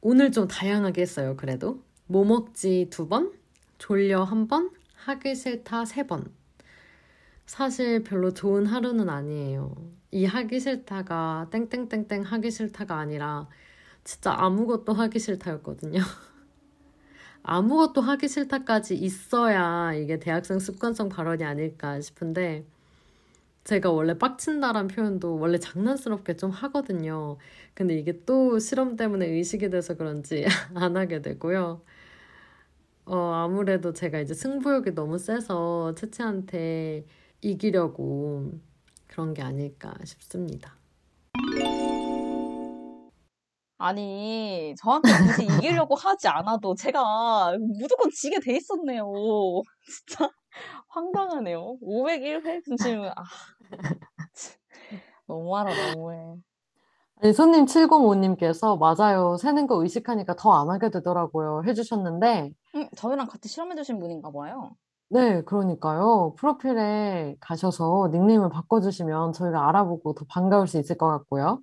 [0.00, 1.82] 오늘 좀 다양하게 했어요, 그래도.
[2.06, 3.32] 뭐 먹지 두 번,
[3.78, 6.39] 졸려 한 번, 하기 싫다 세 번.
[7.50, 9.74] 사실 별로 좋은 하루는 아니에요.
[10.12, 13.48] 이 하기 싫다가 땡땡땡땡 하기 싫다가 아니라
[14.04, 15.98] 진짜 아무것도 하기 싫다였거든요.
[17.42, 22.64] 아무것도 하기 싫다까지 있어야 이게 대학생 습관성 발언이 아닐까 싶은데
[23.64, 27.36] 제가 원래 빡친다란 표현도 원래 장난스럽게 좀 하거든요.
[27.74, 30.46] 근데 이게 또 실험 때문에 의식이 돼서 그런지
[30.76, 31.82] 안 하게 되고요.
[33.06, 37.06] 어, 아무래도 제가 이제 승부욕이 너무 세서 채채한테
[37.42, 38.52] 이기려고
[39.06, 40.76] 그런 게 아닐까 싶습니다.
[43.78, 49.10] 아니, 저한테 굳이 이기려고 하지 않아도 제가 무조건 지게 돼 있었네요.
[50.06, 50.30] 진짜
[50.88, 51.78] 황당하네요.
[51.82, 52.62] 501회?
[52.78, 53.14] 지금, 아,
[55.26, 56.36] 너무하다, 너무해.
[57.22, 59.36] 아니, 손님 705님께서 맞아요.
[59.38, 61.62] 세는 거 의식하니까 더 안 하게 되더라고요.
[61.66, 64.72] 해주셨는데, 음, 저희랑 같이 실험해주신 분인가 봐요.
[65.12, 66.34] 네, 그러니까요.
[66.36, 71.58] 프로필에 가셔서 닉네임을 바꿔주시면 저희가 알아보고 더 반가울 수 있을 것 같고요.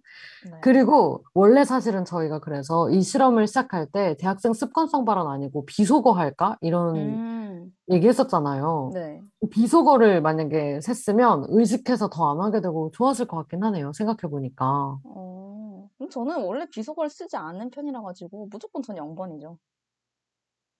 [0.51, 0.57] 네.
[0.61, 6.57] 그리고 원래 사실은 저희가 그래서 이 실험을 시작할 때 대학생 습관성 발언 아니고 비속어 할까?
[6.59, 8.91] 이런 음, 얘기했었잖아요.
[8.93, 9.21] 네.
[9.49, 13.93] 비속어를 만약에 셌으면 의식해서 더 안 하게 되고 좋았을 것 같긴 하네요.
[13.93, 14.97] 생각해보니까.
[15.05, 19.55] 어, 그럼 저는 원래 비속어를 쓰지 않는 편이라 가지고 무조건 전 0번이죠.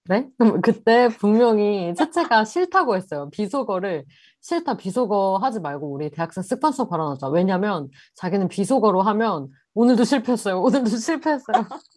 [0.10, 0.30] 네?
[0.38, 3.30] 그럼 그때 분명히 채채가 싫다고 했어요.
[3.32, 4.06] 비속어를
[4.42, 7.28] 싫다, 비속어 하지 말고 우리 대학생 습관성 발언하자.
[7.30, 10.62] 왜냐면 자기는 비속어로 하면 오늘도 실패했어요.
[10.62, 11.66] 오늘도 실패했어요.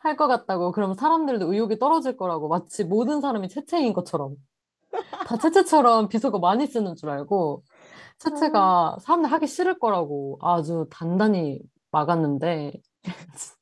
[0.00, 0.72] 할 것 같다고.
[0.72, 2.48] 그럼 사람들도 의욕이 떨어질 거라고.
[2.48, 4.36] 마치 모든 사람이 채채인 것처럼.
[5.26, 7.62] 다 채채처럼 비속어 많이 쓰는 줄 알고
[8.18, 12.72] 채채가 사람들 하기 싫을 거라고 아주 단단히 막았는데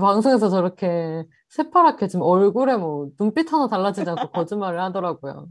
[0.00, 5.48] 방송에서 저렇게 새파랗게 지금 얼굴에 뭐 눈빛 하나 달라지지 않고 거짓말을 하더라고요.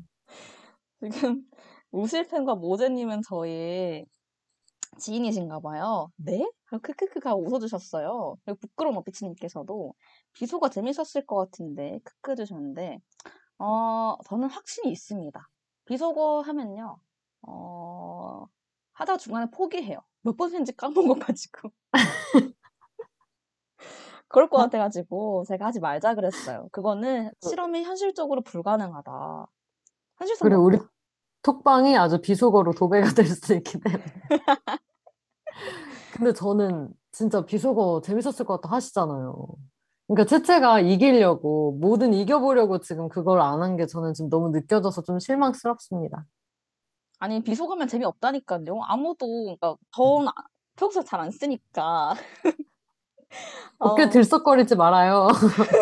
[1.02, 1.44] 지금
[1.92, 4.06] 우실팬과 모제님은 저희
[5.00, 6.12] 지인이신가 봐요.
[6.18, 6.50] 네?
[6.66, 8.36] 크크크가 웃어주셨어요.
[8.46, 9.94] 그리고 부끄러운 어피치님께서도
[10.34, 13.00] 비소가 재밌었을 것 같은데 크크 해주셨는데
[13.60, 15.50] 어 저는 확신이 있습니다.
[15.86, 17.00] 비속어 하면요
[17.44, 18.46] 어
[18.94, 20.00] 하다 중간에 포기해요.
[20.22, 21.72] 몇 번인지 까먹어가지고
[24.30, 26.68] 그럴 것 같아가지고 제가 하지 말자 그랬어요.
[26.72, 29.48] 그거는 실험이 현실적으로 불가능하다.
[30.18, 30.78] 현실성 그리고 우리
[31.44, 34.04] 톡방이 아주 비속어로 도배가 될 수 있기 때문에.
[36.16, 39.46] 근데 저는 진짜 비속어 재밌었을 것 같다 하시잖아요.
[40.08, 45.20] 그러니까 채채가 이기려고 뭐든 이겨보려고 지금 그걸 안 한 게 저는 지금 너무 느껴져서 좀
[45.20, 46.26] 실망스럽습니다.
[47.20, 48.82] 아니 비속어면 재미없다니까요.
[48.84, 49.26] 아무도
[49.58, 50.32] 그러니까 저는 아-
[50.76, 52.14] 평소에 잘안 쓰니까.
[53.80, 55.28] 어깨 어, 들썩거리지 말아요.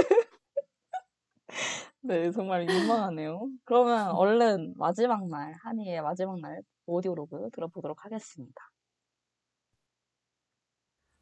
[2.02, 3.50] 네 정말 민망하네요.
[3.66, 8.62] 그러면 얼른 마지막 날 한이의 마지막 날 오디오로그 들어보도록 하겠습니다.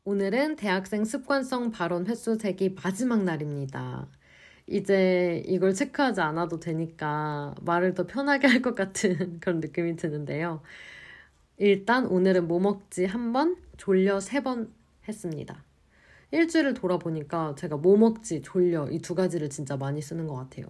[0.05, 4.09] 오늘은 대학생 습관성 발언 횟수 세기 마지막 날입니다.
[4.67, 10.61] 이제 이걸 체크하지 않아도 되니까 말을 더 편하게 할 것 같은 그런 느낌이 드는데요.
[11.57, 14.73] 일단 오늘은 뭐 먹지 한 번, 졸려 세 번
[15.07, 15.63] 했습니다.
[16.33, 20.67] 일주일을 돌아보니까 제가 뭐 먹지, 졸려 이 두 가지를 진짜 많이 쓰는 것 같아요.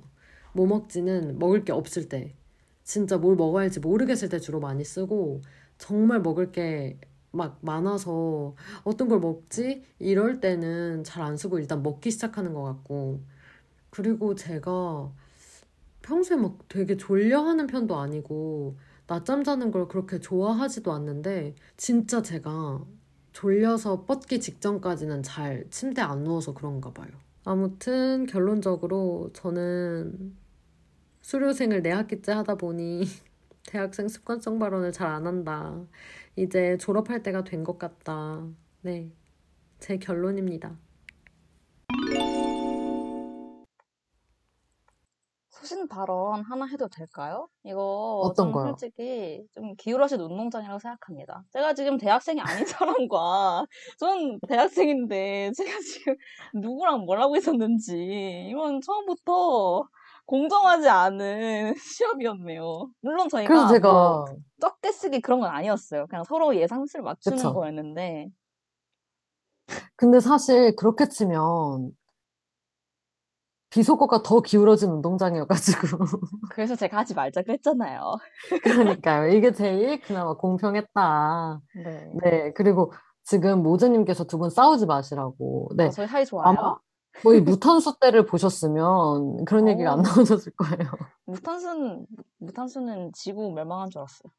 [0.54, 2.36] 뭐 먹지는 먹을 게 없을 때,
[2.84, 5.42] 진짜 뭘 먹어야 할지 모르겠을 때 주로 많이 쓰고,
[5.78, 7.00] 정말 먹을 게
[7.36, 9.84] 막 많아서 어떤 걸 먹지?
[10.00, 13.22] 이럴 때는 잘 안 쓰고 일단 먹기 시작하는 것 같고.
[13.90, 15.12] 그리고 제가
[16.02, 18.78] 평소에 막 되게 졸려하는 편도 아니고,
[19.08, 22.86] 낮잠 자는 걸 그렇게 좋아하지도 않는데 진짜 제가
[23.34, 27.10] 졸려서 뻗기 직전까지는 잘 침대 안 누워서 그런가 봐요.
[27.46, 30.36] 아무튼 결론적으로 저는
[31.22, 33.04] 수료생을 네 학기째 하다 보니
[33.68, 35.86] 대학생 습관성 발언을 잘 안 한다.
[36.36, 38.48] 이제 졸업할 때가 된 것 같다.
[38.82, 39.12] 네,
[39.80, 40.78] 제 결론입니다.
[45.64, 47.48] 소신 발언 하나 해도 될까요?
[47.64, 48.68] 이거 어떤 좀 거요?
[48.68, 51.44] 솔직히 좀 기울어진 운동장이라고 생각합니다.
[51.54, 52.66] 제가 지금 대학생이 아닌
[53.10, 53.66] 사람과
[53.98, 56.16] 전 대학생인데 제가 지금
[56.54, 59.88] 누구랑 뭘 하고 있었는지 이건 처음부터
[60.26, 62.90] 공정하지 않은 시합이었네요.
[63.02, 64.26] 물론 저희가 그래서 뭐 제가
[64.60, 66.08] 적게 쓰기 그런 건 아니었어요.
[66.08, 67.54] 그냥 서로 예상치를 맞추는 그쵸.
[67.54, 68.28] 거였는데
[69.96, 71.96] 근데 사실 그렇게 치면
[73.74, 75.88] 비속어가 더 기울어진 운동장이어가지고
[76.52, 78.02] 그래서 제가 하지 말자고 했잖아요.
[78.62, 79.32] 그러니까요.
[79.36, 81.60] 이게 제일 그나마 공평했다.
[81.84, 82.12] 네.
[82.22, 82.94] 네, 그리고
[83.24, 85.70] 지금 모제님께서 두 분 싸우지 마시라고.
[85.76, 86.46] 네, 아, 저희 사이 좋아요.
[86.50, 86.76] 아마
[87.24, 90.02] 거의 무탄수 때를 보셨으면 그런 얘기가 안 오.
[90.04, 90.92] 나오셨을 거예요.
[91.26, 92.06] 무탄수는
[92.40, 94.32] 무탄수는 지구 멸망한 줄 알았어요.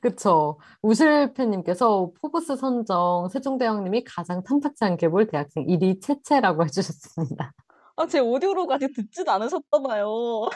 [0.00, 0.58] 그쵸.
[0.82, 7.52] 우실패님께서 포브스 선정 세종대왕님이 가장 탐탁지 않게 볼 대학생 1위 채채라고 해주셨습니다.
[7.96, 10.48] 아, 제 오디오로가 아직 듣지도 않으셨나 봐요.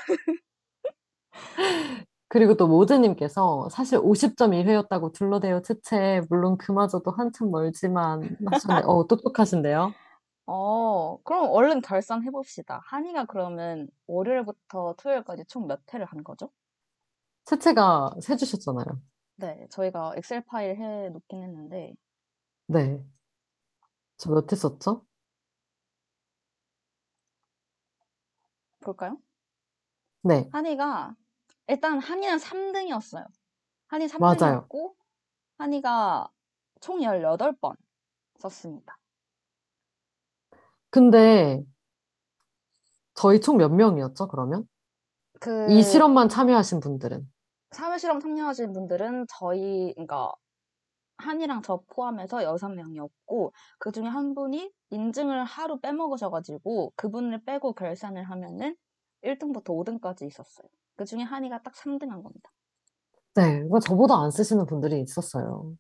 [2.29, 6.23] 그리고 또 모제님께서 사실 50.1회였다고 둘러대요 채채.
[6.29, 8.83] 물론 그마저도 한참 멀지만 하셨네.
[8.87, 9.93] 어, 똑똑하신데요.
[10.47, 12.81] 어, 그럼 얼른 결산해 봅시다.
[12.87, 16.51] 한이가 그러면 월요일부터 토요일까지 총 몇 회를 한 거죠?
[17.45, 18.85] 채채가 세 주셨잖아요.
[19.37, 21.95] 네, 저희가 엑셀 파일 해 놓긴 했는데
[22.69, 23.01] 네.
[24.17, 25.05] 저 몇 회 썼죠?
[28.87, 29.19] 볼까요?
[30.23, 31.15] 네, 한이가
[31.69, 33.27] 일단 한이는 3등이었어요.
[33.89, 34.67] 한이 맞아요.
[34.69, 34.95] 3등이었고
[35.59, 36.29] 한이가
[36.81, 37.77] 총 18번
[38.39, 38.97] 썼습니다.
[40.91, 41.65] 근데
[43.15, 44.67] 저희 총 몇 명이었죠, 그러면?
[45.41, 47.31] 그 이 실험만 참여하신 분들은.
[47.73, 50.33] 사회 실험 참여하신 분들은 저희 그러니까
[51.19, 58.77] 한이랑 저 포함해서 6명이었고 그 중에 한 분이 인증을 하루 빼먹으셔가지고 그분을 빼고 결산을 하면은
[59.23, 60.69] 1등부터 5등까지 있었어요.
[60.97, 62.51] 그 중에 한이가 딱 3등 한 겁니다.
[63.35, 65.75] 네, 이거 저보다 안 쓰시는 분들이 있었어요.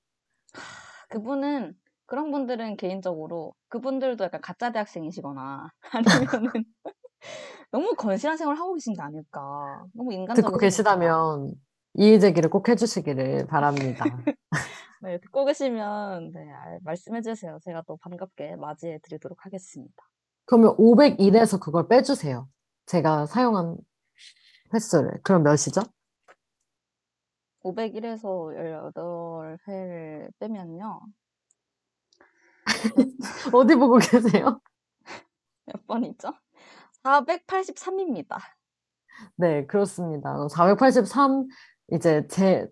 [1.08, 1.74] 그분은
[2.06, 5.70] 그런 분들은 개인적으로 그분들도 약간 가짜 대학생이시거나
[6.40, 6.64] 아니면은
[7.70, 9.84] 너무 건실한 생활을 하고 계신 게 아닐까.
[9.92, 11.54] 너무 인간적으로 듣고 계시다면
[11.94, 14.04] 이의 제기를 꼭 해주시기를 바랍니다.
[15.02, 17.58] 네, 듣고 계시면 네, 알- 말씀해 주세요.
[17.64, 19.94] 제가 또 반갑게 맞이해 드리도록 하겠습니다.
[20.46, 22.48] 그러면 501에서 그걸 빼주세요.
[22.86, 23.76] 제가 사용한
[24.72, 25.20] 횟수를.
[25.22, 25.82] 그럼 몇이죠?
[27.62, 28.54] 501에서
[29.66, 31.00] 18회를 빼면요.
[33.54, 34.60] 어디 보고 계세요?
[35.66, 36.32] 몇 번이죠?
[37.02, 38.38] 483입니다.
[39.36, 40.46] 네, 그렇습니다.
[40.48, 41.46] 483,
[41.92, 42.68] 이제 제,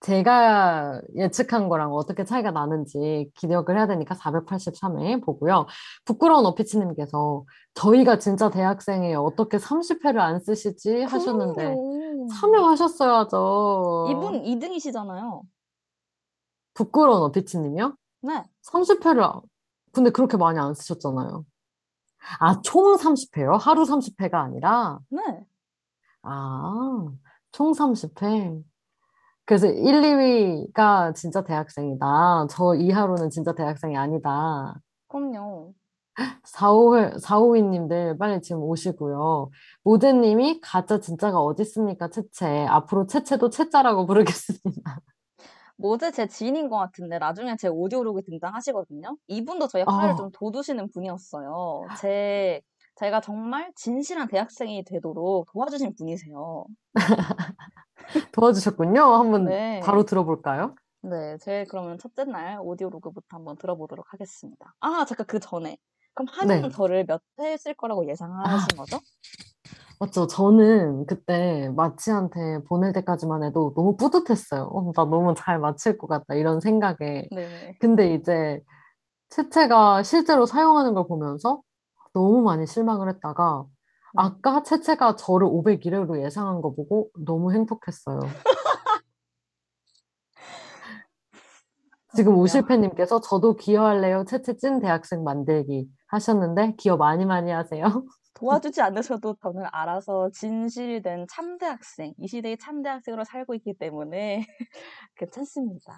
[0.00, 5.66] 제가 예측한 거랑 어떻게 차이가 나는지 기억을 해야 되니까 483회 보고요.
[6.04, 7.44] 부끄러운 어피치님께서
[7.74, 9.22] 저희가 진짜 대학생이에요.
[9.22, 11.02] 어떻게 30회를 안 쓰시지?
[11.02, 12.28] 하셨는데 그럼요.
[12.28, 14.08] 참여하셨어야죠.
[14.10, 15.42] 이분 2등이시잖아요.
[16.74, 17.96] 부끄러운 어피치님이요?
[18.22, 18.44] 네.
[18.66, 19.42] 30회를,
[19.92, 21.44] 근데 그렇게 많이 안 쓰셨잖아요.
[22.38, 23.58] 아, 총 30회요?
[23.58, 24.98] 하루 30회가 아니라?
[25.08, 25.22] 네.
[26.22, 27.06] 아,
[27.52, 28.62] 총 30회.
[29.46, 32.48] 그래서 1, 2위가 진짜 대학생이다.
[32.50, 34.74] 저 이하로는 진짜 대학생이 아니다.
[35.08, 35.72] 그럼요.
[36.44, 39.50] 4, 5회, 4, 5위님들 빨리 지금 오시고요.
[39.84, 42.66] 모제님이 가짜 진짜가 어디 있습니까, 채채.
[42.68, 45.00] 앞으로 채채도 채짜라고 부르겠습니다.
[45.76, 49.16] 모제 제 지인인 것 같은데 나중에 제 오디오록에 등장하시거든요.
[49.28, 50.16] 이분도 저희 화를 어.
[50.16, 51.86] 좀 돋우시는 분이었어요.
[52.00, 52.62] 제
[52.96, 56.64] 제가 정말 진실한 대학생이 되도록 도와주신 분이세요.
[58.32, 59.00] 도와주셨군요.
[59.00, 59.80] 한번 네.
[59.82, 60.74] 바로 들어볼까요?
[61.02, 64.74] 네, 제일 그러면 첫째 날 오디오 로그부터 한번 들어보도록 하겠습니다.
[64.80, 65.78] 아, 잠깐 그 전에.
[66.14, 66.68] 그럼 한이는 네.
[66.70, 68.98] 저를 몇회 했을 거라고 예상하신 거죠?
[69.98, 70.26] 맞죠.
[70.26, 74.64] 저는 그때 마치한테 보낼 때까지만 해도 너무 뿌듯했어요.
[74.64, 76.34] 어, 나 너무 잘 마칠 것 같다.
[76.34, 77.28] 이런 생각에.
[77.30, 77.76] 네.
[77.80, 78.62] 근데 이제
[79.30, 81.62] 채채가 실제로 사용하는 걸 보면서
[82.12, 83.75] 너무 많이 실망을 했다가 음.
[84.16, 88.20] 아까 채채가 저를 501회로 예상한 거 보고 너무 행복했어요.
[92.16, 92.42] 지금 그렇군요.
[92.44, 94.24] 우실패님께서 저도 기여할래요.
[94.24, 97.84] 채채 찐 대학생 만들기 하셨는데 기여 많이 많이 하세요.
[98.34, 104.46] 도와주지 않으셔도 저는 알아서 진실된 참대 학생, 이 시대의 참대 학생으로 살고 있기 때문에
[105.16, 105.92] 괜찮습니다.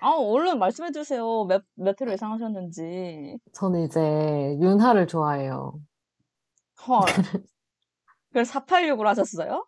[0.00, 1.44] 아, 얼른 말씀해 주세요.
[1.44, 3.38] 몇, 몇 회로 예상하셨는지.
[3.52, 4.00] 저는 이제
[4.58, 5.74] 윤하를 좋아해요.
[6.86, 7.00] 헐.
[8.32, 9.66] 그래서 486으로 하셨어요?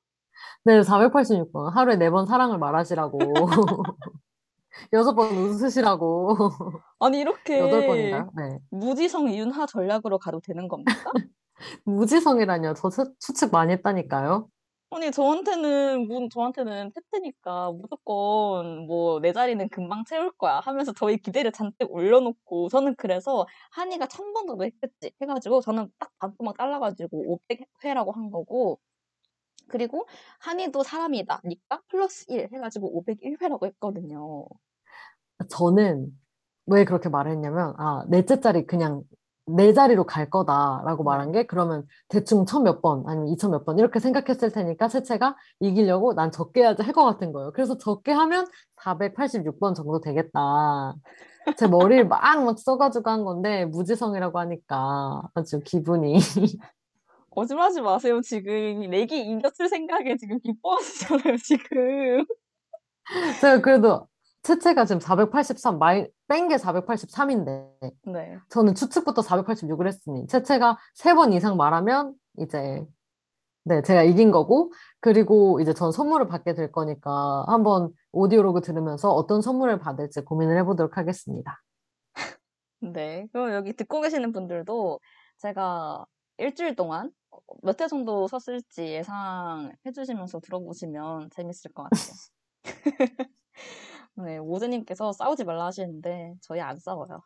[0.65, 1.71] 네, 486번.
[1.73, 3.19] 하루에 4번 사랑을 말하시라고.
[4.93, 6.37] 6번 웃으시라고.
[7.01, 8.29] 아니, 이렇게 8번인가요?
[8.37, 8.59] 네.
[8.71, 10.93] 무지성 윤하 전략으로 가도 되는 겁니까?
[11.85, 12.75] 무지성이라뇨.
[12.75, 14.49] 저 추- 추측 많이 했다니까요.
[14.94, 20.60] 아니, 저한테는, 문, 저한테는 태트니까 무조건 뭐 내 자리는 금방 채울 거야.
[20.60, 25.12] 하면서 저희 기대를 잔뜩 올려놓고 저는 그래서 한이가 천 번 정도 했겠지.
[25.20, 28.78] 해가지고 저는 딱 반토막 잘라가지고 500회라고 한 거고
[29.69, 30.06] 그리고
[30.40, 31.82] 한이도 사람이다 니까?
[31.89, 34.47] 플러스 1 해가지고 501회라고 했거든요.
[35.51, 36.09] 저는
[36.66, 39.02] 왜 그렇게 말을 했냐면, 아, 넷째 자리 그냥
[39.47, 43.78] 내 자리로 갈 거다라고 말한 게, 그러면 대충 천 몇 번, 아니면 이천 몇 번,
[43.78, 47.52] 이렇게 생각했을 테니까, 채채가 이기려고 난 적게 해야지 할 것 같은 거예요.
[47.52, 48.47] 그래서 적게 하면
[48.77, 50.94] 486번 정도 되겠다.
[51.56, 56.19] 제 머리를 막, 막 써가지고 한 건데, 무지성이라고 하니까 아주 기분이.
[57.31, 62.24] 거짓말하지 마세요 지금 내기 이겼을 생각에 지금 기뻐하시잖아요 지금.
[63.40, 64.06] 제가 그래도
[64.43, 68.39] 채채가 지금 483, 마이, 뺀 게 483인데, 네.
[68.49, 72.83] 저는 추측부터 486을 했으니, 채채가 세 번 이상 말하면, 이제,
[73.65, 79.43] 네, 제가 이긴 거고, 그리고 이제 전 선물을 받게 될 거니까, 한번 audiolog 들으면서 어떤
[79.43, 81.63] 선물을 받을지 고민을 해보도록 하겠습니다.
[82.81, 83.27] 네.
[83.33, 85.01] 그럼 여기 듣고 계시는 분들도
[85.39, 86.05] 제가
[86.39, 87.11] 일주일 동안
[87.63, 92.17] 몇 회 정도 섰을지 예상해 주시면서 들어보시면 재밌을 것 같아요.
[94.15, 97.23] 네, 오즈님께서 싸우지 말라 하시는데 저희 안 싸워요.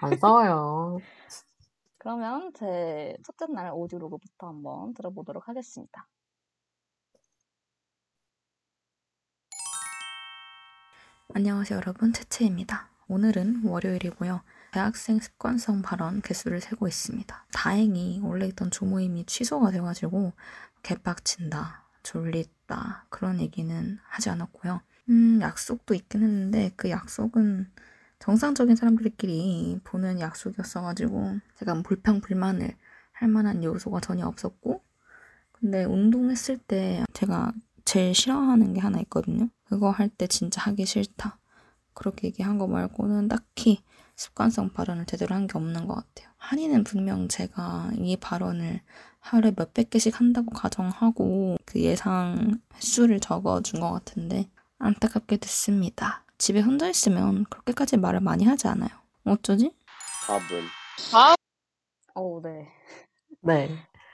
[0.00, 0.98] 안 싸워요.
[1.98, 6.06] 그러면 제 첫째 날 오디오로그부터 한번 들어보도록 하겠습니다.
[11.34, 12.90] 안녕하세요 여러분 채채입니다.
[13.08, 14.42] 오늘은 월요일이고요.
[14.72, 17.46] 대학생 습관성 발언 개수를 세고 있습니다.
[17.52, 20.32] 다행히 원래 있던 조모임이 취소가 돼가지고
[20.82, 24.80] 개빡친다, 졸리다 그런 얘기는 하지 않았고요.
[25.08, 27.70] 음 약속도 있긴 했는데 그 약속은
[28.18, 32.74] 정상적인 사람들끼리 보는 약속이었어가지고 제가 불평 불만을
[33.12, 34.82] 할 만한 요소가 전혀 없었고
[35.52, 37.52] 근데 운동했을 때 제가
[37.84, 39.48] 제일 싫어하는 게 하나 있거든요.
[39.64, 41.38] 그거 할 때 진짜 하기 싫다.
[41.94, 43.82] 그렇게 얘기한 거 말고는 딱히
[44.16, 46.28] 습관성 발언을 제대로 한 게 없는 것 같아요.
[46.38, 48.80] 한이는 분명 제가 이 발언을
[49.20, 54.48] 하루에 몇백 개씩 한다고 가정하고 그 예상 횟수를 적어준 것 같은데
[54.88, 56.24] 안타깝게 됐습니다.
[56.36, 58.90] 집에 혼자 있으면 그렇게까지 말을 많이 하지 않아요.
[59.24, 59.74] 어쩌지?
[60.26, 60.62] 답은
[62.14, 62.68] 어, 네.
[63.40, 63.68] 네.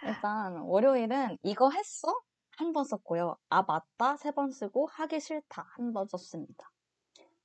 [0.04, 2.14] 일단 월요일은 이거 했어?
[2.56, 3.36] 한 번 썼고요.
[3.48, 6.70] 아 맞다 세 번 쓰고 하기 싫다 한 번 썼습니다.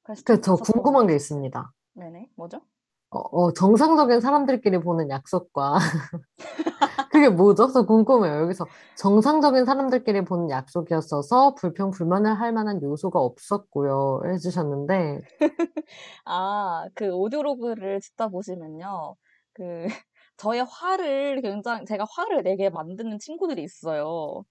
[0.04, 0.64] 그래서 그, 저 번.
[0.64, 1.74] 궁금한 게 있습니다.
[1.94, 2.62] 네네 뭐죠?
[3.12, 5.76] 어, 어, 정상적인 사람들끼리 보는 약속과,
[7.12, 7.68] 그게 뭐죠?
[7.72, 8.42] 저 궁금해요.
[8.42, 8.66] 여기서
[8.98, 14.22] 정상적인 사람들끼리 보는 약속이었어서 불평, 불만을 할 만한 요소가 없었고요.
[14.26, 15.22] 해주셨는데,
[16.26, 19.16] 아, 그 오디오로그를 듣다 보시면요.
[19.54, 19.86] 그
[20.38, 24.44] 저의 화를 굉장히 제가 화를 내게 만드는 친구들이 있어요.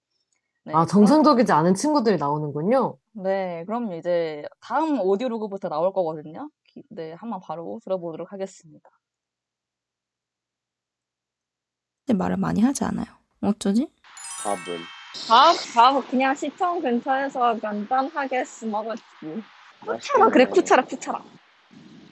[0.64, 2.96] 네, 아, 그럼- 정상적이지 않은 친구들이 나오는군요.
[3.12, 6.48] 네, 그럼 이제 다음 오디오로그부터 나올 거거든요.
[6.74, 8.90] 기- 네, 한번 바로 들어보도록 하겠습니다.
[12.12, 13.06] 말을 많이 하지 않아요.
[13.40, 13.88] 어쩌지?
[14.42, 14.78] 답은
[15.28, 19.02] 밥, 밥 그냥 시청 근처에서 간단하게 먹었지.
[19.80, 21.24] 쿠차라 그래, 쿠차라, 쿠차라.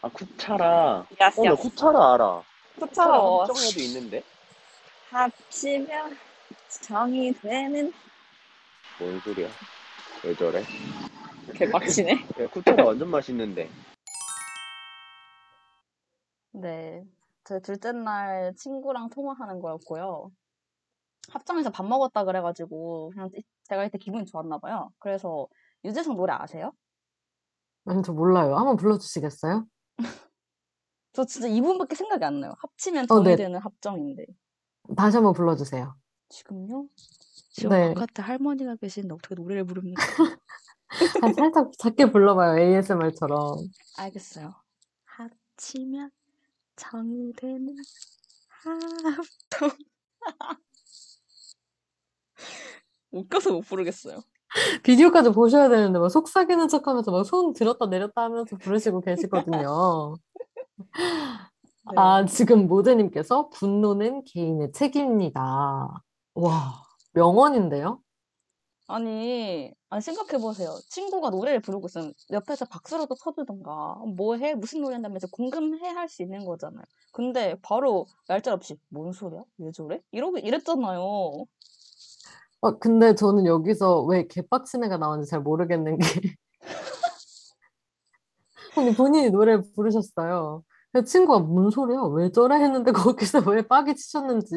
[0.03, 1.63] 아 쿠차라 야스, 어 나 야스.
[1.63, 2.43] 쿠차라 알아
[2.79, 4.23] 쿠차라 합정에도 있는데
[5.11, 6.19] 합치면
[6.81, 7.93] 정이 되는
[8.99, 9.49] 뭔 소리야
[10.25, 10.65] 왜 저래
[11.55, 12.13] 개빡치네.
[12.43, 13.71] 야, 쿠차라 완전 맛있는데
[16.53, 17.05] 네,
[17.45, 20.31] 제 둘째 날 친구랑 통화하는 거였고요.
[21.31, 24.91] 합정에서 밥 먹었다 그래가지고 그냥 이- 제가 이때 기분이 좋았나 봐요.
[24.99, 25.47] 그래서
[25.85, 26.73] 유재석 노래 아세요?
[27.85, 28.57] 아니, 저 몰라요.
[28.57, 29.67] 한번 불러주시겠어요?
[31.13, 32.55] 저 진짜 이분밖에 생각이 안 나요.
[32.59, 33.37] 합치면 어, 정이 네.
[33.37, 34.27] 되는 합정인데.
[34.97, 35.95] 다시 한번 불러주세요.
[36.29, 36.87] 지금요?
[37.51, 37.95] 지금 네.
[37.95, 40.03] 바깥에 할머니가 계시는데 어떻게 노래를 부릅니까?
[41.23, 42.59] 아, 살짝 작게 불러봐요.
[42.59, 43.57] ASMR처럼.
[43.99, 44.55] 알겠어요.
[45.05, 46.11] 합치면
[47.37, 47.77] 되는
[48.65, 49.71] 합정.
[53.11, 54.21] 웃겨서 못 부르겠어요.
[54.83, 60.17] 비디오까지 보셔야 되는데, 막 속삭이는 척 하면서 막 손 들었다 내렸다 하면서 부르시고 계시거든요.
[61.91, 61.97] 네.
[61.97, 65.41] 아, 지금 모드님께서 분노는 개인의 책임입니다.
[66.35, 66.83] 와,
[67.13, 68.01] 명언인데요?
[68.89, 70.71] 아니, 아니 생각해보세요.
[70.89, 74.55] 친구가 노래를 부르고 있으면 옆에서 박수라도 쳐주던가 뭐 해?
[74.55, 76.83] 무슨 노래 한다면서 공감해 할 수 있는 거잖아요.
[77.13, 79.43] 근데 바로 얄짤 없이 뭔 소리야?
[79.59, 80.01] 왜 저래?
[80.11, 81.45] 이러고 이랬잖아요.
[82.63, 86.37] 어, 근데 저는 여기서 왜 개빡친 애가 나오는지 잘 모르겠는 게.
[88.77, 90.65] 아니, 본인이 노래 부르셨어요.
[90.93, 92.01] 그 친구가 뭔 소리야?
[92.15, 92.57] 왜 저래?
[92.57, 94.57] 했는데 거기서 왜 빡이 치셨는지.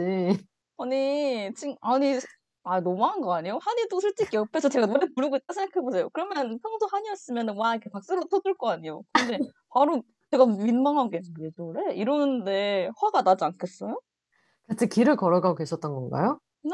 [0.78, 2.20] 아니, 친, 아니,
[2.66, 3.60] 아, 너무한 거 아니에요?
[3.62, 6.10] 한이도 솔직히 옆에서 제가 노래 부르고 있다 생각해보세요.
[6.10, 9.04] 그러면 평소 한이었으면 와, 이렇게 박수로 쳐줄 거 아니에요.
[9.14, 9.38] 근데
[9.70, 11.94] 바로 제가 민망하게 왜 저래?
[11.96, 14.00] 이러는데 화가 나지 않겠어요?
[14.68, 16.40] 같이 길을 걸어가고 계셨던 건가요?
[16.64, 16.72] 네.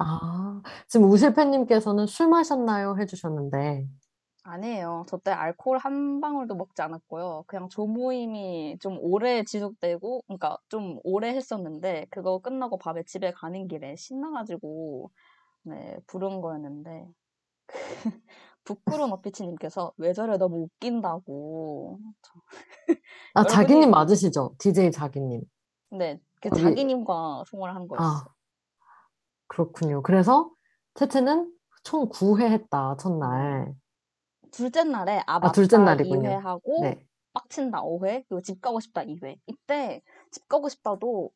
[0.00, 2.96] 아, 지금 우실팬님께서는 술 마셨나요?
[2.98, 3.86] 해주셨는데.
[4.52, 5.04] 아니에요.
[5.08, 7.44] 저 때 알코올 한 방울도 먹지 않았고요.
[7.46, 13.94] 그냥 조모임이 좀 오래 지속되고, 그러니까 좀 오래 했었는데, 그거 끝나고 밤에 집에 가는 길에
[13.96, 15.10] 신나가지고,
[15.64, 17.06] 네, 부른 거였는데,
[18.64, 21.98] 부끄러운 어피치님께서 왜 저래 너무 웃긴다고.
[23.34, 24.54] 아, 자기님 여러분이- 맞으시죠?
[24.58, 25.42] DJ 자기님.
[25.90, 28.08] 네, 그 거기- 자기님과 통화를 한 거였어요.
[28.08, 28.24] 아,
[29.46, 30.02] 그렇군요.
[30.02, 30.50] 그래서
[30.94, 31.50] 채채는
[31.82, 33.72] 총 9회 했다, 첫날.
[34.50, 36.28] 둘째 날에 아, 아, 둘째 맞다 날이군요.
[36.30, 37.06] 2회 하고, 네.
[37.32, 39.36] 빡친다 5회, 그리고 집 가고 싶다 2회.
[39.46, 41.30] 이때 집 가고 싶다도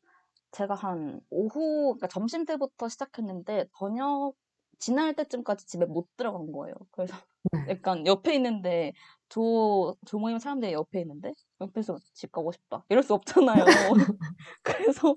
[0.51, 4.33] 제가 한 오후, 그러니까 점심 때부터 시작했는데 저녁
[4.79, 6.75] 지날 때쯤까지 집에 못 들어간 거예요.
[6.91, 7.15] 그래서
[7.51, 7.59] 네.
[7.81, 8.93] 약간 옆에 있는데
[9.29, 13.63] 조 조모임 사람들이 옆에 있는데 옆에서 집 가고 싶다 이럴 수 없잖아요.
[14.63, 15.15] 그래서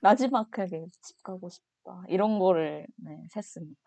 [0.00, 3.80] 나지막하게 집 가고 싶다 이런 거를 네, 셌습니다.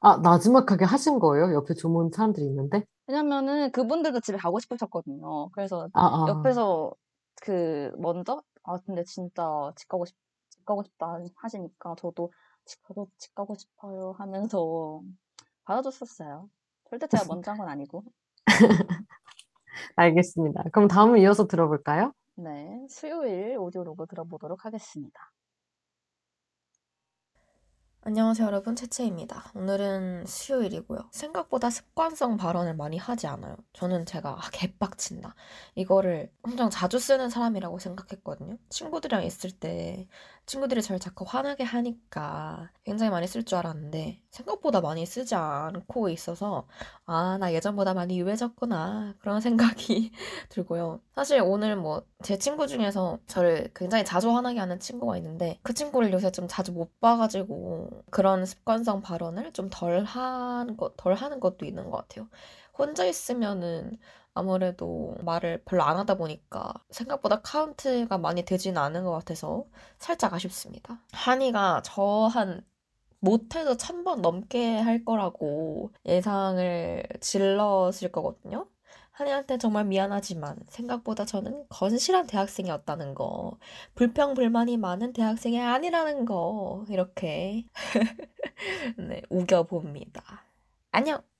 [0.00, 1.54] 아, 나지막하게 하신 거예요?
[1.54, 2.84] 옆에 조모임 사람들이 있는데?
[3.06, 5.50] 왜냐면은 그분들도 집에 가고 싶으셨거든요.
[5.50, 6.26] 그래서 아, 아.
[6.28, 6.92] 옆에서
[7.42, 9.44] 그 먼저 아 근데 진짜
[9.76, 10.16] 집 가고 싶,
[10.50, 12.32] 집 가고 싶다 하시니까 저도
[12.64, 15.00] 집 가고 집 가고 싶어요 하면서
[15.64, 16.48] 받아줬었어요.
[16.90, 18.04] 절대 제가 먼저 한 건 아니고.
[19.96, 20.64] 알겠습니다.
[20.72, 22.12] 그럼 다음을 이어서 들어볼까요?
[22.36, 25.30] 네, 수요일 오디오로그 들어보도록 하겠습니다.
[28.06, 29.50] 안녕하세요 여러분 채채입니다.
[29.54, 31.08] 오늘은 수요일이고요.
[31.10, 33.56] 생각보다 습관성 발언을 많이 하지 않아요.
[33.72, 35.34] 저는 제가 아, 개빡친다.
[35.74, 38.58] 이거를 엄청 자주 쓰는 사람이라고 생각했거든요.
[38.68, 40.06] 친구들이랑 있을 때
[40.46, 46.66] 친구들이 저를 자꾸 화나게 하니까 굉장히 많이 쓸 줄 알았는데 생각보다 많이 쓰지 않고 있어서
[47.06, 49.14] 아, 나 예전보다 많이 유해졌구나.
[49.20, 50.12] 그런 생각이
[50.50, 51.00] 들고요.
[51.14, 56.10] 사실 오늘 뭐 제 친구 중에서 저를 굉장히 자주 화나게 하는 친구가 있는데 그 친구를
[56.12, 61.66] 요새 좀 자주 못 봐가지고 그런 습관성 발언을 좀 덜 한 것, 덜 하는 것도
[61.66, 62.28] 있는 것 같아요.
[62.76, 63.98] 혼자 있으면은
[64.34, 69.66] 아무래도 말을 별로 안 하다 보니까 생각보다 카운트가 많이 되지는 않은 것 같아서
[69.98, 71.00] 살짝 아쉽습니다.
[71.12, 72.64] 한이가 저한
[73.20, 78.68] 못해도 천 번 넘게 할 거라고 예상을 질렀을 거거든요.
[79.12, 83.58] 한이한테 정말 미안하지만 생각보다 저는 건실한 대학생이었다는 거,
[83.94, 87.64] 불평불만이 많은 대학생이 아니라는 거, 이렇게
[88.98, 90.44] 네, 우겨봅니다.
[90.92, 91.33] 안녕!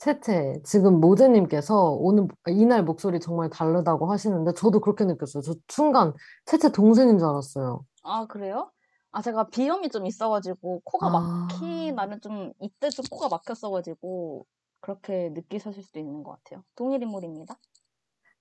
[0.00, 5.42] 채채, 지금 모드님께서 오늘, 이날 목소리 정말 다르다고 하시는데, 저도 그렇게 느꼈어요.
[5.42, 6.14] 저 순간
[6.46, 7.84] 채채 동생인 줄 알았어요.
[8.02, 8.72] 아 그래요?
[9.12, 11.10] 아 제가 비염이 좀 있어가지고 코가 아.
[11.10, 14.46] 막히 나는 좀 이때 좀 코가 막혔어가지고
[14.80, 16.64] 그렇게 느끼셨을 수도 있는 것 같아요.
[16.76, 17.56] 동일 인물입니다.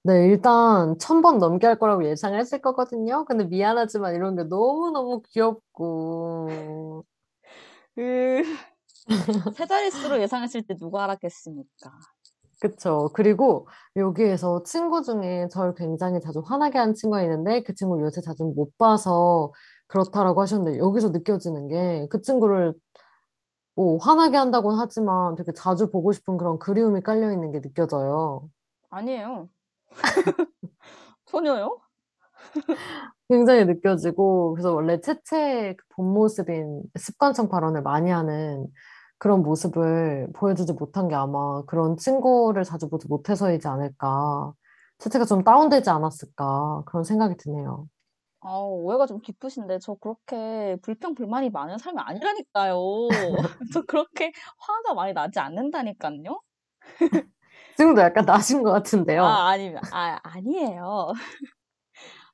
[0.03, 3.26] 네, 일단 천 번 넘게 할 거라고 예상했을 거거든요.
[3.26, 7.03] 근데 미안하지만 이런 게 너무너무 귀엽고.
[7.95, 8.44] 그...
[9.57, 11.91] 세 자릿수로 예상했을 때 누가 알았겠습니까?
[12.61, 13.10] 그쵸.
[13.14, 18.44] 그리고 여기에서 친구 중에 저를 굉장히 자주 화나게 하는 친구가 있는데 그 친구를 요새 자주
[18.44, 19.53] 못 봐서
[19.88, 22.73] 그렇다라고 하셨는데 여기서 느껴지는 게 그 친구를
[23.76, 28.49] 뭐 화나게 한다고는 하지만 되게 자주 보고 싶은 그런 그리움이 깔려 있는 게 느껴져요.
[28.90, 29.49] 아니에요.
[31.26, 31.80] 전혀요?
[33.30, 38.68] 굉장히 느껴지고 그래서 원래 채채의 그본 모습인 습관성 발언을 많이 하는
[39.19, 44.53] 그런 모습을 보여주지 못한 게 아마 그런 친구를 자주 보지 못해서이지 않을까.
[44.97, 47.87] 채채가 좀 다운되지 않았을까 그런 생각이 드네요.
[48.41, 52.77] 아, 오해가 좀 깊으신데 저 그렇게 불평 불만이 많은 사람이 아니라니까요.
[53.73, 56.41] 저 그렇게 화가 많이 나지 않는다니까요.
[57.77, 59.23] 지금도 약간 나신 것 같은데요.
[59.23, 59.81] 아, 아닙니다.
[59.91, 61.11] 아, 아니에요.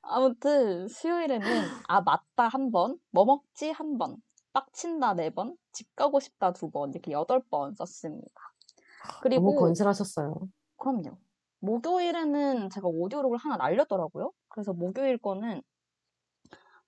[0.02, 1.46] 아무튼 수요일에는
[1.88, 4.16] 아 맞다 한 번, 뭐 먹지 한 번,
[4.56, 8.32] 빡친다 네 번, 집 가고 싶다 두 번 이렇게 여덟 번 썼습니다.
[9.02, 10.34] 너무 그리고 건실하셨어요.
[10.78, 11.18] 그럼요.
[11.60, 14.32] 목요일에는 제가 오디오록을 하나 날렸더라고요.
[14.48, 15.62] 그래서 목요일 거는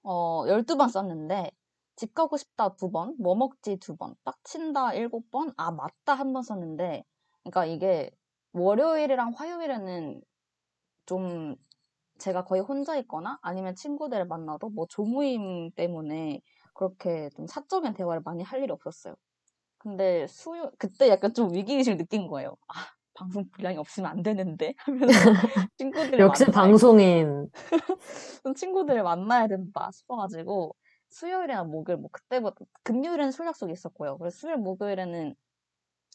[0.02, 1.50] 어, 12번 썼는데
[1.96, 6.32] 집 가고 싶다 두 번, 뭐 먹지 두 번, 빡친다 일곱 번, 아 맞다 한
[6.32, 7.04] 번 썼는데
[7.42, 8.10] 그러니까 이게
[8.52, 10.22] 월요일이랑 화요일에는
[11.06, 11.56] 좀
[12.18, 16.40] 제가 거의 혼자 있거나 아니면 친구들을 만나도 뭐 조모임 때문에
[16.78, 19.16] 그렇게 좀 사적인 대화를 많이 할 일이 없었어요.
[19.78, 22.56] 근데 수요 그때 약간 좀 위기의식을 느낀 거예요.
[22.68, 22.74] 아,
[23.14, 25.32] 방송 분량이 없으면 안 되는데 하면서
[25.76, 27.50] 친구들을 역시 방송인.
[28.44, 30.76] 좀 친구들을 만나야 된다 싶어가지고
[31.10, 34.16] 수요일이나 목요일 뭐 그때부터 금요일에는 술 약속이 있었고요.
[34.18, 35.34] 그래서 수요일 목요일에는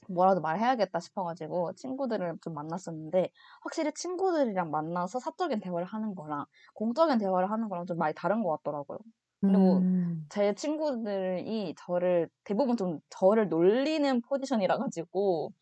[0.10, 3.32] 뭐라도 말해야겠다 싶어가지고 친구들을 좀 만났었는데
[3.64, 8.64] 확실히 친구들이랑 만나서 사적인 대화를 하는 거랑 공적인 대화를 하는 거랑 좀 많이 다른 것
[8.64, 9.00] 같더라고요.
[9.46, 15.54] 그리고 음, 제 친구들이 저를 대부분 좀 저를 놀리는 포지션이라 가지고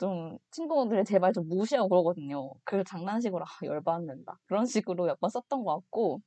[0.00, 2.52] 좀 친구들이 제말좀 무시하고 그러거든요.
[2.64, 6.20] 그래서 장난식으로 아, 열받는다 그런 식으로 몇번 썼던 것 같고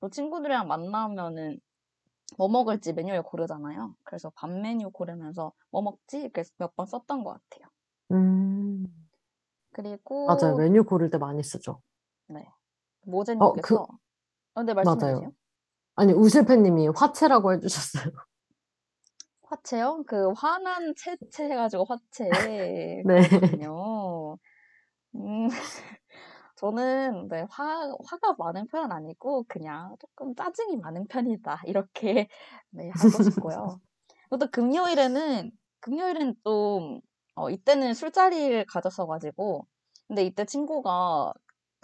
[0.00, 1.60] 또 친구들이랑 만나면은
[2.38, 3.96] 뭐 먹을지 메뉴를 고르잖아요.
[4.04, 7.68] 그래서 밥 메뉴 고르면서 뭐 먹지 이렇게 몇 번 썼던 것 같아요.
[8.12, 8.86] 음.
[9.72, 10.54] 그리고 맞아요.
[10.56, 11.80] 메뉴 고를 때 많이 쓰죠.
[12.28, 12.46] 네
[13.38, 13.86] 어, 그, 모제님께서
[14.54, 15.06] 어, 네 말씀해 맞아요.
[15.06, 15.32] 주세요.
[15.96, 18.04] 아니, 우실패님이 화채라고 해주셨어요.
[19.42, 20.02] 화채요?
[20.06, 22.28] 그 화난 채채 해가지고 화채
[23.06, 23.28] 네.
[23.28, 24.36] 그렇군요.
[25.14, 25.48] 음,
[26.56, 32.28] 저는 네, 화, 화가 많은 편은 아니고 그냥 조금 짜증이 많은 편이다 이렇게
[32.70, 33.80] 네, 하고 싶고요.
[34.30, 35.50] 또 금요일에는
[35.80, 37.00] 금요일은 좀
[37.36, 39.66] 어, 이때는 술자리를 가졌어가지고
[40.08, 41.32] 근데 이때 친구가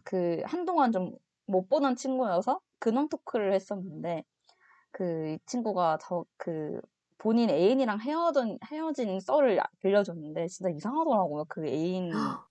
[0.04, 1.16] 그 한동안 좀
[1.50, 4.24] 못 보는 친구여서 근황 토크를 했었는데
[4.92, 6.80] 그이 친구가 저 그
[7.20, 11.44] 본인 애인이랑 헤어진 헤어진 썰을 들려줬는데 진짜 이상하더라고요.
[11.48, 12.10] 그 애인이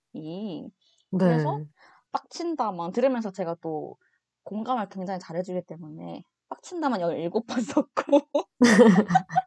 [1.18, 1.66] 그래서 네.
[2.12, 3.98] 빡친다만 들으면서 제가 또
[4.44, 8.22] 공감을 굉장히 잘해주기 때문에 빡친다만 17번 썼고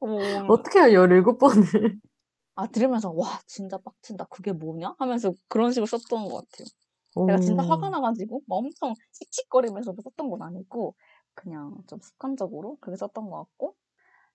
[0.00, 0.06] 어,
[0.48, 2.00] 어떻게 해요, 17번을.
[2.56, 6.66] 아 들으면서 와 진짜 빡친다 그게 뭐냐 하면서 그런 식으로 썼던 것 같아요.
[7.26, 10.94] 제가 진짜 화가 오, 나가지고 막 엄청 씩씩거리면서 썼던 건 아니고
[11.34, 13.74] 그냥 좀 습관적으로 그렇게 썼던 것 같고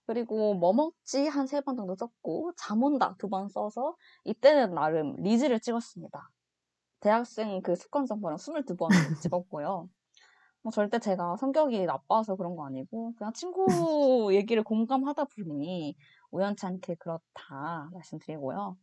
[0.06, 3.96] 그리고 뭐 먹지 한 세 번 정도 썼고 잠 온다 두 번 써서
[4.26, 6.30] 이때는 나름 리즈를 찍었습니다.
[7.02, 8.88] 대학생 그 습관 점퍼랑 22번
[9.22, 9.90] 찍었고요.
[10.64, 13.66] 뭐 절대 제가 성격이 나빠서 그런 거 아니고 그냥 친구
[14.36, 15.96] 얘기를 공감하다 보니
[16.32, 18.78] 우연치 않게 그렇다 말씀드리고요.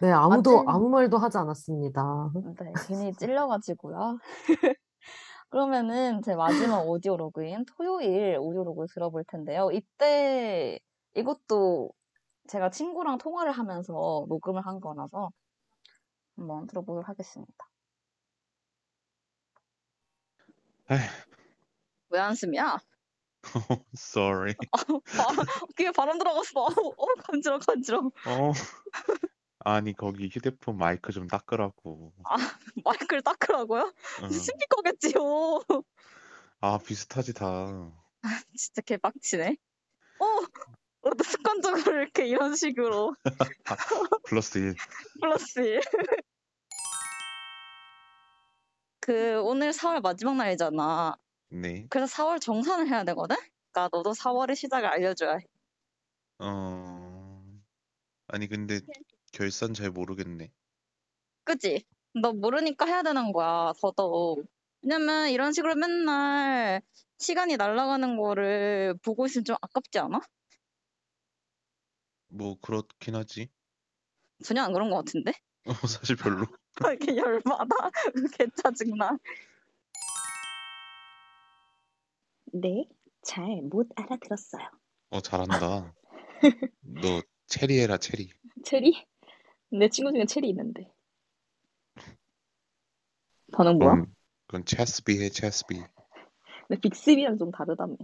[0.00, 2.32] 네, 아무도, 마지막 아무 말도 하지 않았습니다.
[2.60, 4.18] 네, 괜히 찔려가지고요.
[5.50, 9.70] 그러면은 제 마지막 오디오 로그인 토요일 오디오 로그 들어볼 텐데요.
[9.72, 10.80] 이때
[11.14, 11.92] 이것도
[12.48, 15.30] 제가 친구랑 통화를 하면서 녹음을 한 거라서
[16.36, 17.52] 한번 들어보도록 하겠습니다.
[20.90, 21.00] 에휴,
[22.10, 22.78] 왜 한숨이야?
[23.96, 24.54] sorry.
[25.76, 26.64] 귀에 바람 들어갔어.
[26.64, 27.98] 어, 간지러, 간지러.
[27.98, 28.52] 어,
[29.66, 32.12] 아니, 거기 휴대폰 마이크 좀 닦으라고.
[32.24, 32.34] 아,
[32.84, 33.94] 마이크를 닦으라고요?
[34.22, 34.30] 응.
[34.30, 35.20] 스피커겠지요.
[36.60, 37.90] 아, 비슷하지 다.
[38.54, 39.56] 진짜 개빡치네.
[40.18, 43.14] 어, 또 습관적으로 이렇게 이런 식으로
[44.26, 44.74] 플러스 1.
[45.22, 45.80] 플러스 1.
[49.00, 51.16] 그 오늘 4월 마지막 날이잖아.
[51.50, 51.86] 네.
[51.88, 53.36] 그래서 4월 정산을 해야 되거든?
[53.72, 55.44] 그러니까 너도 4월의 시작을 알려줘야 해.
[56.38, 57.42] 어,
[58.28, 58.80] 아니, 근데
[59.34, 60.52] 결산 잘 모르겠네.
[61.42, 61.84] 그치?
[62.14, 64.46] 너 모르니까 해야 되는 거야, 더더욱.
[64.82, 66.80] 왜냐면 이런 식으로 맨날
[67.18, 70.20] 시간이 날아가는 거를 보고 있으면 좀 아깝지 않아?
[72.28, 73.48] 뭐, 그렇긴 하지.
[74.44, 75.32] 전혀 안 그런 것 같은데?
[75.66, 76.46] 어, 사실 별로.
[76.86, 77.90] 아, 이렇게 열받아.
[78.38, 79.18] 개 짜증나.
[82.52, 82.86] 네,
[83.22, 84.62] 잘 못 알아들었어요.
[85.10, 85.92] 어, 잘한다.
[86.82, 88.30] 너 체리 해라, 체리.
[88.64, 89.06] 체리?
[89.70, 90.92] 내 친구 중에 체리 있는데.
[93.48, 93.94] 너는 뭐야?
[93.94, 94.14] 그럼,
[94.46, 95.80] 그럼 체스비 해, 체스비.
[96.66, 97.96] 근데 빅스비랑 좀 다르다며.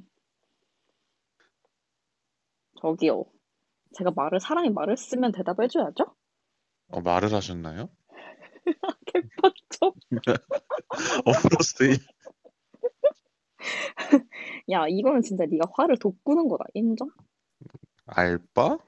[2.81, 3.25] 저기요.
[3.95, 6.15] 제가 말을, 사람이 말을 쓰면 대답해줘야죠?
[6.89, 7.89] 어, 말을 하셨나요?
[9.07, 9.95] 개빡쳐.
[11.27, 11.33] 어,
[11.81, 11.99] 1.
[14.71, 16.65] 야, 이거는 진짜 네가 화를 돋구는 거다.
[16.75, 17.11] 인정?
[18.07, 18.79] 알바?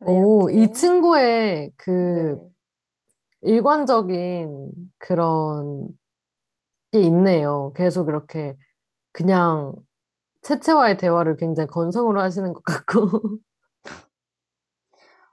[0.00, 0.72] 오, 이 이렇게.
[0.72, 2.50] 친구의 그 네.
[3.42, 5.88] 일관적인 그런
[6.92, 7.72] 게 있네요.
[7.76, 8.56] 계속 이렇게
[9.12, 9.74] 그냥
[10.42, 13.40] 채채와의 대화를 굉장히 건성으로 하시는 것 같고.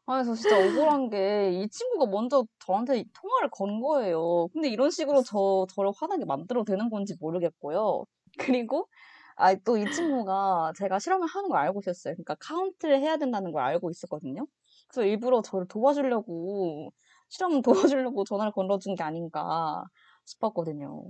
[0.05, 4.47] 아, 그래서 진짜 억울한 게 이 친구가 먼저 저한테 통화를 건 거예요.
[4.53, 8.03] 근데 이런 식으로 저, 저를 화나게 만들어도 되는 건지 모르겠고요.
[8.67, 8.87] 그리고,
[9.35, 12.13] 아, 또 이 친구가 제가 실험을 하는 걸 알고 있었어요.
[12.15, 14.45] 그러니까 카운트를 해야 된다는 걸 알고 있었거든요.
[14.87, 16.91] 그래서 일부러 저를 도와주려고,
[17.29, 17.61] 실험
[17.97, 19.83] 도와주려고 전화를 걸어준 게 아닌가
[20.25, 21.03] 싶었거든요.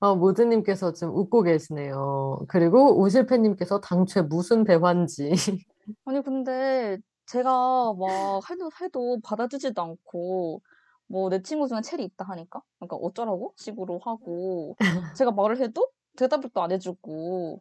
[0.00, 2.40] 어, 모즈님께서 지금 웃고 계시네요.
[2.48, 5.30] 그리고 오실패님께서 당최 무슨 대화인지.
[6.04, 10.62] 아니, 근데 제가 막 해도 해도 받아주지도 않고,
[11.08, 13.52] 뭐 내 친구 중에 첼이 있다 하니까, 그러니까 어쩌라고?
[13.56, 14.76] 식으로 하고,
[15.18, 17.60] 제가 말을 해도 대답을 또 안 해주고,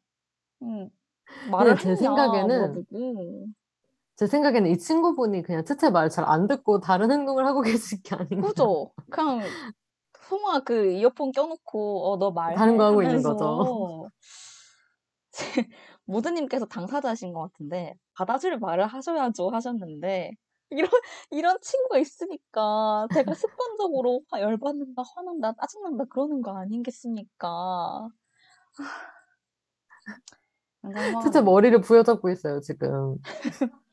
[0.63, 0.89] 음,
[1.51, 3.47] 말을 근데 제 생각에는, 물어보고,
[4.15, 7.61] 제 생각에는 이 친구분이 그냥 채채 말 잘 안 듣고 다른 행동을 하고
[7.97, 8.47] 계신 게 아닌가.
[8.47, 8.91] 그죠?
[9.09, 9.41] 그냥
[10.30, 14.09] 통화 그 이어폰 껴놓고, 어, 너 다른 말해 거 하고 있는 거죠.
[16.05, 20.31] 모드님께서 당사자신 것 같은데, 받아줄 말을 하셔야죠 하셨는데,
[20.72, 20.89] 이런,
[21.31, 28.10] 이런 친구가 있으니까 제가 습관적으로 화, 열받는다, 화난다, 짜증난다 그러는 거 아니겠습니까?
[31.23, 33.18] 채채 화가 머리를 부여잡고 있어요, 지금.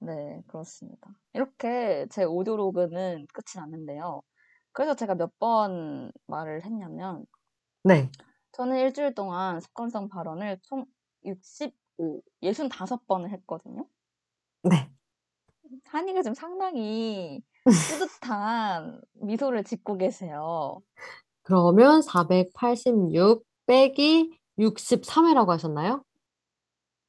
[0.00, 1.10] 네, 그렇습니다.
[1.32, 4.22] 이렇게 제 오디오로그는 끝이 났는데요.
[4.72, 7.24] 그래서 제가 몇 번 말을 했냐면,
[7.84, 8.10] 네.
[8.52, 10.86] 저는 일주일 동안 습관성 발언을 총
[11.24, 13.86] 65, 65번을 했거든요.
[14.62, 14.93] 네.
[15.86, 20.80] 한이가 지금 상당히 뿌듯한 미소를 짓고 계세요.
[21.42, 26.04] 그러면 486 빼기 63회라고 하셨나요?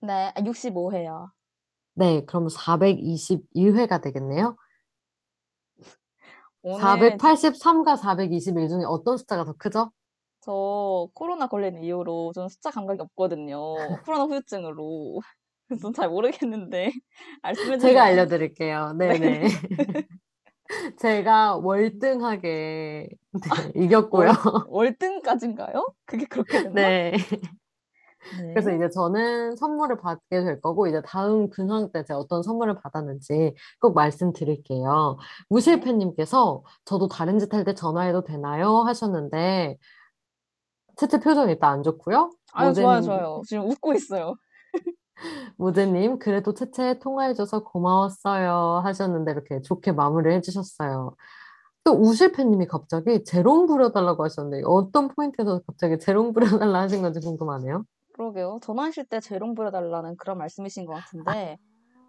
[0.01, 1.31] 네, 65회요.
[1.93, 4.55] 네, 그럼 422회가 되겠네요.
[6.61, 9.91] 오늘 483과 421 중에 어떤 숫자가 더 크죠?
[10.41, 13.75] 저 코로나 걸린 이후로 좀 숫자 감각이 없거든요.
[14.05, 15.21] 코로나 후유증으로.
[15.67, 16.91] 그래서 잘 모르겠는데
[17.43, 18.03] 말씀해 제가.
[18.03, 18.93] 알려드릴게요.
[18.97, 19.17] 네.
[19.19, 19.47] 네네.
[20.99, 24.29] 제가 월등하게 네, 이겼고요.
[24.29, 24.35] 월,
[24.69, 25.93] 월등까지인가요?
[26.05, 26.73] 그게 그렇게 됐나?
[26.73, 27.13] 네.
[28.53, 28.77] 그래서 네.
[28.77, 33.93] 이제 저는 선물을 받게 될 거고, 이제 다음 근황 때 제가 어떤 선물을 받았는지 꼭
[33.93, 35.17] 말씀드릴게요.
[35.19, 35.45] 네.
[35.49, 38.79] 무실패님께서 저도 다른 짓 할 때 전화해도 되나요?
[38.87, 39.77] 하셨는데,
[40.97, 42.31] 채채 표정 일단 안 좋고요.
[42.53, 43.41] 아유, 좋아요, 모제님, 좋아요.
[43.45, 44.33] 지금 웃고 있어요.
[45.57, 48.81] 모제님, 그래도 채채 통화해줘서 고마웠어요.
[48.83, 51.15] 하셨는데, 이렇게 좋게 마무리를 해주셨어요.
[51.83, 57.85] 또 우실패님이 갑자기 재롱 부려달라고 하셨는데, 어떤 포인트에서 갑자기 재롱 부려달라 하신 건지 궁금하네요.
[58.13, 58.59] 그러게요.
[58.61, 61.57] 전화하실 때 재롱 부려달라는 그런 말씀이신 것 같은데,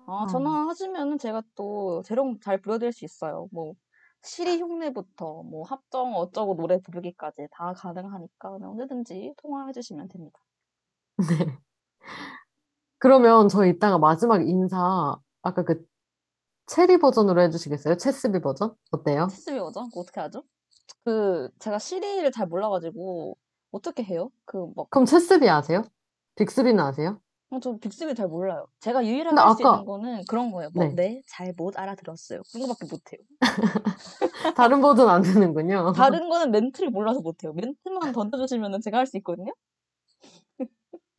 [0.06, 0.26] 아, 아.
[0.26, 3.48] 전화하시면은 제가 또 재롱 잘 부려드릴 수 있어요.
[3.52, 3.74] 뭐,
[4.22, 10.38] 시리 흉내부터, 뭐, 합정 어쩌고 노래 부르기까지 다 가능하니까 언제든지 통화해 주시면 됩니다.
[11.28, 11.58] 네.
[12.98, 15.84] 그러면 저 이따가 마지막 인사, 아까 그
[16.66, 17.96] 체리 버전으로 해주시겠어요?
[17.96, 18.74] 체스비 버전?
[18.90, 19.28] 어때요?
[19.30, 19.88] 체스비 버전?
[19.88, 20.42] 그거 어떻게 하죠?
[21.04, 23.36] 그, 제가 시리를 잘 몰라가지고,
[23.70, 24.30] 어떻게 해요?
[24.44, 25.82] 그, 막, 그럼 체스비 아세요?
[26.36, 27.20] 빅스비는 아세요?
[27.50, 28.66] 어, 저 빅스비 잘 몰라요.
[28.80, 30.70] 제가 유일하게 근데 할수 아까- 있는 거는 그런 거예요.
[30.74, 30.94] 뭐, 네.
[30.94, 32.40] 네, 잘 못 알아들었어요.
[32.52, 33.20] 그런 거밖에 못해요.
[34.56, 35.92] 다른 버전 안 되는군요.
[35.92, 37.52] 다른 거는 멘트를 몰라서 못해요.
[37.52, 39.52] 멘트만 던져주시면 제가 할 수 있거든요?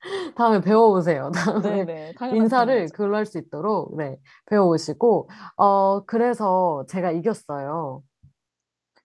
[0.36, 1.32] 다음에 배워오세요.
[1.62, 2.14] 다음에 네네.
[2.14, 2.90] 당연하죠, 인사를.
[2.90, 8.04] 그걸로 할 수 있도록, 네, 배워오시고, 어, 그래서 제가 이겼어요.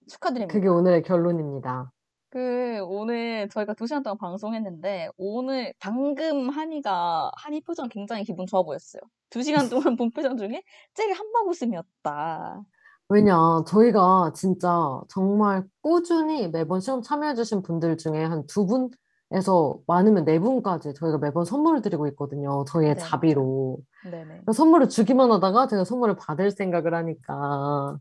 [0.08, 0.52] 축하드립니다.
[0.52, 1.90] 그게 오늘의 결론입니다.
[2.30, 8.62] 그, 오늘 저희가 두 시간 동안 방송했는데, 오늘, 방금 한이가, 한이 표정 굉장히 기분 좋아
[8.62, 9.02] 보였어요.
[9.30, 10.62] 두 시간 동안 본 표정 중에
[10.94, 12.62] 제일 한방 웃음이었다.
[13.08, 13.36] 왜냐,
[13.66, 18.88] 저희가 진짜 정말 꾸준히 매번 시험 참여해주신 분들 중에 한 두 분
[19.34, 22.64] 에서 많으면 네 분까지 저희가 매번 선물을 드리고 있거든요.
[22.66, 23.78] 저희의 네, 자비로.
[24.10, 24.42] 네네.
[24.52, 27.98] 선물을 주기만 하다가 제가 선물을 받을 생각을 하니까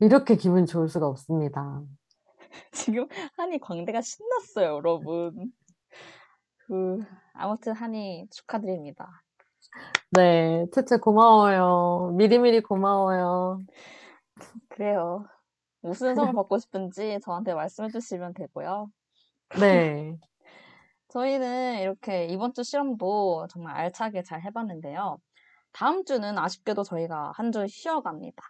[0.00, 1.82] 이렇게 기분 좋을 수가 없습니다.
[2.72, 3.06] 지금
[3.36, 5.52] 한이 광대가 신났어요, 여러분.
[6.66, 6.98] 그,
[7.34, 9.22] 아무튼 한이 축하드립니다.
[10.12, 12.14] 네, 채채 고마워요.
[12.16, 13.60] 미리미리 고마워요.
[14.68, 15.26] 그래요.
[15.82, 18.90] 무슨 선물 받고 싶은지 저한테 말씀해 주시면 되고요.
[19.60, 20.16] 네.
[21.08, 25.18] 저희는 이렇게 이번 주 실험도 정말 알차게 잘 해봤는데요.
[25.72, 28.42] 다음 주는 아쉽게도 저희가 한 주 쉬어갑니다.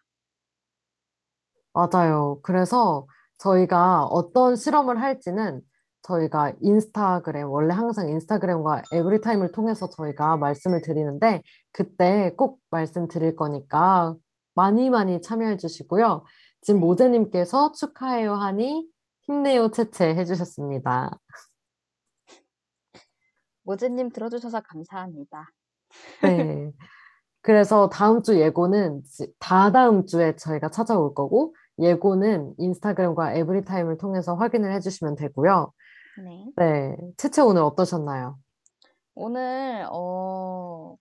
[1.72, 2.40] 맞아요.
[2.43, 3.06] 그래서
[3.39, 5.60] 저희가 어떤 실험을 할지는
[6.02, 14.16] 저희가 인스타그램, 원래 항상 인스타그램과 에브리타임을 통해서 저희가 말씀을 드리는데 그때 꼭 말씀드릴 거니까
[14.55, 16.24] 많이 많이 참여해 주시고요.
[16.62, 18.89] 지금 모제님께서 축하해요 하니
[19.22, 21.10] 힘내요 채채 해주셨습니다.
[23.73, 25.51] 모제님 들어주셔서 감사합니다.
[26.23, 26.70] 네.
[27.43, 34.73] 그래서 다음 주 예고는 지- 다다음 주에 저희가 찾아올 거고, 예고는 인스타그램과 에브리타임을 통해서 확인을
[34.73, 35.73] 해주시면 되고요.
[36.24, 36.47] 네.
[36.57, 36.97] 네.
[37.19, 38.39] 채채 오늘 어떠셨나요?
[39.15, 40.97] 오늘 어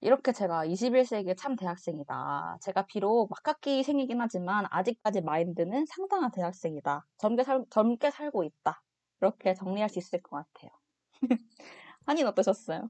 [0.00, 2.58] 이렇게 제가 21세기의 참 대학생이다.
[2.62, 7.04] 제가 비록 막학기 생이긴 하지만 아직까지 마인드는 상당한 대학생이다.
[7.18, 8.80] 젊게 살 젊게 살고 있다.
[9.20, 10.70] 이렇게 정리할 수 있을 것 같아요.
[12.06, 12.88] 한이는 어떠셨어요?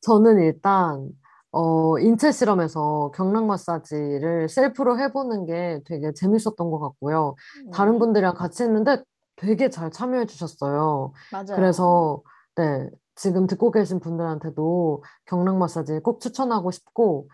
[0.00, 1.08] 저는 일단,
[1.52, 7.34] 어, 인체 실험에서 경락 마사지를 셀프로 해보는 게 되게 재밌었던 것 같고요.
[7.72, 7.98] 다른 네.
[7.98, 9.02] 분들이랑 같이 했는데
[9.36, 11.12] 되게 잘 참여해 주셨어요.
[11.32, 11.46] 맞아요.
[11.54, 12.22] 그래서,
[12.56, 17.28] 네, 지금 듣고 계신 분들한테도 경락 마사지 꼭 추천하고 싶고,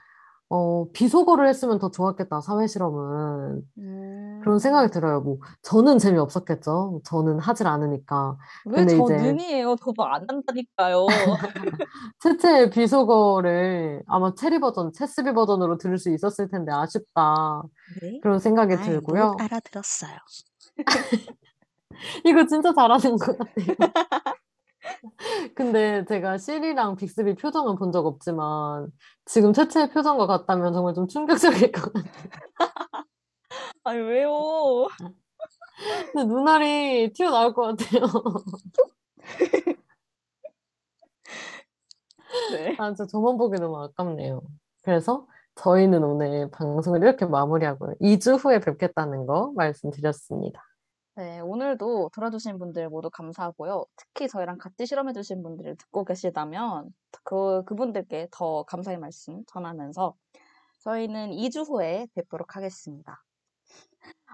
[0.54, 3.62] 어, 비속어를 했으면 더 좋았겠다, 사회 실험은.
[3.74, 4.58] 그런 음.
[4.58, 5.22] 생각이 들어요.
[5.22, 7.00] 뭐, 저는 재미없었겠죠.
[7.06, 8.36] 저는 하질 않으니까.
[8.66, 9.76] 왜 근데 저 이제, 능이에요?
[9.76, 11.06] 저도 안 한다니까요.
[12.20, 17.62] 채채의 비속어를 아마 체리 버전, 채스비 버전으로 들을 수 있었을 텐데 아쉽다.
[18.02, 18.20] 네.
[18.22, 19.36] 그런 생각이 아이, 못 들고요.
[19.40, 20.18] 알아들었어요.
[22.26, 23.76] 이거 진짜 잘하는 것 같아요.
[25.54, 28.90] 근데 제가 실이랑 빅스비 표정은 본 적 없지만
[29.26, 32.12] 지금 채채의 표정과 같다면 정말 좀 충격적일 것 같아요.
[33.84, 34.86] 아니 왜요?
[36.12, 38.02] 근데 눈알이 튀어나올 것 같아요.
[42.52, 42.76] 네.
[42.78, 44.40] 아, 진짜 저만 보기 너무 아깝네요.
[44.82, 45.26] 그래서
[45.56, 47.94] 저희는 오늘 방송을 이렇게 마무리하고요.
[48.00, 50.62] 2주 후에 뵙겠다는 거 말씀드렸습니다.
[51.14, 53.84] 네, 오늘도 들어주신 분들 모두 감사하고요.
[53.96, 56.88] 특히 저희랑 같이 실험해주신 분들을 듣고 계시다면
[57.22, 60.14] 그, 그분들께 더 감사의 말씀 전하면서
[60.80, 63.22] 저희는 2주 후에 뵙도록 하겠습니다.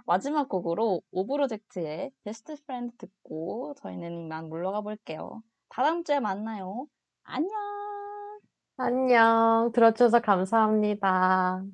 [0.07, 5.43] 마지막 곡으로 오브로젝트의 Best Friend 듣고 저희는 이만 물러가 볼게요.
[5.69, 6.87] 다다음 주에 만나요.
[7.25, 7.51] 안녕!
[8.77, 9.73] 안녕.
[9.75, 11.65] 들어주셔서 감사합니다.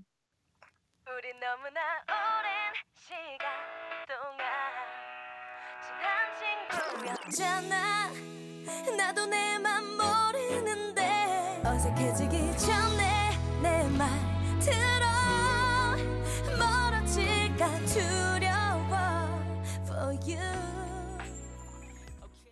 [7.04, 8.10] 어렵잖아.
[8.96, 13.30] 나도 내 맘 모르는데 어색해지기 전에
[13.62, 14.08] 내 말
[14.60, 15.04] 들어.
[16.58, 19.28] 멀어질까 두려워
[19.86, 20.83] For you.